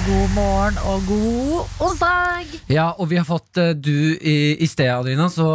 [0.06, 2.52] God morgen og god onsdag!
[2.70, 5.46] Ja, og vi har fått eh, du i, I sted, Adrina, så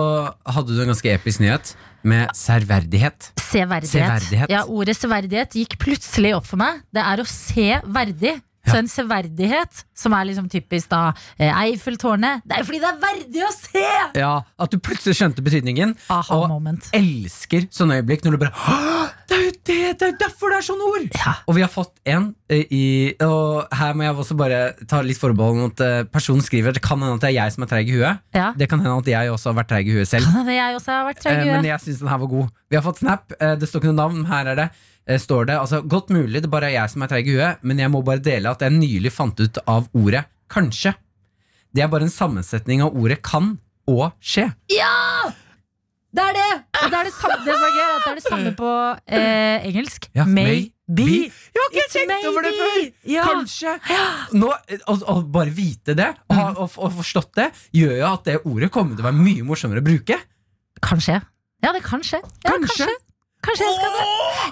[0.43, 1.71] hadde du en ganske episk nyhet
[2.03, 3.29] med serverdighet.
[3.39, 3.93] Severdighet.
[3.93, 4.51] Severdighet.
[4.51, 6.81] Ja, ordet severdighet gikk plutselig opp for meg.
[6.91, 8.35] Det er å se verdig.
[8.67, 12.91] Så en severdighet, som er liksom typisk da eh, Eiffeltårnet, det er jo fordi det
[12.91, 13.87] er verdig å se!
[14.19, 15.95] Ja, At du plutselig skjønte betydningen.
[16.13, 16.91] Aha og moment.
[16.93, 19.75] elsker sånne øyeblikk når du bare «Åh, Det er jo det!
[20.01, 21.05] Det er derfor det er sånne ord!
[21.15, 21.33] Ja.
[21.47, 22.83] Og vi har fått en eh, i
[23.23, 24.59] Og her må jeg også bare
[24.91, 27.55] ta litt forbehold om at eh, personen skriver Det kan hende at det er jeg
[27.55, 28.19] som er treig i huet.
[28.35, 28.49] Ja.
[28.59, 30.27] Det kan hende at jeg også har vært treig i huet selv.
[30.27, 32.31] Kan hende jeg også har vært treig i huet men jeg syns den her var
[32.35, 32.51] god.
[32.71, 33.35] Vi har fått snap.
[33.39, 34.25] eh, det står ikke noe navn.
[34.31, 34.67] Her er det.
[35.07, 37.63] Eh, står det altså, Godt mulig det bare er jeg som er treig i huet,
[37.63, 40.93] men jeg må bare dele at jeg nylig fant ut av ordet kanskje.
[41.71, 43.53] Det er bare en sammensetning av ordet kan
[43.87, 44.49] og skje.
[44.75, 44.91] Ja!
[46.11, 46.47] Det er det!
[46.81, 48.69] Og det er det samme, det er gøy, det er det samme på
[49.07, 50.09] eh, engelsk.
[50.17, 50.95] Ja, May be.
[50.97, 51.05] be.
[51.29, 52.81] Jeg har ikke It's tenkt over det før!
[53.07, 53.27] Ja.
[53.29, 53.75] Kanskje.
[54.41, 54.49] Nå,
[54.91, 57.47] å, å bare vite det, og, og, og forstått det,
[57.79, 60.19] gjør jo at det ordet kommer til å være mye morsommere å bruke.
[60.83, 61.21] Kanskje.
[61.63, 62.19] Ja, det kan skje.
[62.43, 62.89] Ja, Kanskje.
[62.89, 62.99] kanskje.
[63.41, 64.03] Kanskje jeg skal det.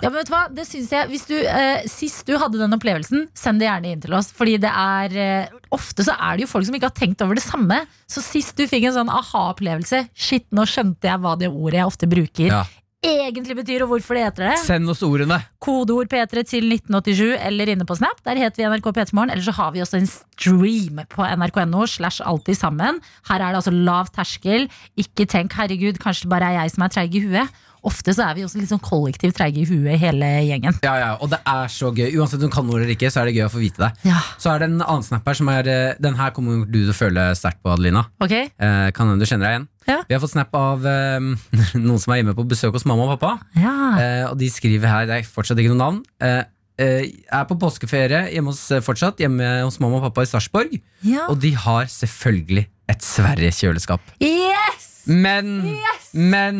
[0.01, 0.41] Ja, men vet du hva?
[0.55, 4.01] Det synes jeg Hvis du, eh, Sist du hadde den opplevelsen, send det gjerne inn
[4.01, 4.31] til oss.
[4.33, 7.37] Fordi det er eh, ofte så er det jo folk som ikke har tenkt over
[7.37, 7.83] det samme.
[8.09, 11.89] Så sist du fikk en sånn aha-opplevelse Shit, nå skjønte jeg hva det ordet jeg
[11.91, 12.63] ofte bruker, Ja.
[13.05, 14.57] egentlig betyr, og hvorfor det heter det.
[14.65, 15.37] Send oss ordene.
[15.63, 18.19] Kodeord P3 til 1987 eller inne på Snap.
[18.25, 19.31] Der heter vi NRK P3morgen.
[19.31, 22.99] Eller så har vi også en stream på nrk.no slash alltid sammen.
[23.29, 24.67] Her er det altså lav terskel.
[24.97, 27.49] Ikke tenk 'herregud, kanskje det bare er jeg som er treig i huet'.
[27.87, 30.75] Ofte så er vi også litt sånn kollektivt treige i huet, hele gjengen.
[30.83, 32.09] Ja, ja, Og det er så gøy.
[32.19, 33.91] Uansett om du kan ord eller ikke, så er det gøy å få vite det.
[34.09, 36.79] Ja, Så er det en annen snap her som er eh, Den her kommer du
[36.81, 38.05] til å føle sterkt på, Adelina.
[38.19, 38.35] ok?
[38.35, 39.67] Eh, kan hende du kjenner deg igjen.
[39.89, 39.99] Ja.
[40.07, 41.19] Vi har fått snap av eh,
[41.79, 43.37] noen som er hjemme på besøk hos mamma og pappa.
[43.55, 43.75] Ja.
[43.99, 46.01] Eh, og de skriver her, det er fortsatt ikke noe navn.
[46.21, 46.43] Eh,
[46.79, 50.77] eh, er på påskeferie hjemme hos, eh, fortsatt hjemme hos mamma og pappa i Sarpsborg.
[51.07, 51.25] ja.
[51.31, 54.01] Og de har selvfølgelig et Sverige-kjøleskap.
[54.19, 54.98] Yes!
[55.09, 56.09] Men, Yes!
[56.13, 56.59] men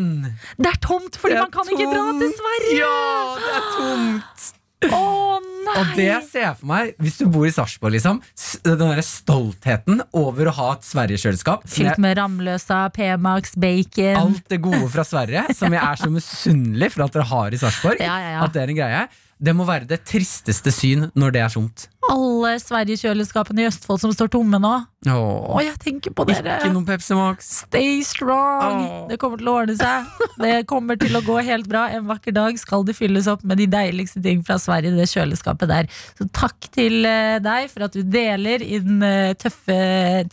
[0.58, 2.32] Det er tomt fordi er man kan ikke dra til.
[2.40, 2.80] Sverige!
[2.80, 4.48] Ja, det er tomt!
[4.80, 4.98] Å
[5.44, 5.74] nei!
[5.76, 8.22] Og det jeg ser for meg, hvis du bor i Sarpsborg, liksom.
[8.64, 11.66] Den der stoltheten over å ha et Sverige-kjøleskap.
[11.68, 14.16] Fylt med Ramløsa, P-Max, bacon.
[14.22, 17.60] Alt det gode fra Sverige, som jeg er så misunnelig for at dere har i
[17.60, 18.00] Sarpsborg.
[18.00, 18.46] Ja, ja, ja.
[18.48, 19.04] At det er en greie
[19.40, 21.86] Det må være det tristeste syn når det er tomt.
[22.10, 24.70] Alle Sverige-kjøleskapene i Østfold som står tomme nå.
[25.08, 25.14] Å,
[25.54, 26.58] Åh, jeg tenker på dere.
[26.58, 27.48] ikke noen Pepsi Max.
[27.62, 28.80] Stay strong!
[28.82, 29.06] Åh.
[29.08, 30.08] Det kommer til å ordne seg.
[30.42, 31.86] Det kommer til å gå helt bra.
[31.94, 35.70] En vakker dag skal det fylles opp med de deiligste ting fra Sverige, det kjøleskapet
[35.70, 35.88] der.
[36.18, 39.78] Så takk til eh, deg for at du deler i den eh, tøffe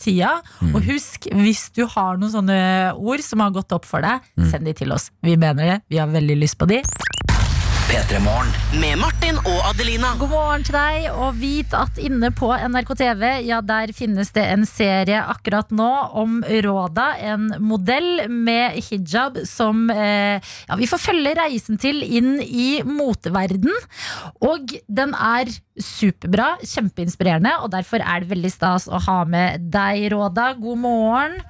[0.02, 0.34] tida.
[0.72, 2.60] Og husk, hvis du har noen sånne
[2.98, 5.08] ord som har gått opp for deg, send de til oss.
[5.24, 5.80] Vi mener det.
[5.92, 6.82] Vi har veldig lyst på de.
[7.88, 8.50] P3 Morgen.
[8.82, 10.10] Med Martin og Adelina.
[10.20, 14.44] God morgen til deg, og vit at inne på NRK TV, ja, der finnes det
[14.44, 15.88] en serie akkurat nå
[16.20, 22.36] om Råda, en modell med hijab som eh, ja, vi får følge reisen til inn
[22.44, 23.72] i moteverden.
[24.44, 25.48] Og den er
[25.80, 30.52] superbra, kjempeinspirerende, og derfor er det veldig stas å ha med deg, Råda.
[30.60, 31.40] God morgen.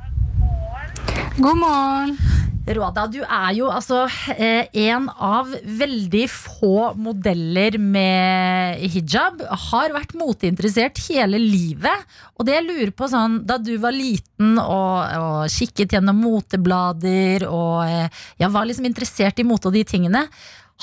[1.42, 2.37] God morgen.
[2.68, 4.02] Råda, du er jo altså
[4.34, 5.48] eh, en av
[5.78, 9.40] veldig få modeller med hijab.
[9.70, 12.04] Har vært moteinteressert hele livet.
[12.36, 17.46] Og det jeg lurer på sånn, da du var liten og, og kikket gjennom moteblader
[17.48, 20.26] og eh, ja, var liksom interessert i mote og de tingene.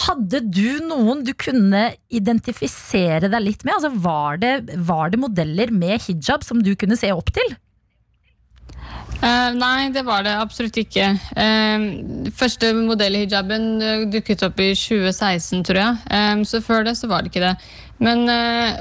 [0.07, 3.77] Hadde du noen du kunne identifisere deg litt med?
[3.77, 4.55] Altså, var, det,
[4.89, 7.55] var det modeller med hijab som du kunne se opp til?
[9.15, 11.07] Eh, nei, det var det absolutt ikke.
[11.37, 15.97] Uh, første modellhijaben uh, dukket opp i 2016, tror jeg.
[16.11, 17.55] Um, så før det så var det ikke det.
[17.95, 18.25] Men,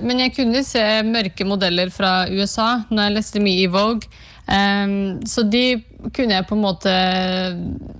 [0.03, 4.11] men, jeg kunne se mørke modeller fra USA når jeg leste mye i Vogue.
[4.51, 5.78] Um, så de
[6.11, 6.95] kunne jeg på en måte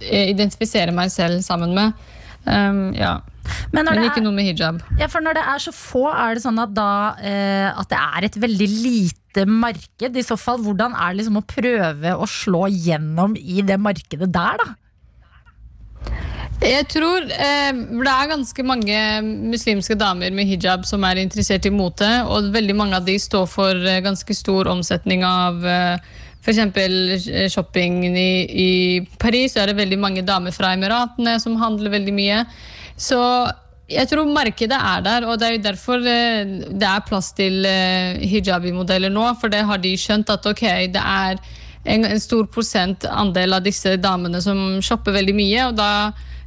[0.03, 1.95] identifisere meg selv sammen med.
[2.45, 3.20] Um, ja.
[3.72, 4.80] Men, Men ikke er, noe med hijab.
[4.99, 6.89] Ja, for Når det er så få, er det sånn at, da,
[7.20, 10.16] eh, at det er et veldig lite marked?
[10.16, 14.30] I så fall, Hvordan er det liksom å prøve å slå gjennom i det markedet
[14.32, 14.74] der, da?
[16.62, 18.99] Jeg tror eh, det er ganske mange
[19.53, 23.49] muslimske damer med hijab som er interessert i mote, og veldig mange av de står
[23.51, 25.99] for eh, ganske stor omsetning av eh,
[26.45, 26.61] F.eks.
[26.61, 28.70] shopping shoppingen i, i
[29.20, 32.43] Paris, så er det veldig mange damer fra Emiratene som handler veldig mye.
[33.01, 33.18] Så
[33.91, 37.66] jeg tror markedet er der, og det er jo derfor eh, det er plass til
[37.68, 39.26] eh, hijabi-modeller nå.
[39.41, 40.64] For det har de skjønt at ok,
[40.95, 41.37] det er
[41.85, 45.91] en, en stor prosentandel av disse damene som shopper veldig mye, og da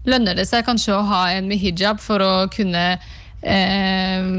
[0.07, 4.33] lønner det seg kanskje å ha en med hijab for å kunne eh,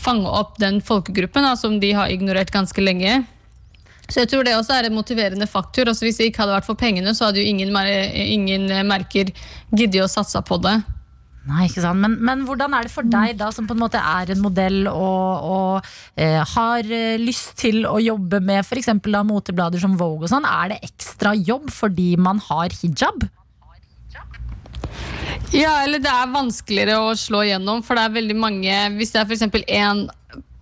[0.00, 3.20] fange opp den folkegruppen da, som de har ignorert ganske lenge.
[4.08, 5.88] Så jeg tror det også er en motiverende faktor.
[5.88, 7.76] Altså, hvis det ikke hadde vært for pengene, så hadde jo ingen,
[8.24, 9.30] ingen merker
[9.72, 10.78] giddet å satse på det.
[11.42, 11.98] Nei, ikke sant.
[11.98, 14.86] Men, men, hvordan er det for deg, da, som på en måte er en modell
[14.86, 18.92] og, og eh, har eh, lyst til å jobbe med f.eks.
[19.26, 20.46] moteblader som Vogue og sånn.
[20.46, 23.26] Er det ekstra jobb fordi man har hijab?
[25.52, 29.20] Ja, eller det er vanskeligere å slå igjennom, for det er veldig mange Hvis det
[29.20, 29.58] er f.eks.
[29.66, 30.06] én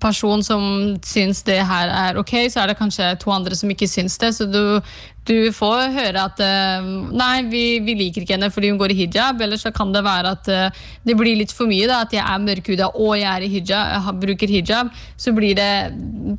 [0.01, 0.65] person som
[1.07, 4.33] syns det her er ok, så er det kanskje to andre som ikke syns det.
[4.37, 4.81] Så du,
[5.29, 8.99] du får høre at uh, nei, vi, vi, liker ikke henne fordi hun går i
[9.03, 9.43] hijab.
[9.45, 11.87] Eller så kan det være at uh, det blir litt for mye.
[11.91, 14.93] da, At jeg er mørkhuda og jeg er i hijab, bruker hijab.
[15.21, 15.71] Så blir det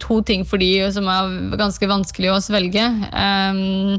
[0.03, 2.85] to ting for de som er ganske vanskelig å svelge.
[3.13, 3.97] Um,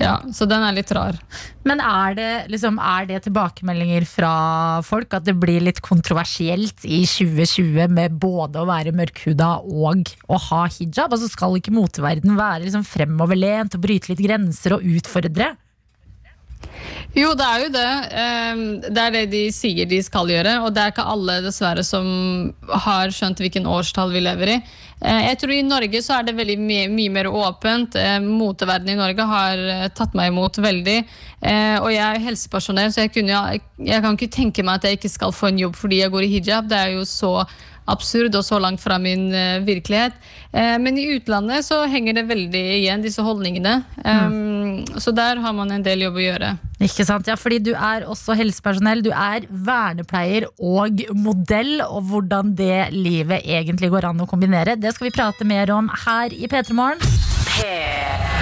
[0.00, 1.18] ja, Så den er litt rar.
[1.68, 4.32] Men er det, liksom, er det, tilbakemeldinger fra
[4.86, 10.40] folk at det blir litt kontroversielt i 2020 med både å være mørkhuda og å
[10.50, 11.12] ha hijab?
[11.12, 15.52] Altså Skal ikke moteverden være liksom fremoverlent og bryte litt grenser og utfordre?
[17.10, 17.88] Jo, det er jo det.
[18.22, 20.60] Ehm, det er det de sier de skal gjøre.
[20.62, 22.06] Og det er ikke alle dessverre som
[22.84, 24.58] har skjønt hvilken årstall vi lever i.
[25.00, 27.96] Eh, jeg tror I Norge så er det veldig mye, mye mer åpent.
[27.98, 31.00] Eh, moteverdenen i Norge har eh, tatt meg imot veldig.
[31.40, 33.36] Og jeg er helsepersonell, så jeg, kunne,
[33.80, 36.26] jeg kan ikke tenke meg at jeg ikke skal få en jobb fordi jeg går
[36.26, 36.68] i hijab.
[36.68, 37.30] Det er jo så
[37.90, 40.16] absurd og så langt fra min uh, virkelighet.
[40.52, 43.80] Uh, men i utlandet så henger det veldig igjen, disse holdningene.
[44.04, 44.98] Um, mm.
[45.02, 46.52] Så der har man en del jobb å gjøre.
[46.80, 51.80] Ikke sant, ja, fordi Du er også helsepersonell, du er vernepleier og modell.
[51.86, 55.90] Og hvordan det livet egentlig går an å kombinere, det skal vi prate mer om
[56.06, 58.39] her i P3 Morgen.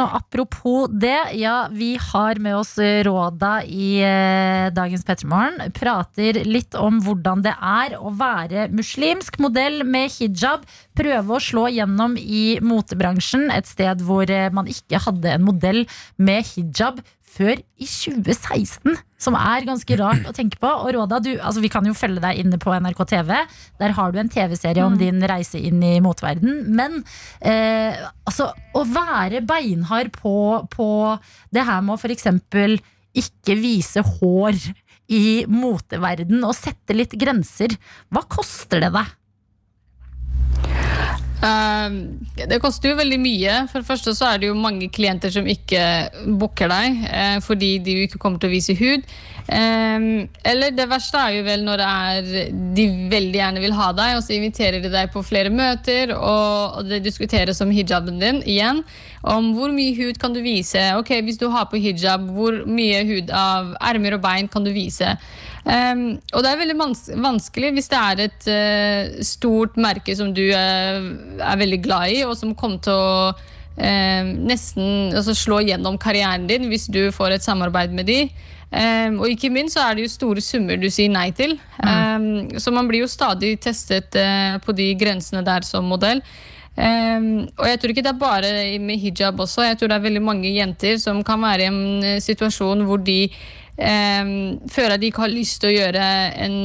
[0.00, 5.72] Og apropos det, ja, vi har med oss Råda i eh, dagens Pettermorgen.
[5.76, 10.64] Prater litt om hvordan det er å være muslimsk modell med hijab.
[10.96, 15.84] Prøve å slå gjennom i motebransjen, et sted hvor eh, man ikke hadde en modell
[16.16, 17.02] med hijab
[17.32, 18.98] før i 2016.
[19.22, 20.68] Som er ganske rart å tenke på.
[20.68, 23.32] Og Råda, du, altså vi kan jo følge deg inne på NRK TV.
[23.80, 25.00] Der har du en TV-serie om mm.
[25.00, 26.64] din reise inn i motverden.
[26.74, 27.00] Men
[27.38, 30.34] eh, altså, å være beinhard på,
[30.72, 30.88] på
[31.54, 32.28] det her med å f.eks.
[33.22, 34.58] ikke vise hår
[35.12, 37.74] i moteverden og sette litt grenser,
[38.12, 39.18] hva koster det deg?
[41.42, 43.58] Uh, det koster jo veldig mye.
[43.70, 45.82] For det første så er det jo mange klienter som ikke
[46.38, 49.06] booker deg uh, fordi de ikke kommer til å vise hud.
[49.42, 52.28] Um, eller det verste er jo vel når er
[52.76, 56.86] de veldig gjerne vil ha deg, og så inviterer de deg på flere møter, og
[56.86, 58.84] det diskuteres om hijaben din igjen.
[59.22, 60.80] Om hvor mye hud kan du vise.
[60.98, 64.72] Ok, Hvis du har på hijab, hvor mye hud av ermer og bein kan du
[64.74, 65.16] vise?
[65.62, 66.74] Um, og det er veldig
[67.22, 71.02] vanskelig hvis det er et uh, stort merke som du uh,
[71.38, 76.48] er veldig glad i, og som kommer til å uh, nesten altså slå gjennom karrieren
[76.50, 78.24] din hvis du får et samarbeid med de.
[78.72, 81.54] Um, og ikke minst så er det jo store summer du sier nei til.
[81.78, 84.16] Um, så man blir jo stadig testet
[84.64, 86.24] på de grensene der som modell.
[86.72, 88.50] Um, og jeg tror ikke det er bare
[88.80, 89.66] med hijab også.
[89.66, 93.02] Jeg tror det er veldig mange jenter som kan være i en eh, situasjon hvor
[93.04, 93.28] de
[93.82, 96.06] føler at de ikke har lyst til å gjøre
[96.44, 96.56] en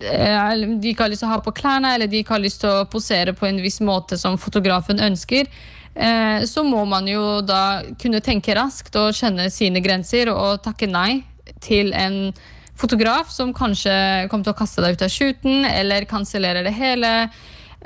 [0.00, 2.62] eh, De ikke har lyst til å ha på klærne, eller de ikke har lyst
[2.62, 5.50] til å posere på en viss måte som fotografen ønsker.
[5.94, 10.88] Eh, så må man jo da kunne tenke raskt og kjenne sine grenser og takke
[10.88, 11.22] nei
[11.62, 12.32] til en
[12.78, 13.92] fotograf som kanskje
[14.30, 17.12] kommer til å kaste deg ut av shooten eller kansellerer det hele.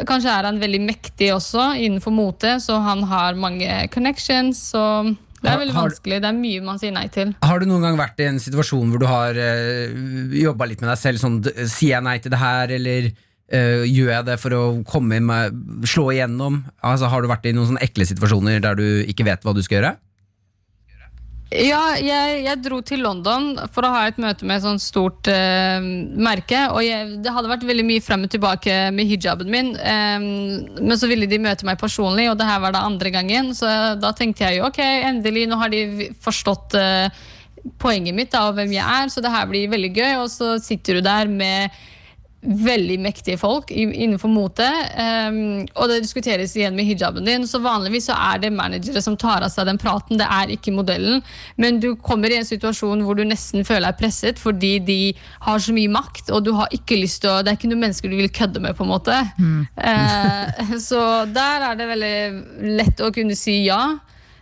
[0.07, 4.61] Kanskje er han veldig mektig også innenfor mote, så han har mange connections.
[4.73, 4.83] Så
[5.43, 6.21] det er veldig har- vanskelig.
[6.23, 7.35] Det er mye man sier nei til.
[7.43, 10.91] Har du noen gang vært i en situasjon hvor du har uh, jobba litt med
[10.95, 11.21] deg selv?
[11.23, 13.11] Sånn, Sier jeg nei til det her, eller
[13.49, 16.63] eh, gjør jeg det for å komme med, slå igjennom?
[16.83, 19.63] Altså, har du vært i noen sånne ekle situasjoner der du ikke vet hva du
[19.63, 19.93] skal gjøre?
[21.55, 25.29] Ja, jeg, jeg dro til London for å ha et møte med et sånt stort
[25.31, 25.79] eh,
[26.19, 26.65] merke.
[26.75, 29.71] Og jeg, det hadde vært veldig mye frem og tilbake med hijaben min.
[29.79, 30.19] eh,
[30.83, 33.53] men så ville de møte meg personlig, og det her var da andre gangen.
[33.55, 33.71] Så
[34.03, 37.23] da tenkte jeg jo ok, endelig, nå har de forstått eh,
[37.79, 40.13] poenget mitt da, og hvem jeg er, så det her blir veldig gøy.
[40.25, 41.79] Og så sitter du der med
[42.47, 44.67] veldig mektige folk innenfor mote.
[44.97, 47.47] Um, og det diskuteres igjen med hijaben din.
[47.49, 50.21] Så vanligvis så er det managere som tar av seg den praten.
[50.21, 51.23] Det er ikke modellen.
[51.61, 55.01] Men du kommer i en situasjon hvor du nesten føler deg presset fordi de
[55.47, 57.85] har så mye makt, og du har ikke lyst til å Det er ikke noen
[57.87, 59.21] mennesker du vil kødde med, på en måte.
[59.77, 62.17] Eh, så der er det veldig
[62.79, 63.81] lett å kunne si ja.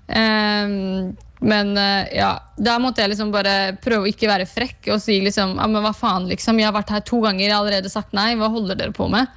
[0.08, 1.14] Ehm,
[1.44, 5.18] men eh, ja, da måtte jeg liksom bare prøve å ikke være frekk og si
[5.20, 6.60] liksom ja, men hva faen, liksom.
[6.60, 8.30] Jeg har vært her to ganger, jeg har allerede sagt nei.
[8.40, 9.28] Hva holder dere på med?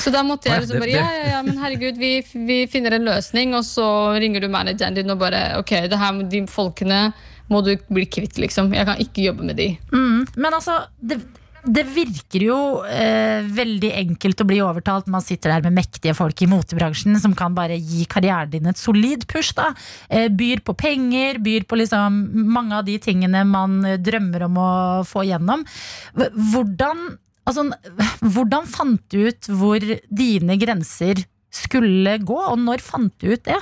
[0.00, 2.18] Så da måtte jeg liksom bare ja, ja, ja, men herregud, vi,
[2.48, 3.86] vi finner en løsning, og så
[4.18, 7.00] ringer du manageren din og bare ok, det her med de folkene
[7.52, 8.72] må du bli kvitt, liksom.
[8.74, 9.68] Jeg kan ikke jobbe med de.
[9.92, 11.20] Mm, men altså, det,
[11.66, 12.56] det virker jo
[12.86, 15.08] eh, veldig enkelt å bli overtalt.
[15.10, 18.80] Man sitter der med mektige folk i motebransjen som kan bare gi karrieren din et
[18.80, 19.52] solid push.
[19.56, 19.72] da
[20.08, 22.20] eh, Byr på penger, byr på liksom
[22.54, 24.72] mange av de tingene man drømmer om å
[25.08, 25.64] få gjennom.
[26.14, 27.06] Hvordan,
[27.48, 27.68] altså,
[28.22, 31.24] hvordan fant du ut hvor dine grenser
[31.56, 33.58] skulle gå, og når fant du ut det?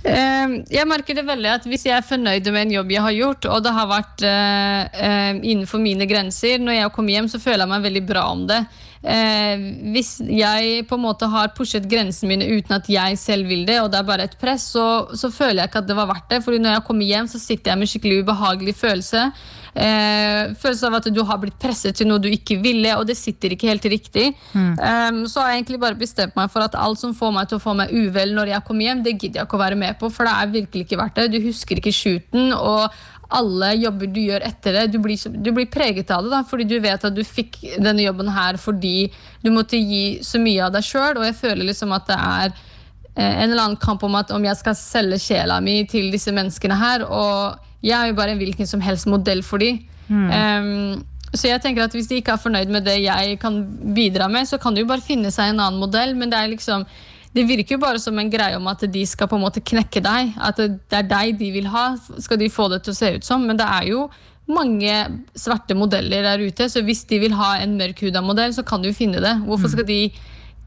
[0.00, 3.16] Eh, jeg merker det veldig at hvis jeg er fornøyd med en jobb jeg har
[3.16, 7.42] gjort, og det har vært eh, eh, innenfor mine grenser, når jeg kommer hjem, så
[7.42, 8.62] føler jeg meg veldig bra om det.
[9.00, 9.62] Eh,
[9.94, 13.80] hvis jeg på en måte har pushet grensene mine uten at jeg selv vil det,
[13.80, 14.86] og det er bare et press, så,
[15.16, 16.42] så føler jeg ikke at det var verdt det.
[16.44, 19.28] Fordi når jeg kommer hjem, så sitter jeg med skikkelig ubehagelig følelse.
[19.74, 23.18] Eh, følelse av at du har blitt presset til noe du ikke ville, og det
[23.18, 24.26] sitter ikke helt riktig.
[24.54, 27.60] Um, så har jeg egentlig bare bestemt meg for at alt som får meg til
[27.60, 30.00] å få meg uvel når jeg kommer hjem, det gidder jeg ikke å være med
[30.00, 31.30] på, for det er virkelig ikke verdt det.
[31.34, 32.90] Du husker ikke shooten, og
[33.30, 36.66] alle jobber du gjør etter det, du blir, du blir preget av det, da, fordi
[36.66, 39.10] du vet at du fikk denne jobben her fordi
[39.44, 42.48] du måtte gi så mye av deg sjøl, og jeg føler liksom at det er
[42.50, 46.34] eh, en eller annen kamp om at om jeg skal selge sjela mi til disse
[46.34, 49.76] menneskene her, og jeg er jo bare en hvilken som helst modell for de.
[50.10, 53.62] Um, så jeg tenker at hvis de ikke er fornøyd med det jeg kan
[53.94, 56.52] bidra med, så kan de jo bare finne seg en annen modell, men det er
[56.52, 56.86] liksom
[57.30, 60.02] det virker jo bare som en greie om at de skal på en måte knekke
[60.02, 60.32] deg.
[60.42, 63.26] At det er deg de vil ha, skal de få det til å se ut
[63.26, 63.44] som.
[63.46, 64.08] Men det er jo
[64.50, 64.96] mange
[65.38, 68.90] svarte modeller der ute, så hvis de vil ha en mørkhuda modell, så kan de
[68.90, 69.36] jo finne det.
[69.46, 70.00] Hvorfor skal de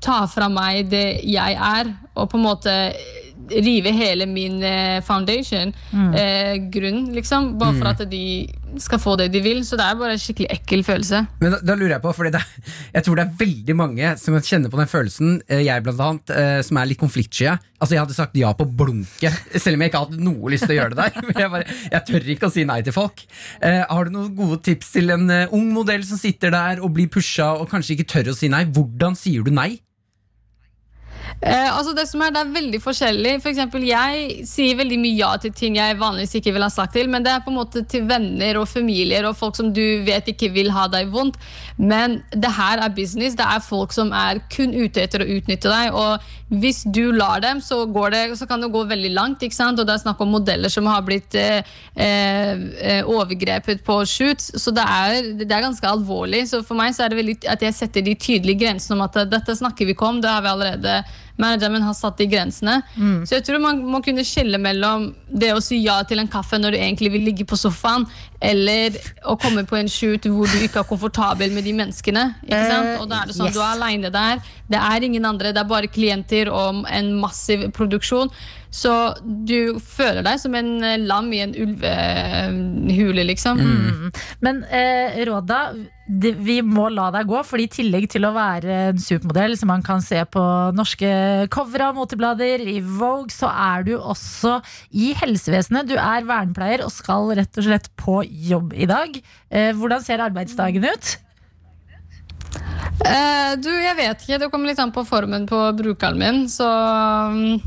[0.04, 2.74] ta fra meg det jeg er, og på en måte
[3.44, 4.62] rive hele min
[5.04, 5.74] foundation, foundation,
[6.16, 8.22] eh, grunn, liksom, bare for at de
[8.80, 9.60] skal få det de vil.
[9.68, 11.20] Så det er bare en skikkelig ekkel følelse.
[11.42, 14.14] Men da, da lurer jeg på, fordi det, er- jeg tror det er veldig mange
[14.22, 17.52] som kjenner på den følelsen, eh, jeg blant annet, eh, som er litt konfliktsky.
[17.84, 20.78] Altså, jeg hadde sagt ja på blunket, selv om jeg ikke hadde noe lyst til
[20.78, 21.22] å gjøre det der.
[21.28, 23.26] Men jeg, bare, jeg tør ikke å si nei til folk.
[23.62, 26.96] Eh, har du noen gode tips til en eh, ung modell som sitter der og
[26.96, 28.64] blir pusha og kanskje ikke tør å si nei?
[28.72, 29.74] Hvordan sier du nei?
[31.42, 33.34] Eh, altså det som er, det er veldig forskjellig.
[33.44, 36.94] For eksempel, jeg sier veldig mye ja til ting jeg vanligvis ikke ville ha sagt
[36.98, 39.84] til, men det er på en måte til venner og familier og folk som du
[40.08, 41.40] vet ikke vil ha deg vondt.
[41.78, 43.36] Men det her er business.
[43.40, 45.98] Det er folk som er kun ute etter å utnytte deg.
[45.98, 49.44] Og hvis du lar dem, så, det, så kan det gå veldig langt.
[49.44, 49.80] ikke sant?
[49.80, 51.66] Og det er snakk om modeller som har blitt eh,
[51.96, 54.52] eh, overgrepet på shoots.
[54.62, 56.46] Så det er, det er ganske alvorlig.
[56.52, 59.18] Så for meg så er det veldig at jeg setter de tydelige grensene om at
[59.20, 60.22] eh, dette snakker vi ikke om.
[60.24, 60.98] Det har vi allerede
[61.42, 62.76] Manageren min har satt de grensene.
[63.26, 66.60] Så jeg tror man må kunne skille mellom det å si ja til en kaffe
[66.62, 68.06] når du egentlig vil ligge på sofaen,
[68.44, 72.26] eller å komme på en shoot hvor du ikke er komfortabel med de menneskene.
[72.46, 72.92] Ikke sant?
[73.02, 73.56] Og da er det sånn, yes.
[73.58, 74.44] Du er aleine der.
[74.70, 78.30] Det er ingen andre, det er bare klienter og en massiv produksjon.
[78.74, 83.60] Så du føler deg som en eh, lam i en ulvehule, liksom.
[83.62, 84.08] Mm.
[84.42, 85.60] Men eh, Råda,
[86.08, 89.86] vi må la deg gå, for i tillegg til å være en supermodell som man
[89.86, 90.44] kan se på
[90.76, 91.12] norske
[91.54, 94.58] cover av moteblader, i Vogue, så er du også
[94.90, 95.92] i helsevesenet.
[95.92, 99.22] Du er vernepleier og skal rett og slett på jobb i dag.
[99.54, 101.14] Eh, hvordan ser arbeidsdagen ut?
[103.04, 104.42] Eh, du, jeg vet ikke.
[104.42, 106.44] Det kommer litt an på formen på brukeren min.
[106.52, 107.62] Så um,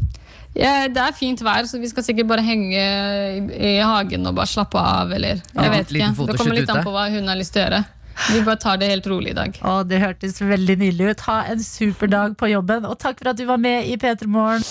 [0.56, 3.42] ja, det er fint vær, så vi skal sikkert bare henge i,
[3.74, 5.12] i hagen og bare slappe av.
[5.16, 6.10] Eller jeg Ja, vet ikke.
[6.32, 7.84] Det kommer litt an på hva hun har lyst til å gjøre.
[8.32, 9.58] Vi bare tar det helt rolig i dag.
[9.60, 11.24] Å, det hørtes veldig nydelig ut.
[11.28, 14.24] Ha en super dag på jobben, og takk for at du var med i P3
[14.32, 14.64] Morgen.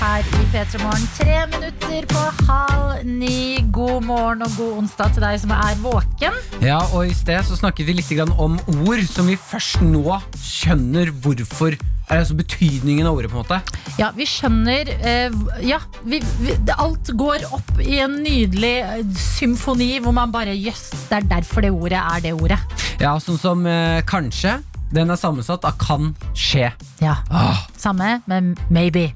[0.00, 3.60] Her i P3 Morgen, tre minutter på halv ni.
[3.72, 6.36] God morgen og god onsdag til deg som er våken.
[6.64, 11.12] Ja, og I sted så snakket vi litt om ord som vi først nå skjønner
[11.24, 11.76] hvorfor
[12.10, 13.30] er altså betydningen av ordet.
[13.32, 13.60] på en måte
[14.00, 15.34] Ja, vi skjønner eh,
[15.64, 20.90] Ja, vi, vi, alt går opp i en nydelig eh, symfoni hvor man bare Jøss,
[21.08, 22.60] det er derfor det ordet er det ordet.
[23.00, 24.58] Ja, Sånn som eh, kanskje.
[24.94, 26.68] Den er sammensatt av kan skje.
[27.02, 27.16] Ja.
[27.32, 29.08] Ah, Samme med maybe.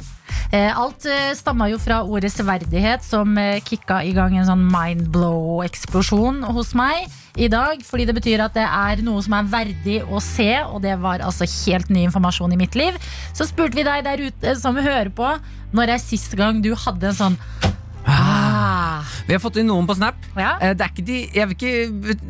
[0.48, 4.64] Eh, alt stammer stamma jo fra ordet severdighet, som eh, kicka i gang en sånn
[4.72, 7.82] mindblow-eksplosjon hos meg i dag.
[7.84, 11.24] Fordi det betyr at det er noe som er verdig å se, og det var
[11.24, 12.96] altså helt ny informasjon i mitt liv.
[13.36, 15.34] Så spurte vi deg der ute som hører på,
[15.76, 17.40] når er sist gang du hadde en sånn
[18.08, 19.04] ah.
[19.28, 20.18] vi har fått inn noen på Snap.
[20.36, 21.72] Ja, Eh, det, er ikke de, jeg ikke,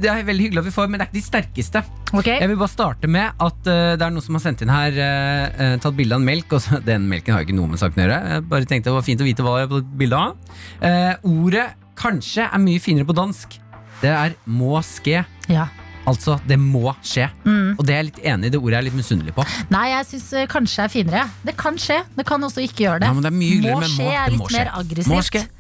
[0.03, 1.83] det er veldig hyggelig at vi får, men det er ikke de sterkeste.
[2.13, 2.39] Okay.
[2.43, 5.01] Jeg vil bare starte med at eh, det er noen som har sendt inn her
[5.05, 6.55] eh, tatt bilde av en melk.
[6.57, 8.21] Og så, den melken har jo ikke noe med saken å gjøre.
[8.35, 10.55] Jeg bare tenkte det var fint å vite hva jeg har bilde av.
[10.85, 11.67] Eh, ordet
[11.99, 13.61] kanskje er mye finere på dansk.
[14.03, 15.23] Det er må ske.
[15.51, 15.69] Ja.
[16.09, 17.27] Altså, det må skje.
[17.45, 17.75] Mm.
[17.75, 18.53] Og det er jeg litt enig i.
[18.55, 19.45] Det ordet er litt misunnelig på.
[19.75, 21.25] Nei, jeg syns kanskje er finere.
[21.45, 21.99] Det kan skje.
[22.17, 23.11] Det kan også ikke gjøre det.
[23.11, 24.15] Ja, men det er må skje må.
[24.15, 24.63] er Det litt må skje.
[24.63, 25.58] mer aggressivt.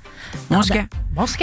[0.48, 0.86] Må skje.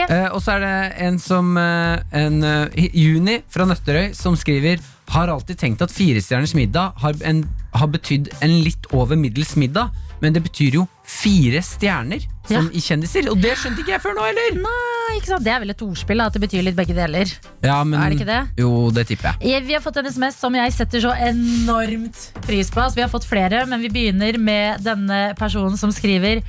[0.07, 0.75] Eh, og så er det
[1.05, 4.79] en som eh, en, eh, Juni fra Nøtterøy som skriver
[5.11, 7.43] Har alltid tenkt at firestjerners middag har, en,
[7.75, 12.81] har betydd en litt over middels middag, men det betyr jo fire stjerner, som i
[12.81, 13.27] kjendiser.
[13.31, 14.57] Og det skjønte ikke jeg før nå, heller!
[14.63, 15.45] Nei, ikke sant?
[15.45, 17.31] Det er vel et ordspill, da, at det betyr litt begge deler.
[17.65, 18.39] Ja, men, Er det ikke det?
[18.61, 19.63] Jo, det tipper jeg.
[19.67, 22.81] Vi har fått en SMS som jeg setter så enormt pris på.
[22.81, 26.41] Altså, vi har fått flere, men vi begynner med denne personen som skriver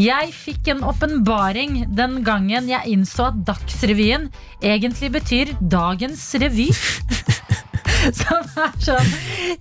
[0.00, 4.30] Jeg fikk en åpenbaring den gangen jeg innså at Dagsrevyen
[4.62, 6.70] egentlig betyr Dagens revy.
[8.22, 9.12] som er sånn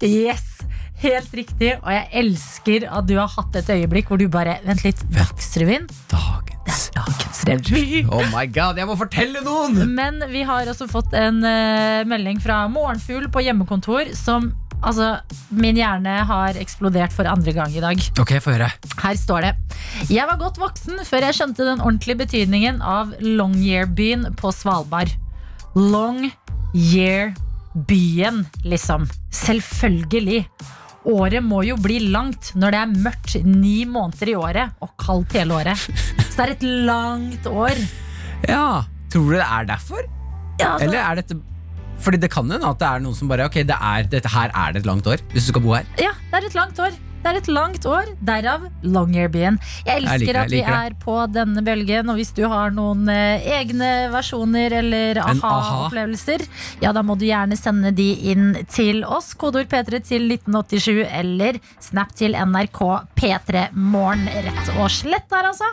[0.01, 0.50] Yes!
[1.01, 1.71] Helt riktig.
[1.81, 5.87] Og jeg elsker at du har hatt et øyeblikk hvor du bare Vent litt, Dagsrevyen?
[6.11, 8.03] Dagens Dagens revy.
[8.13, 9.73] Oh my god, jeg må fortelle noen!
[9.95, 14.41] Men vi har også fått en uh, melding fra Morgenfugl på hjemmekontor som
[14.81, 15.07] Altså,
[15.53, 17.99] min hjerne har eksplodert for andre gang i dag.
[18.17, 18.65] Ok, få høre.
[18.97, 19.53] Her står det
[20.09, 25.13] Jeg var godt voksen før jeg skjønte den ordentlige betydningen av Longyearbyen på Svalbard.
[25.77, 29.05] Longyearbyen, liksom.
[29.29, 30.49] Selvfølgelig.
[31.09, 35.33] Året må jo bli langt når det er mørkt ni måneder i året og kaldt
[35.33, 35.85] hele året.
[36.29, 37.79] Så det er et langt år.
[38.49, 40.03] Ja, Tror du det er derfor?
[40.61, 41.35] Ja, altså, Eller er dette
[41.99, 44.29] Fordi det kan jo hende at det er noen som bare Ok, det er, dette
[44.31, 45.89] her er det et langt år hvis du skal bo her.
[45.99, 46.95] Ja, det er et langt år.
[47.21, 49.59] Det er et langt år, derav Longyearbyen.
[49.85, 53.05] Jeg elsker Jeg liker at vi er på denne bølgen, og hvis du har noen
[53.13, 55.51] eh, egne versjoner eller En aha.
[55.59, 56.45] aha-opplevelser,
[56.81, 59.35] ja, da må du gjerne sende de inn til oss.
[59.37, 62.81] Kodeord P3 til 1987 eller snap til NRK
[63.21, 64.25] P3 Morgen.
[64.49, 65.69] Rett og slett der, altså.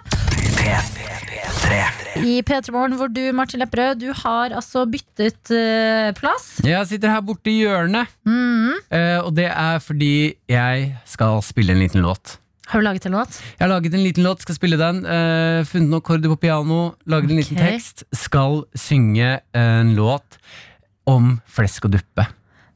[2.18, 6.58] I P3 Morgen hvor du, Martin Lepperød, du har altså byttet uh, plass.
[6.66, 8.74] Jeg sitter her borte i hjørnet, mm.
[8.90, 12.38] uh, og det er fordi jeg skal spille en liten låt.
[12.68, 13.38] Har du laget en låt?
[13.56, 15.04] Jeg har laget en liten låt, skal spille den.
[15.06, 18.04] Uh, funnet noen akkorder på piano, laget en liten tekst.
[18.12, 20.40] Skal synge en låt
[21.08, 22.26] om flesk og duppe.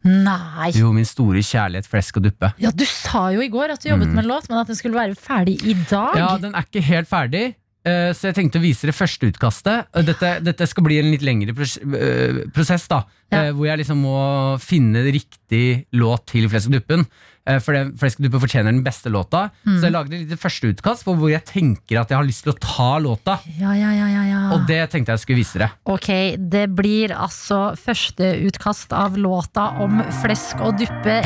[0.03, 0.73] Nei.
[0.75, 2.51] Jo, min store kjærlighet flesk og duppe.
[2.63, 4.79] Ja, Du sa jo i går at du jobbet med en låt, men at den
[4.79, 6.17] skulle være ferdig i dag.
[6.17, 6.23] Mm.
[6.23, 7.45] Ja, den er ikke helt ferdig.
[7.85, 9.89] Eh, Så jeg tenkte å vise det første utkastet.
[9.95, 13.03] Eh, Dette, dette skal bli en litt lengre pros eh, prosess, da.
[13.33, 13.47] Ja.
[13.57, 14.17] Hvor jeg liksom må
[14.61, 17.07] finne riktig låt til Flesk og duppen.
[17.49, 19.47] eh, For Fleskeduppen fortjener den beste låta.
[19.65, 19.79] Mm.
[19.79, 22.45] Så jeg lagde et lite første utkast på hvor jeg tenker at jeg har lyst
[22.45, 23.39] til å ta låta.
[23.57, 24.43] Ja, ja, ja, ja, ja.
[24.53, 25.71] Og det tenkte jeg skulle vise dere.
[25.89, 31.23] Ok, det blir altså første utkast av låta om flesk og duppe.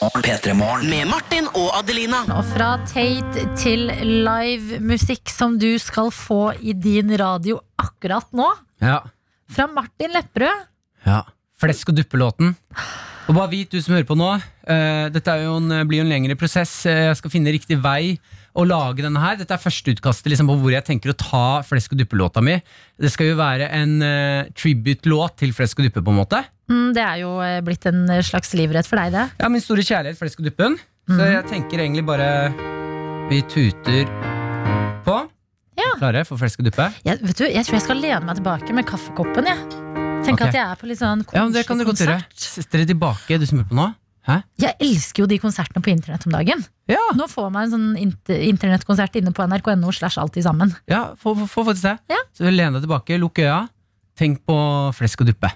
[0.00, 0.88] P3morgen.
[0.90, 2.22] Med Martin og Adelina.
[2.34, 3.86] Og fra Tate til
[4.24, 8.48] live musikk som du skal få i din radio akkurat nå.
[8.82, 9.00] Ja.
[9.50, 10.66] Fra Martin Lepperød.
[11.06, 11.22] ja.
[11.62, 12.50] Flesk og duppe-låten.
[13.30, 16.04] Og bare vit, du som hører på nå, uh, dette er jo en, blir jo
[16.04, 16.72] en lengre prosess.
[16.90, 18.18] Eh, Jeg skal finne riktig vei
[18.54, 19.38] å lage denne her.
[19.40, 22.56] Dette er førsteutkastet liksom, på hvor jeg tenker å ta Flesk og duppe-låta mi.
[23.00, 26.44] Det skal jo være en uh, tribute-låt til Flesk og duppe, på en måte.
[26.70, 29.24] Mm, det er jo eh, blitt en slags livrett for deg, det.
[29.42, 30.78] Ja, min store kjærlighet, Flesk og duppen.
[31.10, 32.28] Så jeg tenker egentlig bare
[33.28, 34.08] vi tuter
[35.04, 35.18] på.
[35.76, 35.90] Ja.
[35.98, 36.86] Klare for Flesk og duppe?
[37.04, 39.50] Jeg, vet du, jeg tror jeg skal lene meg tilbake med kaffekoppen.
[39.50, 39.84] Jeg.
[40.24, 40.48] Tenk okay.
[40.48, 41.36] at jeg er på litt sånn konsert.
[41.36, 42.16] Ja, men Det kan du godt gjøre.
[42.38, 43.90] Sett dere tilbake, du som hører på nå.
[44.24, 44.38] Hæ?
[44.62, 46.62] Jeg elsker jo de konsertene på internett om dagen.
[46.88, 50.72] Ja, Nå får man en sånn inter internettkonsert inne på nrk.no slash alltid sammen.
[50.88, 51.98] ja få, faktisk det.
[52.14, 52.22] Ja.
[52.36, 53.66] Så len deg tilbake, lukk øya.
[54.16, 54.56] Tenk på
[54.96, 55.50] flesk og duppe.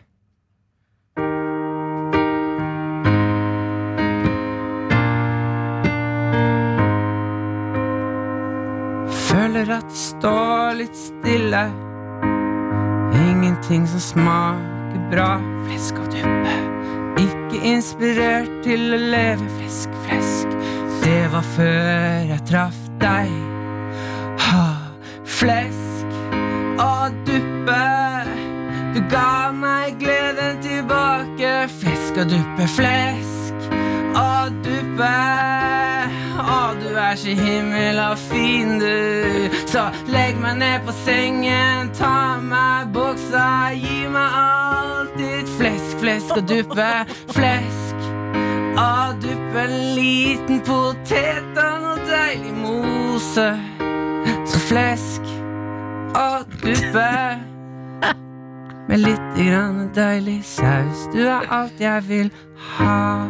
[9.28, 11.62] Føler at det står litt stille.
[13.18, 15.30] Ingenting som smaker bra.
[15.66, 16.56] Flesk og duppe.
[17.48, 20.50] Ikke inspirert til å leve flesk, flesk.
[21.00, 23.30] Det var før jeg traff deg.
[24.44, 24.64] Ha,
[25.24, 26.12] flesk
[26.84, 27.78] og duppe.
[28.92, 31.54] Du ga meg gleden tilbake.
[31.78, 33.72] Flesk og duppe, flesk
[34.12, 35.12] og duppe.
[36.44, 39.57] Å, du er så himmela fin, du.
[39.68, 46.32] Så legg meg ned på sengen, ta meg buksa, gi meg alt ditt flesk, flesk
[46.38, 46.86] og duppe,
[47.36, 48.06] flesk
[48.80, 49.64] og duppe.
[49.66, 53.48] En liten potet og noe deilig mose.
[54.48, 55.28] Så flesk
[56.16, 57.12] og duppe.
[58.88, 61.10] Med litt grann deilig saus.
[61.12, 62.32] Du er alt jeg vil
[62.72, 63.26] ha.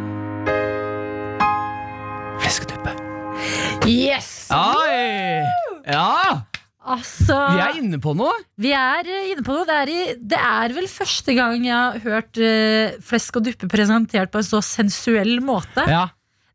[2.39, 2.95] Flesk og duppe.
[3.89, 4.47] Yes!
[4.55, 5.68] Oi!
[5.89, 6.41] Ja!
[6.89, 8.31] Altså, Vi er inne på noe.
[8.57, 9.65] vi er eh, inne på noe.
[9.67, 13.67] Det er, i, det er vel første gang jeg har hørt uh, flesk og duppe
[13.69, 15.83] presentert på en så sensuell måte.
[15.91, 16.05] Ja.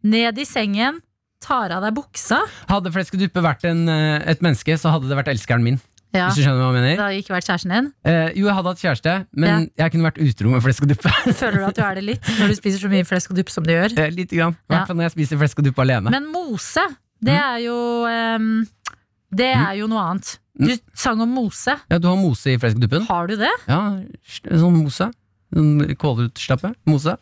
[0.02, 0.98] Ned i sengen,
[1.44, 2.40] tar av deg buksa.
[2.70, 5.78] Hadde Flesk og duppe vært en, eh, et menneske, så hadde det vært elskeren min.
[6.14, 7.86] Ja, Hvis du skjønner hva jeg mener det hadde ikke vært kjæresten din.
[8.06, 9.14] Eh, jo, jeg hadde hatt kjæreste,
[9.44, 11.10] men jeg kunne vært utro med Flesk og duppe.
[11.40, 13.50] Føler du at du er det litt når du spiser så mye flesk og duppe
[13.54, 13.96] som du gjør?
[13.98, 14.54] Eh, litt grann.
[14.56, 14.76] I Ja.
[14.78, 16.12] hvert fall når jeg spiser Flesk og duppe alene.
[16.14, 16.84] Men mose,
[17.24, 17.76] det er jo
[18.08, 18.48] ehm,
[19.34, 19.66] Det Mm.
[19.66, 20.38] er jo noe annet.
[20.56, 21.74] Du sang om mose.
[21.90, 22.78] Ja, Du har mose i Flesk?
[23.08, 23.50] Har du det?
[23.66, 24.00] Ja,
[24.54, 25.10] sånn mose.
[25.52, 26.74] Sånn.
[26.86, 27.16] Mose.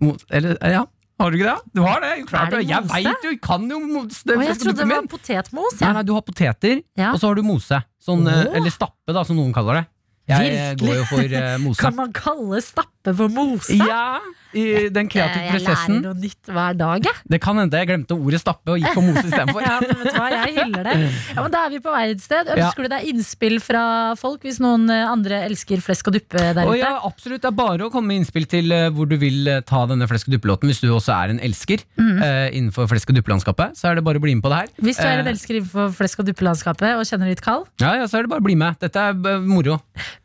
[0.00, 0.24] mose.
[0.30, 0.84] Eller, eh, ja.
[1.18, 1.72] Har du ikke det?
[1.74, 2.26] Du har det!
[2.28, 2.66] Klart det.
[2.68, 4.20] Jeg veit jo, kan jo mose.
[4.28, 5.72] Og jeg trodde det var potetmos.
[5.72, 5.80] potetmos.
[5.80, 7.12] Nei, nei, du har poteter, Ja.
[7.12, 7.82] og så har du mose.
[8.04, 8.54] Sånn, oh.
[8.54, 9.86] Eller stappe, da, som noen kaller det.
[10.28, 10.88] Jeg eh, Virkelig?
[10.88, 11.78] går jo for uh, mose.
[11.80, 13.76] Kan man kalle stappe for mose?
[13.78, 14.18] Ja,
[14.56, 15.98] i den kreative jeg prosessen.
[16.00, 17.22] lærer noe nytt hver dag, jeg.
[17.34, 19.60] Det kan hende jeg glemte ordet stappe og gikk for mose istedenfor.
[19.66, 20.94] Ja, men vet du hva, jeg hyller det.
[21.36, 22.48] Ja, men Da er vi på vei et sted.
[22.56, 23.82] Ønsker du deg innspill fra
[24.20, 26.80] folk hvis noen eh, andre elsker flesk og duppe der Og ute?
[26.80, 29.60] ja, absolutt, Det er bare å komme med innspill til eh, hvor du vil eh,
[29.66, 32.18] ta denne flesk og duppe-låten hvis du også er en elsker Mm.
[32.22, 33.74] uh, innenfor flesk og duppe-landskapet.
[33.76, 34.68] Så er det bare å bli med på det her.
[34.84, 38.04] Hvis du er en elsker innenfor flesk og duppe-landskapet og kjenner litt kald, ja, ja,
[38.08, 38.76] så er det bare å bli med.
[38.80, 39.78] Dette er moro.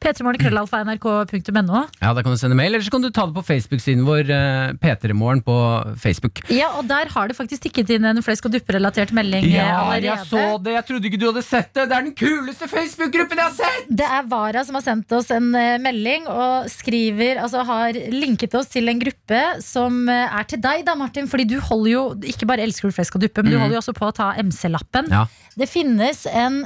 [0.03, 1.82] p3morgenkrøllalfa.nrk.no.
[2.01, 4.20] Ja, Da kan du sende mail, eller så kan du ta det på Facebook-siden vår,
[4.30, 5.55] eh, P3morgen på
[6.01, 6.41] Facebook.
[6.53, 9.80] Ja, og der har det faktisk tikket inn en flesk og dupp-relatert melding eh, Ja,
[9.82, 10.07] allerede.
[10.09, 10.76] jeg så det!
[10.78, 11.86] Jeg trodde ikke du hadde sett det!
[11.89, 13.89] Det er den kuleste Facebook-gruppen jeg har sett!
[14.01, 18.55] Det er Vara som har sendt oss en eh, melding og skriver, altså har linket
[18.59, 21.30] oss til en gruppe som er til deg, da, Martin.
[21.32, 22.03] Fordi du holder jo
[22.34, 24.32] ikke bare elsker du flesk og duppe, men du holder jo også på å ta
[24.41, 25.09] MC-lappen.
[25.11, 25.26] Ja.
[25.57, 26.61] Det finnes en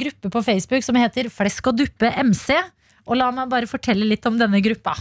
[0.00, 2.54] gruppe på Facebook som heter Flesk og duppe MC.
[3.10, 4.94] Og la meg bare fortelle litt om denne gruppa.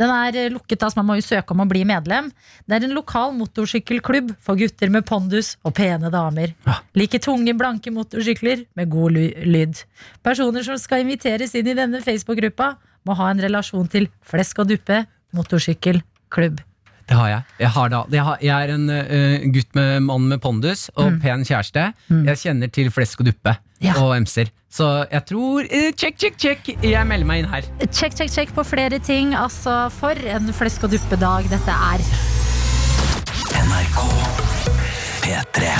[0.00, 2.30] Den er eh, lukket, da, så man må jo søke om å bli medlem.
[2.66, 6.54] Det er en lokal motorsykkelklubb for gutter med pondus og pene damer.
[6.66, 6.78] Ja.
[6.96, 9.82] Like tunge, blanke motorsykler med god ly- lyd.
[10.26, 12.74] Personer som skal inviteres inn i denne Facebook-gruppa,
[13.06, 15.04] må ha en relasjon til Flesk og duppe
[15.36, 16.58] motorsykkelklubb.
[17.06, 17.42] Det har jeg.
[17.60, 21.44] Jeg, har jeg, har, jeg er en uh, gutt med mann med pondus og pen
[21.46, 21.84] kjæreste.
[22.10, 23.52] Jeg kjenner til flesk og duppe
[23.82, 23.96] Ja.
[24.00, 24.48] og MC-er.
[24.72, 26.70] Så jeg tror eh, Check, check, check!
[26.82, 27.66] Jeg melder meg inn her.
[27.92, 29.34] Check, check, check på flere ting.
[29.36, 32.04] Altså, for en flesk og duppe-dag dette er.
[33.66, 34.00] NRK
[35.24, 35.70] P3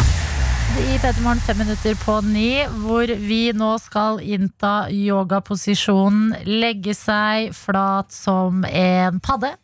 [0.76, 7.52] I P3 Morgen fem minutter på ni, hvor vi nå skal innta yogaposisjonen, legge seg
[7.56, 9.54] flat som en padde.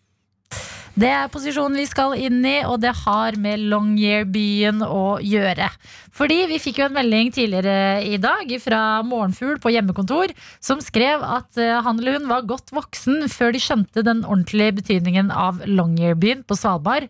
[0.92, 5.70] Det er posisjonen vi skal inn i, og det har med Longyearbyen å gjøre.
[6.12, 11.24] Fordi vi fikk jo en melding tidligere i dag fra Morgenfugl på hjemmekontor, som skrev
[11.24, 15.64] at eh, han eller hun var godt voksen før de skjønte den ordentlige betydningen av
[15.64, 17.08] Longyearbyen på Svalbard.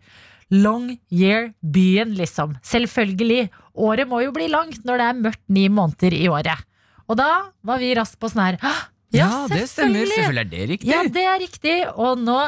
[0.54, 2.54] Longyearbyen, liksom.
[2.62, 3.48] Selvfølgelig.
[3.74, 6.68] Året må jo bli langt når det er mørkt ni måneder i året.
[7.10, 7.32] Og da
[7.66, 8.91] var vi raskt på sånn her «Hå!
[9.16, 10.06] Ja, det stemmer.
[10.08, 10.44] selvfølgelig.
[10.44, 10.88] Er det riktig.
[10.92, 11.76] Ja, det er riktig.
[11.96, 12.38] Og nå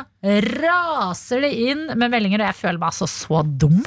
[0.63, 3.85] raser det inn med meldinger, og jeg føler meg altså så dum.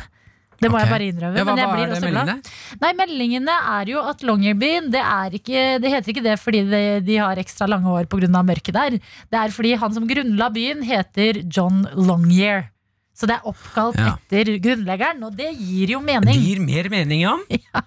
[0.58, 0.86] Det må okay.
[0.88, 1.38] jeg bare innrømme.
[1.38, 2.48] Ja, hva, men jeg blir også glad.
[2.82, 5.04] Nei, meldingene er jo at Longyearbyen det,
[5.38, 8.42] ikke, det heter ikke det fordi de, de har ekstra lange hår pga.
[8.42, 8.98] mørket der.
[8.98, 12.72] Det er fordi han som grunnla byen, heter John Longyear.
[13.18, 14.16] Så det er oppkalt Ja.
[14.18, 16.34] etter grunnleggeren, og det gir jo mening.
[16.34, 17.38] Det gir mer mening, ja.
[17.50, 17.82] ja.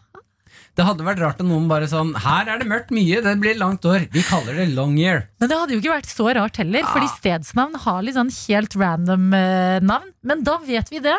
[0.81, 3.59] Det hadde vært rart om noen bare sånn Her er det mørkt mye, det blir
[3.61, 4.07] langt år.
[4.15, 5.27] Vi kaller det long year.
[5.43, 8.77] Men det hadde jo ikke vært så rart heller, fordi stedsnavn har litt sånn helt
[8.81, 10.09] random eh, navn.
[10.25, 11.19] Men da vet vi det.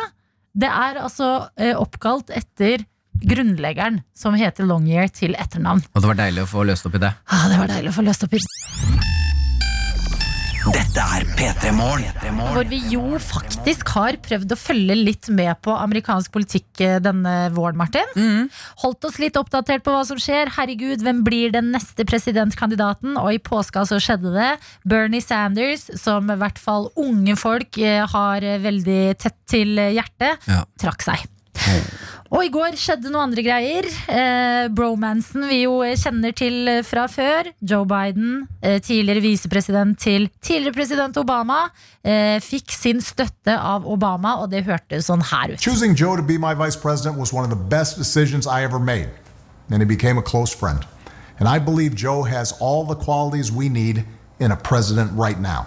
[0.58, 1.30] Det er altså
[1.62, 2.88] eh, oppkalt etter
[3.22, 5.86] grunnleggeren, som heter Longyear til etternavn.
[5.94, 7.14] Og det var deilig å få løst opp i det.
[7.30, 8.42] Ah, det var deilig å få løst opp i.
[10.62, 12.38] Dette er P3 Morgen.
[12.54, 17.34] Hvor vi jo faktisk har prøvd å følge litt med på amerikansk politikk eh, denne
[17.56, 18.12] våren, Martin.
[18.84, 20.52] Holdt oss litt oppdatert på hva som skjer.
[20.54, 23.18] Herregud, hvem blir den neste presidentkandidaten?
[23.18, 24.52] Og i påska så skjedde det.
[24.86, 30.46] Bernie Sanders, som i hvert fall unge folk eh, har eh, veldig tett til hjertet,
[30.52, 30.62] Ja.
[30.82, 31.26] trakk seg.
[32.32, 33.88] Og i går skjedde noen andre greier.
[34.08, 37.50] Eh, bromansen vi jo kjenner til fra før.
[37.60, 41.68] Joe Biden, eh, tidligere visepresident til tidligere president Obama,
[42.06, 45.60] eh, fikk sin støtte av Obama, og det hørtes sånn her ut.
[45.60, 48.80] Choosing Joe to be my vice president was one of the best decisions I ever
[48.80, 49.10] made,
[49.70, 50.86] and he became a close friend.
[51.38, 54.06] And I believe Joe has all the qualities we need
[54.40, 55.66] in a president right now.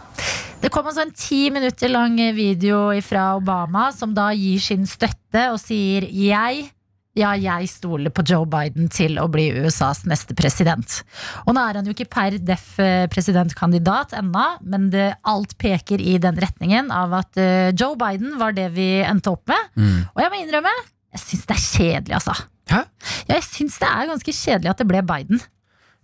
[0.64, 5.50] Det kom altså en ti minutter lang video fra Obama, som da gir sin støtte
[5.52, 6.70] og sier jeg
[7.14, 10.96] ja, jeg stoler på Joe Biden til å bli USAs neste president.
[11.44, 16.02] Og nå er han jo ikke per def eh, presidentkandidat ennå, men det, alt peker
[16.02, 19.68] i den retningen av at eh, Joe Biden var det vi endte opp med.
[20.16, 20.72] Og jeg må innrømme,
[21.14, 22.34] jeg syns det er kjedelig, altså.
[22.72, 22.82] Hæ?
[23.28, 25.46] Ja, jeg syns det er ganske kjedelig at det ble Biden.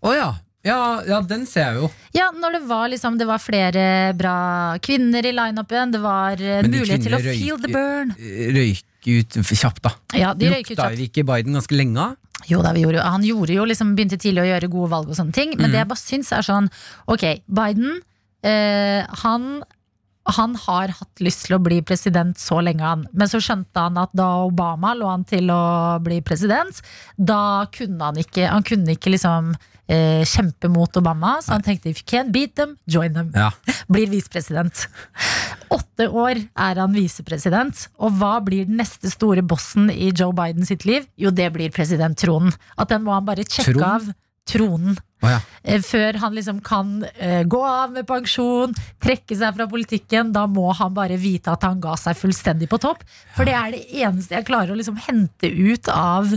[0.05, 0.31] Å ja.
[0.67, 0.79] Ja.
[1.09, 1.91] Ja, den ser jeg jo.
[2.17, 3.85] Ja, når det var liksom Det var flere
[4.19, 4.35] bra
[4.85, 5.95] kvinner i lineupen.
[5.95, 8.13] Det var eh, Men de mulighet til å kvinnene feel the burn.
[8.59, 9.95] Røyke ut kjapt, da.
[10.19, 11.07] Ja, de røyker Lukta kjapt.
[11.09, 12.19] ikke Biden ganske lenge av?
[12.49, 15.11] Jo da, vi gjorde jo Han gjorde jo liksom begynte tidlig å gjøre gode valg
[15.13, 15.57] og sånne ting.
[15.61, 16.71] Men det jeg bare syns er sånn
[17.13, 18.01] Ok, Biden,
[18.45, 19.63] eh, han
[20.31, 23.07] han har hatt lyst til å bli president så lenge, han.
[23.17, 26.83] Men så skjønte han at da Obama lå han til å bli president,
[27.17, 29.55] da kunne han ikke Han kunne ikke liksom
[29.91, 33.33] eh, kjempe mot Obama, så han tenkte if you can't beat them, join them.
[33.35, 33.51] Ja.
[33.93, 34.87] Blir visepresident.
[35.71, 40.67] Åtte år er han visepresident, og hva blir den neste store bossen i Joe Biden
[40.67, 41.07] sitt liv?
[41.21, 42.55] Jo, det blir presidenttronen.
[42.81, 43.87] At den må han bare sjekke Tron?
[43.87, 44.11] av.
[44.51, 44.97] Tronen.
[45.21, 45.39] Oh, ja.
[45.63, 48.73] Eh, Før han liksom kan uh, gå av med pensjon,
[49.05, 50.33] trekke seg fra politikken.
[50.35, 53.05] Da må han bare vite at han ga seg fullstendig på topp.
[53.37, 56.33] For det er det eneste jeg klarer å liksom hente ut av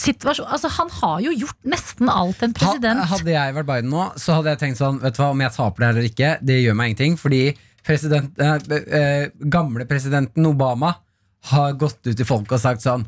[0.00, 0.48] situasjon.
[0.52, 4.04] Altså, han har jo gjort nesten alt en president Ha- Hadde jeg vært Biden nå,
[4.20, 6.60] så hadde jeg tenkt sånn Vet du hva, om jeg taper det eller ikke, det
[6.60, 7.18] gjør meg ingenting.
[7.20, 7.42] Fordi
[7.86, 10.94] president, eh, eh, gamle presidenten Obama
[11.52, 13.06] har gått ut til folk og sagt sånn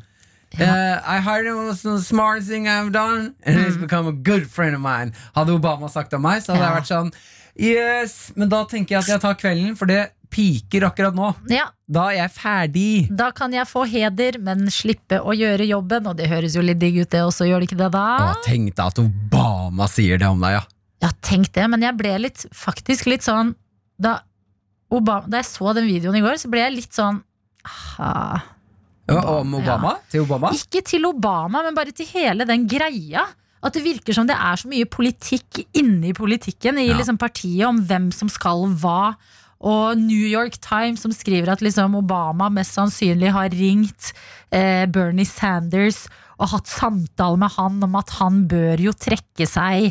[0.57, 4.47] eh, I heard it was the smartest thing I've done, and he's become a good
[4.49, 5.13] friend of mine.
[5.35, 6.71] Hadde Obama sagt om meg, så hadde yeah.
[6.71, 7.11] jeg vært sånn
[7.59, 11.31] Yes, men da tenker jeg at jeg tar kvelden, for det piker akkurat nå.
[11.49, 12.89] Ja, Da er jeg ferdig.
[13.17, 16.05] Da kan jeg få heder, men slippe å gjøre jobben.
[16.05, 18.03] Og det høres jo litt digg ut, det også, gjør det ikke det da?
[18.29, 20.63] Å, tenk deg at Obama sier det om deg, ja.
[21.01, 23.53] Ja, tenk det, men jeg ble litt, faktisk litt sånn
[23.97, 24.19] da,
[24.91, 27.21] Obama, da jeg så den videoen i går, så ble jeg litt sånn
[27.65, 28.41] aha,
[29.09, 29.93] Obama, Om Obama?
[30.11, 30.51] Til Obama?
[30.53, 33.23] Ikke til Obama, men bare til hele den greia.
[33.65, 36.95] At det virker som det er så mye politikk inni politikken i Ja.
[36.99, 39.15] liksom partiet om hvem som skal hva.
[39.59, 44.13] Og New York Times som skriver at liksom Obama mest sannsynlig har ringt
[44.55, 46.05] eh, Bernie Sanders
[46.39, 49.89] og hatt samtale med han om at han bør jo trekke seg.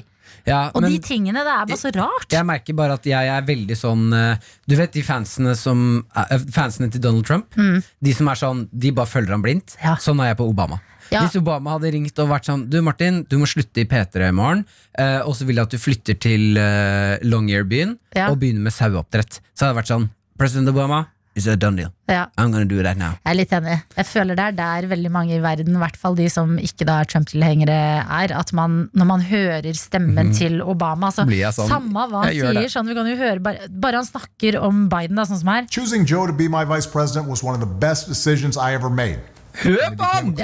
[0.48, 2.30] Ja, Og men- de tingene, det er bare så rart.
[2.32, 4.36] Jeg merker bare at jeg er veldig sånn eh,
[4.68, 7.52] Du vet de fansene som eh, Fansene til Donald Trump?
[7.56, 9.76] De som er sånn De bare følger ham blindt.
[9.76, 9.84] Mm.
[9.84, 9.96] Ja.
[10.00, 10.80] Sånn er jeg på Obama.
[11.10, 11.22] Ja.
[11.24, 14.32] Hvis Obama hadde ringt og vært sånn Du Martin, du må slutte i P3 i
[14.32, 14.64] morgen,
[14.98, 18.30] eh, og så vil jeg at du flytter til eh, Longyearbyen Ja.
[18.30, 19.40] og begynner med saueoppdrett.
[19.54, 21.90] Så hadde det vært sånn President Obama, it's a done deal.
[22.08, 22.26] Ja.
[22.36, 23.12] I'm gonna do that now.
[23.24, 23.82] Jeg er litt enig.
[23.96, 26.84] Jeg føler det er der veldig mange i verden, i hvert fall de som ikke
[26.86, 28.32] da er Trump-tilhengere, er.
[28.38, 31.28] At man, når man hører stemmen til Obama så, Mhm.
[31.28, 32.70] Blir jeg sånn, Samme hva han jeg gjør sier, det.
[32.72, 35.66] sånn, vi kan jo høre bare, bare han snakker om Biden, da, sånn som her.
[35.70, 38.90] Choosing Joe to be my vice president was one of the best decisions I ever
[38.90, 39.18] made.
[39.54, 40.34] Hør på han!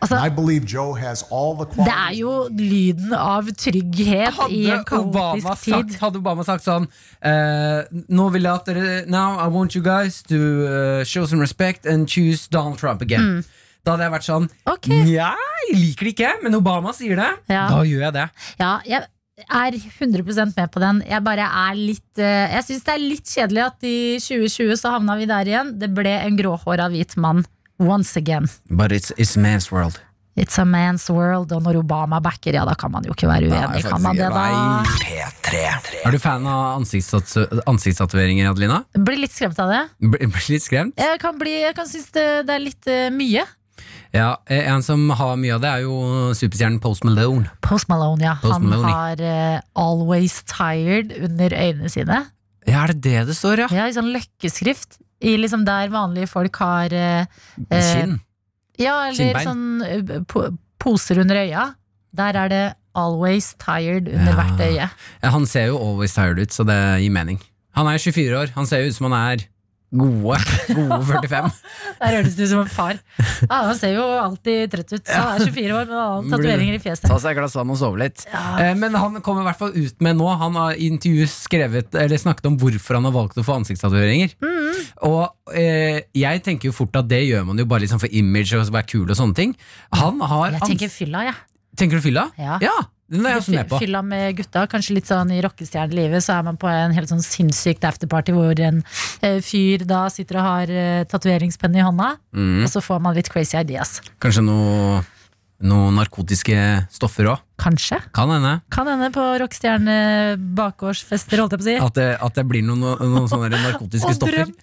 [0.00, 4.70] Altså- and I believe Joe has all the Det er jo lyden av trygghet i
[4.70, 5.98] en Hadde Obama, kaotisk sagt, tid.
[5.98, 10.22] hadde Obama sagt sånn uh, Nå vil jeg at dere Now I want you guys
[10.30, 13.44] to uh, show some respect and choose Donald Trump again.
[13.84, 14.74] Da hadde jeg vært sånn okay.
[14.78, 14.88] Ok.
[15.08, 15.34] Nja,
[15.68, 17.30] jeg liker det ikke, men Obama sier det.
[17.50, 17.66] Ja.
[17.72, 18.26] Da gjør jeg det.
[18.60, 19.06] Ja, jeg,
[19.38, 21.02] er 100% med på den.
[21.06, 24.96] Jeg bare er litt eh, Jeg syns det er litt kjedelig at i 2020 så
[24.96, 25.70] havna vi der igjen.
[25.78, 27.44] Det ble en gråhåra hvit mann
[27.78, 28.48] once again.
[28.70, 30.00] But it's, it's man's world.
[30.38, 31.50] It's a man's world.
[31.52, 33.82] Og når Obama backer, ja, da kan man jo ikke være uenig.
[33.88, 34.44] Kan man det, da?
[35.48, 35.62] P3.
[36.06, 38.82] Er du fan av ansiktstatoveringer, Adelina?
[38.94, 39.82] Blir litt skremt av det.
[39.98, 40.98] Blir litt skremt?
[41.00, 43.46] Jeg kan, bli, jeg kan synes det, det er litt uh, mye.
[44.14, 47.50] Ja, eh, En som har mye av det, er jo superstjernen Post Malone.
[47.64, 48.36] Post Malone, ja.
[48.42, 48.94] Post Han Malone.
[48.94, 52.22] har uh, 'Always Tired' under øynene sine.
[52.68, 53.68] Ja, er det det det står, ja?
[53.72, 55.00] Ja, I sånn løkkeskrift.
[55.20, 57.26] I liksom der vanlige folk har eh,
[57.70, 58.20] eh, Kinn.
[58.78, 59.46] Ja, eller Kinnbein.
[59.46, 60.44] sånn eh, po
[60.78, 61.74] poser under øya.
[62.14, 64.36] Der er det 'always tired' under Ja.
[64.36, 64.90] hvert øye.
[65.22, 67.40] Ja, han ser jo always tired ut, så det gir mening.
[67.74, 69.44] Han er 24 år, han ser jo ut som han er
[69.90, 70.38] gode,
[70.76, 71.50] gode 45.
[72.00, 72.98] Der høres du som en far.
[73.46, 75.08] Ja, han ser jo alltid trøtt ut.
[75.08, 77.06] Han er 24 år, men han har tatoveringer i fjeset.
[77.08, 78.26] Ta seg et glass vann og sove litt.
[78.28, 81.94] Eh, Men han kommer i hvert fall ut med nå Han har i intervjuet skrevet
[81.98, 84.34] Eller snakket om hvorfor han har valgt å få ansiktstatoveringer.
[84.44, 84.82] Mm.
[85.08, 88.52] Og eh, jeg tenker jo fort at det gjør man jo bare liksom for image
[88.58, 89.56] og være kul og sånne ting.
[89.96, 91.38] Han har Jeg tenker fylla, jeg.
[91.78, 92.28] Tenker du fylla?
[92.38, 92.58] Ja.
[93.08, 93.78] Den er jeg også med på.
[93.80, 97.22] Fylla med gutta, kanskje litt sånn i rockestjernelivet, så er man på en helt sånn
[97.24, 98.82] sinnssykt afterparty hvor en
[99.24, 102.64] eh, fyr da sitter og har uh, tatoveringspenn i hånda, Mm.
[102.64, 103.98] og så får man litt crazy ideas.
[104.20, 105.00] Kanskje noe,
[105.64, 106.54] noen narkotiske
[106.94, 107.40] stoffer òg.
[107.58, 107.96] Kanskje.
[108.14, 108.52] Kan hende.
[108.70, 109.96] Kan hende på rockestjerne
[110.54, 111.76] bakgårdsfester, holdt jeg på å si.
[111.88, 114.44] At det, at det blir noen, noen sånne narkotiske stoffer.
[114.44, 114.54] drøm,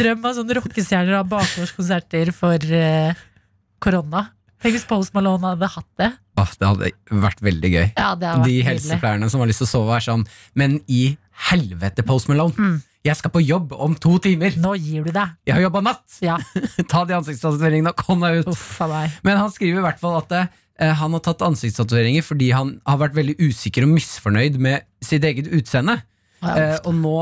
[0.00, 3.12] drøm av sånne rockestjerner av bakgårdskonserter for uh,
[3.84, 4.28] korona.
[4.62, 6.08] Tenk hvis Post Malone hadde hatt det.
[6.38, 7.86] Åh, det hadde vært veldig gøy.
[7.94, 10.24] Ja, det hadde vært De helsepleierne som har lyst til å sove, er sånn
[10.58, 11.02] Men i
[11.48, 12.54] helvete, Post Malone!
[12.58, 12.78] Mm.
[13.06, 14.56] Jeg skal på jobb om to timer!
[14.60, 15.36] Nå gir du deg.
[15.46, 16.06] Jeg har jobba natt!
[16.24, 16.36] Ja.
[16.90, 18.50] Ta de ansiktstatoveringene og kom deg ut!
[18.52, 18.80] Uff.
[19.26, 23.00] Men han skriver i hvert fall at eh, han har tatt ansiktstatueringer fordi han har
[23.04, 26.00] vært veldig usikker og misfornøyd med sitt eget utseende.
[26.38, 27.12] Eh, og nå,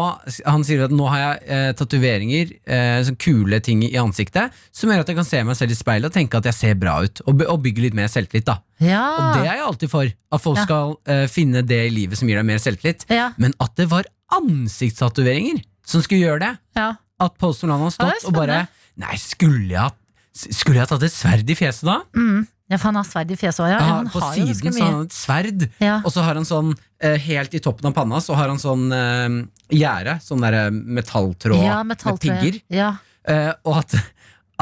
[0.44, 4.90] Han sier at nå har jeg eh, tatoveringer, eh, sånn kule ting i ansiktet, som
[4.92, 6.98] gjør at jeg kan se meg selv i speilet og tenke at jeg ser bra
[7.06, 7.22] ut.
[7.26, 8.44] Og, og bygge litt mer selvtillit.
[8.44, 9.00] da Ja.
[9.16, 10.04] Og det er jeg alltid for.
[10.32, 10.64] At folk Ja.
[10.68, 13.06] skal eh, finne det i livet som gir deg mer selvtillit.
[13.08, 13.30] Ja.
[13.38, 14.04] Men at det var
[14.36, 16.52] ansiktstatoveringer som skulle gjøre det.
[16.76, 16.92] Ja.
[17.22, 18.66] At Post Malone har stått og bare
[18.96, 19.92] Nei, skulle jeg, ha-
[20.34, 21.98] skulle jeg tatt et sverd i fjeset da?
[22.16, 22.46] Mm.
[22.66, 23.78] Ja, for han har sverd i fjeset òg, ja.
[23.78, 23.98] Ja.
[24.10, 26.00] På har siden så har han et sverd, Ja.
[26.02, 28.88] og så har han sånn eh, helt i toppen av panna Så har han sånn
[28.90, 29.36] uh,
[29.70, 32.58] gjerde, sånn der eh, metalltråd Ja, med pigger.
[32.72, 32.96] Ja.
[33.28, 33.94] Uh, og at,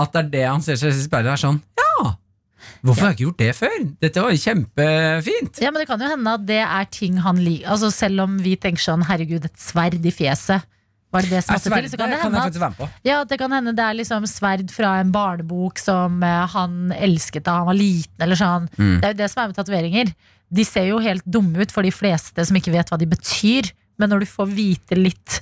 [0.05, 2.13] at det er det han ser seg i speilet, er sånn Ja!
[2.85, 3.75] Hvorfor har jeg ikke gjort det før?
[4.05, 5.61] Dette var kjempefint!
[5.65, 7.71] ja, men det kan jo hende at det er ting han liker.
[7.73, 10.65] Altså, selv om vi tenker sånn, herregud, et sverd i fjeset.
[11.15, 11.89] Var det det som måtte til?
[11.93, 12.89] Så kan det kan hende på.
[13.07, 17.47] Ja, det kan hende det er liksom sverd fra en barnebok som eh, han elsket
[17.47, 18.69] da han var liten, eller sånn.
[18.75, 18.97] Mm.
[18.99, 20.13] Det er jo det som er med tatoveringer.
[20.55, 23.71] De ser jo helt dumme ut for de fleste som ikke vet hva de betyr,
[24.01, 25.41] men når du får vite litt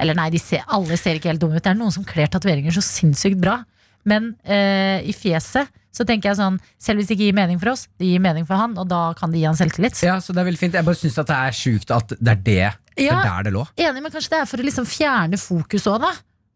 [0.00, 1.62] Eller nei, de ser, alle ser ikke helt dumme ut.
[1.62, 3.60] Det er noen som kler tatoveringer så sinnssykt bra.
[4.08, 7.72] Men eh, i fjeset så tenker jeg sånn Selv hvis det ikke gir mening for
[7.74, 10.00] oss, det gir mening for han, og da kan det gi han selvtillit.
[10.04, 10.74] Ja, så det er veldig fint.
[10.78, 12.72] Jeg bare syns det er sjukt at det er det.
[12.98, 13.64] Det er der det lå.
[13.80, 16.12] Enig, men kanskje det er for å liksom fjerne fokus òg, da.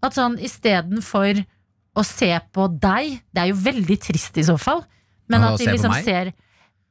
[0.07, 1.41] At sånn istedenfor
[1.99, 4.85] å se på deg Det er jo veldig trist i så fall.
[5.29, 6.31] Men at de liksom ser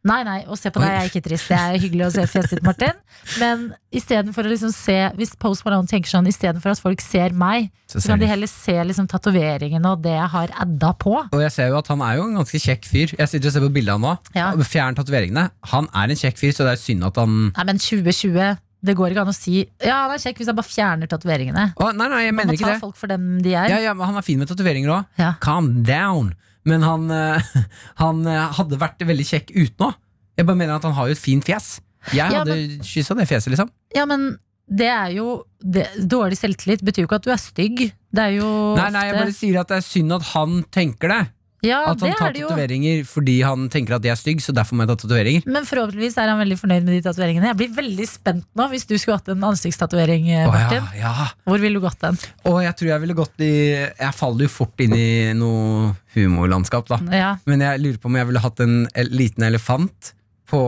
[0.07, 1.49] Nei, nei, å se på deg er ikke trist.
[1.51, 2.95] Det er hyggelig å se fjeset ditt, Martin.
[3.41, 7.69] Men istedenfor å liksom se Hvis Post Malone tenker sånn istedenfor at folk ser meg,
[7.91, 11.15] Så så kan de- heller se liksom tatoveringene og det jeg har adda på.
[11.33, 13.15] Og jeg ser jo at han er jo en ganske kjekk fyr.
[13.17, 14.17] Jeg sitter og ser på bildet han nå.
[14.35, 14.51] Ja.
[14.55, 15.49] Fjern tatoveringene.
[15.73, 18.57] Han er en kjekk fyr, så det er synd at han Nei, men 2020
[18.87, 21.73] det går ikke an å si Ja, han er kjekk hvis jeg bare fjerner tatoveringene.
[21.75, 22.79] Nei, nei, jeg Man mener må ta det.
[22.79, 23.67] folk for dem de er.
[23.73, 25.05] Ja, ja, Han er fin med tatoveringer òg.
[25.17, 25.33] Ja.
[25.41, 26.35] Calm down.
[26.67, 27.51] Men han, eh,
[28.03, 29.93] han eh, hadde vært veldig kjekk utenå.
[30.37, 31.77] Jeg bare mener at han har jo et fint fjes.
[32.13, 33.71] Jeg Ja, hadde kyssa det fjeset, liksom.
[33.95, 34.35] Ja, men
[34.67, 35.27] det er jo
[35.63, 37.81] det, Dårlig selvtillit betyr jo ikke at du er stygg.
[38.11, 41.11] Det er jo Nei, nei, jeg bare sier at det er synd at han tenker
[41.13, 41.21] det.
[41.65, 44.43] Ja, At han det tar er tatoveringer fordi han tenker at de er stygge.
[44.45, 45.47] så derfor må jeg ta tatoveringer.
[45.49, 47.49] Men forhåpentligvis er han veldig fornøyd med de tatoveringene.
[47.49, 50.85] Jeg blir veldig spent nå hvis du skulle hatt en ansiktstatovering, Martin.
[50.85, 51.29] Å, ja, ja.
[51.47, 52.19] Hvor ville du gått den?
[52.45, 56.93] Og jeg tror jeg ville gått i Jeg faller jo fort inn i noe humorlandskap,
[56.93, 57.01] da.
[57.13, 57.31] Ja.
[57.49, 58.77] Men jeg lurer på om jeg ville hatt en
[59.09, 60.13] liten elefant
[60.47, 60.61] på,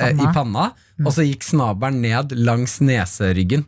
[0.00, 0.72] eh, i Panna.
[1.02, 1.06] Mm.
[1.08, 3.64] og så gikk snabelen ned langs neseryggen.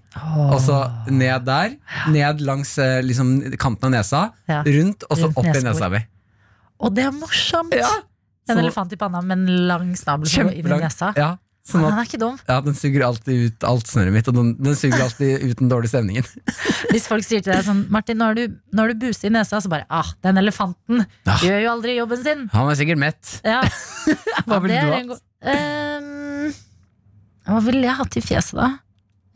[0.52, 1.76] Og så ned der,
[2.14, 6.02] ned langs eh, liksom, kanten av nesa, rundt, og så Rundt opp i nesa mi.
[6.80, 7.74] Og det er morsomt!
[7.76, 7.90] Ja.
[8.48, 11.12] En Så- elefant i panna med en lang snabel inn i nesa.
[11.16, 12.34] Ja, sånn Han den er ikke dum.
[12.48, 15.70] ja, den suger alltid ut alt snørret mitt, og den, den suger alltid ut den
[15.70, 16.26] dårlige stemningen.
[16.92, 19.30] Hvis folk sier til deg sånn Martin, nå har du, nå har du buse i
[19.32, 21.38] nesa, så bare ah, den elefanten Ah.
[21.40, 22.44] gjør jo aldri jobben sin.
[22.52, 23.40] Han er sikkert mett.
[23.44, 23.62] Ja.
[24.46, 25.08] Hva ville du hatt?
[25.14, 26.52] Um, Ehm,
[27.48, 28.68] Hva ville jeg hatt i fjeset, da?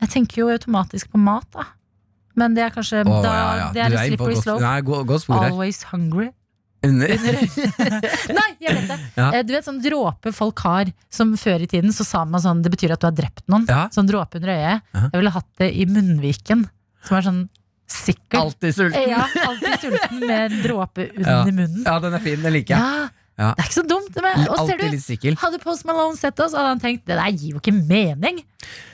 [0.01, 1.65] Jeg tenker jo automatisk på mat, da.
[2.39, 3.67] Men det er kanskje oh, da, ja, ja.
[3.75, 4.61] Det er er slippery slope.
[4.63, 5.25] Nei, gå- godt.
[5.29, 6.29] Always hungry.
[6.87, 7.11] Under.
[8.39, 8.97] Nei, jeg vet det!
[9.17, 9.29] Ja.
[9.35, 12.61] Eh, Du vet sånn dråpe folk har, som før i tiden så sa man sånn
[12.63, 13.65] Det betyr at du har drept noen.
[13.67, 13.87] Ja.
[13.91, 14.85] Sånn dråpe under øyet.
[14.95, 15.05] Ja.
[15.11, 16.65] Jeg ville hatt det i munnviken,
[17.03, 17.41] som er sånn
[17.89, 18.37] sikker.
[18.45, 19.09] Alltid sulten.
[19.09, 21.43] Ja, alltid sulten med en dråpe under Ja.
[21.49, 21.83] munnen.
[21.87, 22.41] Ja, den er fin.
[22.45, 22.79] Den liker jeg.
[22.79, 23.09] Ja,
[23.39, 23.53] Ja.
[23.55, 24.15] Det er ikke så dumt.
[24.19, 27.53] med- Og ser du, hadde Post Malone sett oss, hadde han tenkt det der gir
[27.55, 28.41] jo ikke mening.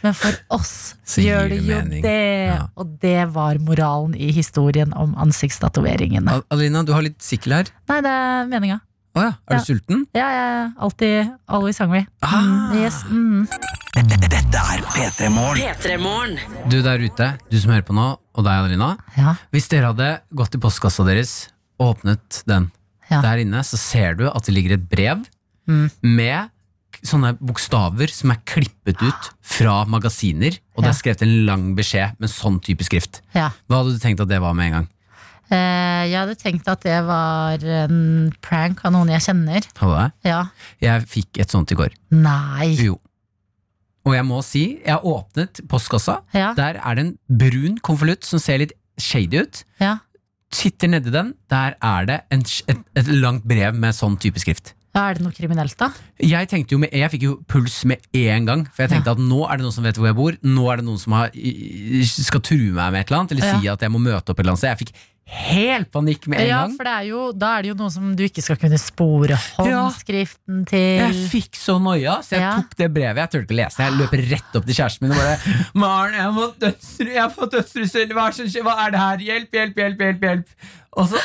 [0.03, 2.01] Men for oss Så gjør det jo mening.
[2.03, 2.51] det.
[2.53, 2.67] Ja.
[2.77, 6.29] Og det var moralen i historien om ansiktstatoveringene.
[6.29, 7.71] Alina, Adelina, du har litt sikkel her.
[7.89, 8.79] Nei, det er meninga.
[9.15, 9.31] Oh, ja.
[9.47, 9.57] Er Ja.
[9.57, 10.05] du sulten?
[10.13, 12.05] Ja, jeg er alltid always hungry.
[12.21, 12.41] Ah.
[12.43, 13.47] Mm, yes, mm.
[13.95, 15.61] Dette er P3 Morgen.
[15.63, 16.37] P3 Morgen.
[16.69, 18.97] Du der ute, du som hører på nå, og deg, Adelina.
[19.17, 19.35] Ja.
[19.55, 21.47] Hvis dere hadde gått i postkassa deres
[21.79, 22.69] og åpnet den,
[23.11, 23.21] Ja.
[23.21, 25.25] der inne så ser du at det ligger et brev
[25.67, 25.89] Mm.
[26.03, 26.49] med
[27.05, 32.19] sånne bokstaver som er klippet ut fra magasiner, og det er skrevet en lang beskjed
[32.19, 33.21] med sånn type skrift.
[33.33, 33.49] ja.
[33.69, 34.87] Hva hadde du tenkt at det var med en gang?
[35.51, 39.65] Eh, jeg hadde tenkt at det var en prank av noen jeg kjenner.
[39.77, 40.29] Hadde det?
[40.31, 40.39] Ja.
[40.81, 41.93] Jeg fikk et sånt i går.
[42.11, 42.73] Nei.
[42.77, 42.99] Jo.
[44.05, 46.19] Og jeg må si, jeg har åpnet postkassa.
[46.33, 46.53] Ja.
[46.57, 49.63] Der er det en brun konvolutt som ser litt shady ut.
[49.81, 49.97] Ja.
[50.55, 54.73] Titter nedi den, der er det en, et, et langt brev med sånn type skrift.
[54.95, 55.89] Ja, er det noe kriminelt, da?
[56.23, 59.17] Jeg tenkte jo med, jeg fikk jo puls med en gang, for jeg tenkte Ja.
[59.17, 60.37] at nå er det noen som vet hvor jeg bor.
[60.47, 61.33] Nå er det noen som har,
[62.07, 64.45] skal true meg med et eller annet, eller si at jeg må møte opp et
[64.45, 64.71] eller annet sted.
[64.71, 64.95] Jeg fikk
[65.25, 66.75] helt panikk med en Ja, gang.
[66.77, 69.29] for det er jo, da er det jo noe som du ikke skal kunne spore
[69.33, 69.37] Ja.
[69.57, 70.99] håndskriften til.
[71.01, 72.51] Jeg fikk så noia, så jeg Ja.
[72.61, 73.17] tok det brevet.
[73.17, 73.77] Jeg turte ikke lese.
[73.81, 75.37] Jeg løper rett opp til kjæresten min og bare
[75.73, 78.07] 'Maren, jeg fått dødsru- jeg har dødstrussel.
[78.13, 78.29] Hva?
[78.63, 79.17] Hva er det her?
[79.17, 80.45] Hjelp, hjelp, hjelp!' hjelp, hjelp
[80.93, 81.17] Og så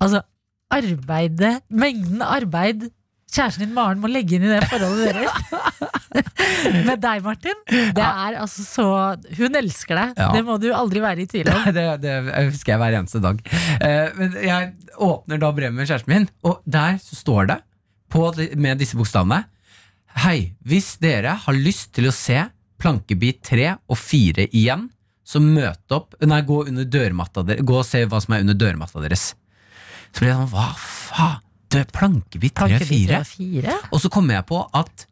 [0.00, 0.22] Altså,
[0.72, 2.90] arbeidet, mengden arbeid
[3.30, 5.30] kjæresten din Maren må legge inn i det forholdet deres.
[6.88, 7.58] Med deg, Martin.
[7.70, 8.86] Det er altså så
[9.38, 10.18] Hun elsker deg.
[10.18, 10.30] Ja.
[10.34, 11.62] Det må du aldri være i tvil om.
[11.76, 12.14] det, det
[12.50, 13.40] husker jeg hver eneste dag.
[13.78, 17.58] Eh, men jeg åpner da brevet med kjæresten min, og der så står det
[18.10, 18.26] på,
[18.58, 19.44] med disse bokstavene
[20.20, 22.40] Hei, hvis dere har lyst til å se
[22.82, 24.88] plankebit 3 og 4 igjen,
[25.22, 27.62] så møt opp Nei, gå under dørmatta deres.
[27.62, 29.28] Gå og se hva som er under dørmatta deres.
[30.10, 31.46] Så ble jeg sånn, hva faen?
[31.94, 33.20] Plankebit 3 og 4?
[33.20, 33.76] og fire.
[33.94, 35.04] Og så kommer jeg på at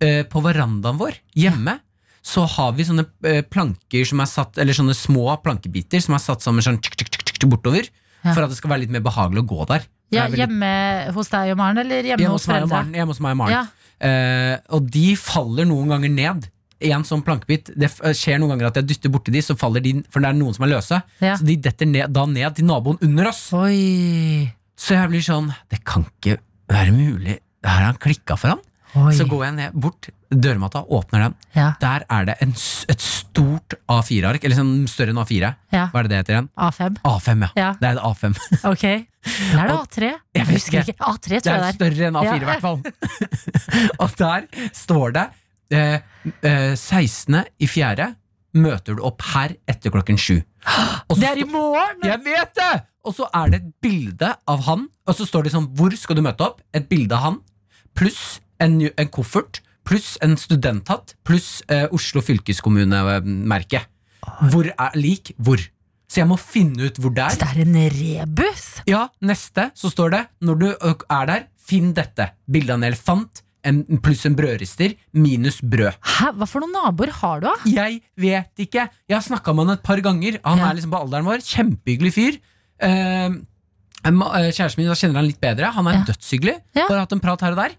[0.00, 1.78] på verandaen vår hjemme
[2.24, 6.22] så har vi sånne eh, planker som er satt, eller sånne små plankebiter som er
[6.24, 7.90] satt sammen sånn tsk, tsk, tsk, bortover.
[8.24, 8.32] Ja.
[8.32, 9.84] For at det skal være litt mer behagelig å gå der.
[10.14, 10.70] Ja, veldig- hjemme
[11.12, 12.80] hos deg og Maren, eller hjemme, hjemme hos hos og foreldra?
[12.96, 13.52] Hjemme hos meg og Maren.
[13.52, 13.64] Ja.
[14.08, 16.48] Eh, og de faller noen ganger ned.
[16.84, 17.88] En sånn plankebit Det
[18.18, 20.52] skjer noen ganger at jeg dytter borti de, så faller de For det er noen
[20.52, 20.98] som er løse.
[21.22, 21.36] Ja.
[21.38, 23.52] Så de detter ned, da ned til naboen under oss.
[23.54, 24.52] Oi.
[24.76, 26.38] Så jeg blir sånn Det kan ikke
[26.68, 27.38] være mulig.
[27.62, 28.60] Det her har han klikka for han.
[28.94, 29.10] Oi.
[29.16, 31.34] Så går jeg ned bort, dørmatta, åpner den.
[31.56, 31.72] Ja.
[31.82, 32.52] Der er det en,
[32.92, 35.50] et stort A4-ark, eller sånn større enn A4.
[35.74, 35.88] Ja.
[35.90, 36.48] Hva er det det heter igjen?
[36.68, 37.00] A5.
[37.10, 37.50] A5, ja.
[37.58, 37.70] Ja.
[37.80, 38.38] Det er et A5.
[38.72, 38.84] Ok.
[39.24, 40.10] Eller er det A3?
[40.36, 40.94] Jeg husker ikke.
[40.94, 41.08] ikke.
[41.10, 41.78] A3 tror er jeg det er.
[41.78, 42.36] større enn A4 Ja.
[42.36, 42.78] i hvert fall.
[44.04, 44.46] og der
[44.84, 45.24] står det
[45.74, 45.96] eh,
[46.44, 47.40] eh, 16.
[47.58, 48.10] i fjerde
[48.54, 50.36] møter du opp her etter klokken sju.
[51.18, 52.04] Det er i morgen!
[52.06, 52.72] Jeg vet det!
[53.04, 56.16] Og så er det et bilde av han, og så står det sånn Hvor skal
[56.16, 56.62] du møte opp?
[56.72, 57.40] Et bilde av han,
[57.98, 63.84] pluss en, en koffert, pluss en studenthatt, pluss eh, Oslo fylkeskommune-merke.
[64.50, 65.60] Hvor er lik hvor?
[66.08, 67.34] Så jeg må finne ut hvor det er.
[67.34, 68.66] Så det er en rebus?
[68.88, 72.30] Ja, neste så står det Når du er der, finn dette.
[72.50, 75.96] Bilde av en elefant en, pluss en brødrister minus brød.
[76.04, 77.54] Hæ, hva for noen naboer har du, da?
[77.64, 78.84] Jeg vet ikke.
[79.08, 80.36] Jeg har snakka med han et par ganger.
[80.44, 80.68] Han Ja.
[80.68, 81.40] er liksom på alderen vår.
[81.48, 82.36] Kjempehyggelig fyr.
[82.84, 83.30] Eh,
[84.04, 85.70] Kjæresten min da kjenner han litt bedre.
[85.72, 86.04] Han er Ja.
[86.04, 86.54] dødshyggelig.
[86.76, 86.86] Ja.
[86.88, 87.72] Bare hatt en prat her og der.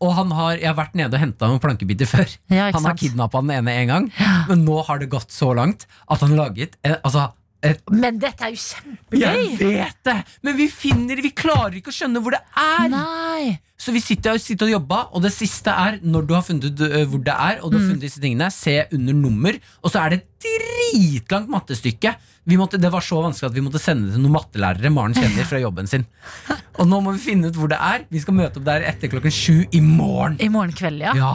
[0.00, 2.28] Og han har, jeg har vært nede og henta noen plankebiter før.
[2.50, 4.12] Ja, han har kidnappa den ene en gang,
[4.48, 7.32] men nå har det gått så langt at han har laget eh, altså,
[7.62, 9.20] et Men dette er jo kjempegøy!
[9.20, 10.16] jeg vet det!
[10.46, 12.86] Men vi finner Vi klarer ikke å skjønne hvor det er!
[12.92, 13.58] Nei!
[13.80, 16.82] Så vi sitter, sitter og jobber, og det siste er når du har funnet ut
[17.08, 20.12] hvor det er, og du har funnet disse tingene, se under nummer, og så er
[20.12, 22.12] det et dritlangt mattestykke.
[22.44, 25.16] Vi måtte, det var så vanskelig at vi måtte sende det til noen mattelærere Maren
[25.16, 26.04] kjenner fra jobben sin.
[26.80, 28.04] Og nå må vi finne ut hvor det er.
[28.12, 30.38] Vi skal møte opp der etter klokken sju i morgen.
[30.40, 31.12] I morgen kveld, ja.
[31.16, 31.32] Ja,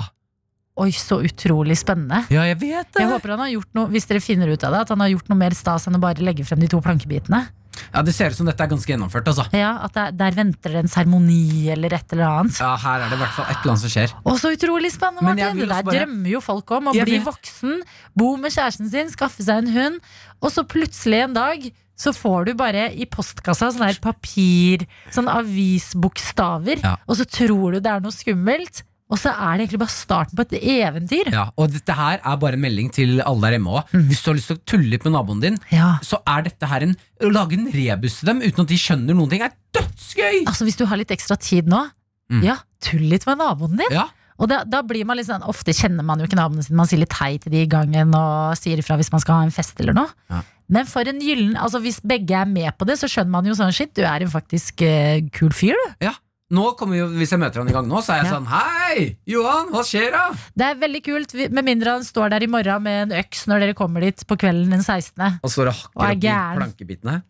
[0.77, 2.25] Oi, så utrolig spennende.
[2.29, 2.99] ja jeg vet det.
[3.05, 5.07] Jeg håper han har gjort noe Hvis dere finner ut av det At han har
[5.13, 7.45] gjort noe mer stas enn å bare legge frem de to plankebitene.
[7.93, 9.27] Ja, Det ser ut som dette er ganske gjennomført.
[9.27, 12.59] altså Ja, At der, der venter det en seremoni eller et eller annet.
[12.59, 14.13] Ja, Her er det i hvert fall et eller annet som skjer.
[14.25, 15.59] Å, så utrolig spennende, Men jeg Martin!
[15.59, 16.87] vil Det også der bare- drømmer jo folk om.
[16.87, 17.25] Å Jeg bli vet.
[17.27, 17.81] voksen,
[18.15, 19.99] bo med kjæresten sin, skaffe seg en hund,
[20.41, 25.27] og så plutselig en dag så får du bare i postkassa sånn her papir, sånn
[25.31, 26.97] avisbokstaver, Ja.
[27.07, 28.83] og så tror du det er noe skummelt.
[29.13, 31.27] Og så er det egentlig bare starten på et eventyr.
[31.31, 33.91] Ja, og dette her er bare en melding til alle der hjemme òg.
[34.09, 35.99] Hvis du har lyst til å tulle litt med naboen din, Ja.
[36.01, 39.13] så er dette her en Å lage en rebus til dem uten at de skjønner
[39.15, 40.41] noen ting, er dødsgøy!
[40.49, 41.83] Altså Hvis du har litt ekstra tid nå,
[42.25, 42.41] Mm.
[42.41, 43.91] ja, tull litt med naboen din.
[43.93, 44.07] Ja,
[44.41, 46.87] Og da, da blir man litt sånn Ofte kjenner man jo ikke naboene sine, man
[46.89, 49.51] sier litt hei til de i gangen og sier ifra hvis man skal ha en
[49.53, 50.09] fest eller noe.
[50.33, 50.41] Ja.
[50.67, 53.53] Men for en gyllen Altså hvis begge er med på det, så skjønner man jo
[53.53, 55.93] sånn shit, du er en faktisk uh, kul fyr, du.
[56.09, 56.15] ja.
[56.53, 58.33] Nå kommer jo, Hvis jeg møter han i gang nå, så er jeg Ja.
[58.37, 60.25] sånn Hei, Johan, hva skjer da?
[60.55, 63.59] Det er veldig kult, med mindre han står der i morgen med en øks når
[63.63, 65.39] dere kommer dit på kvelden den 16.
[65.43, 67.23] Og står og Og hakker er opp i plankebitene.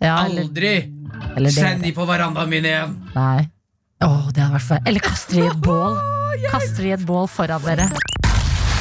[0.00, 0.92] Ja, eller- Aldri!
[1.36, 2.96] eller Send de på verandaen min igjen!
[3.14, 3.50] Nei.
[4.02, 6.00] Åh, det hadde vært for Eller kaster de i et bål.
[6.50, 7.88] Kaster de i et bål foran dere.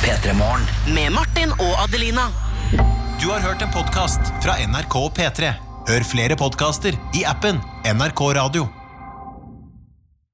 [0.04, 0.66] P3 Morgen.
[0.94, 2.30] Med Martin og Adelina.
[3.20, 5.54] Du har hørt en podkast fra NRK P3.
[5.88, 8.70] Hør flere podkaster i appen NRK Radio.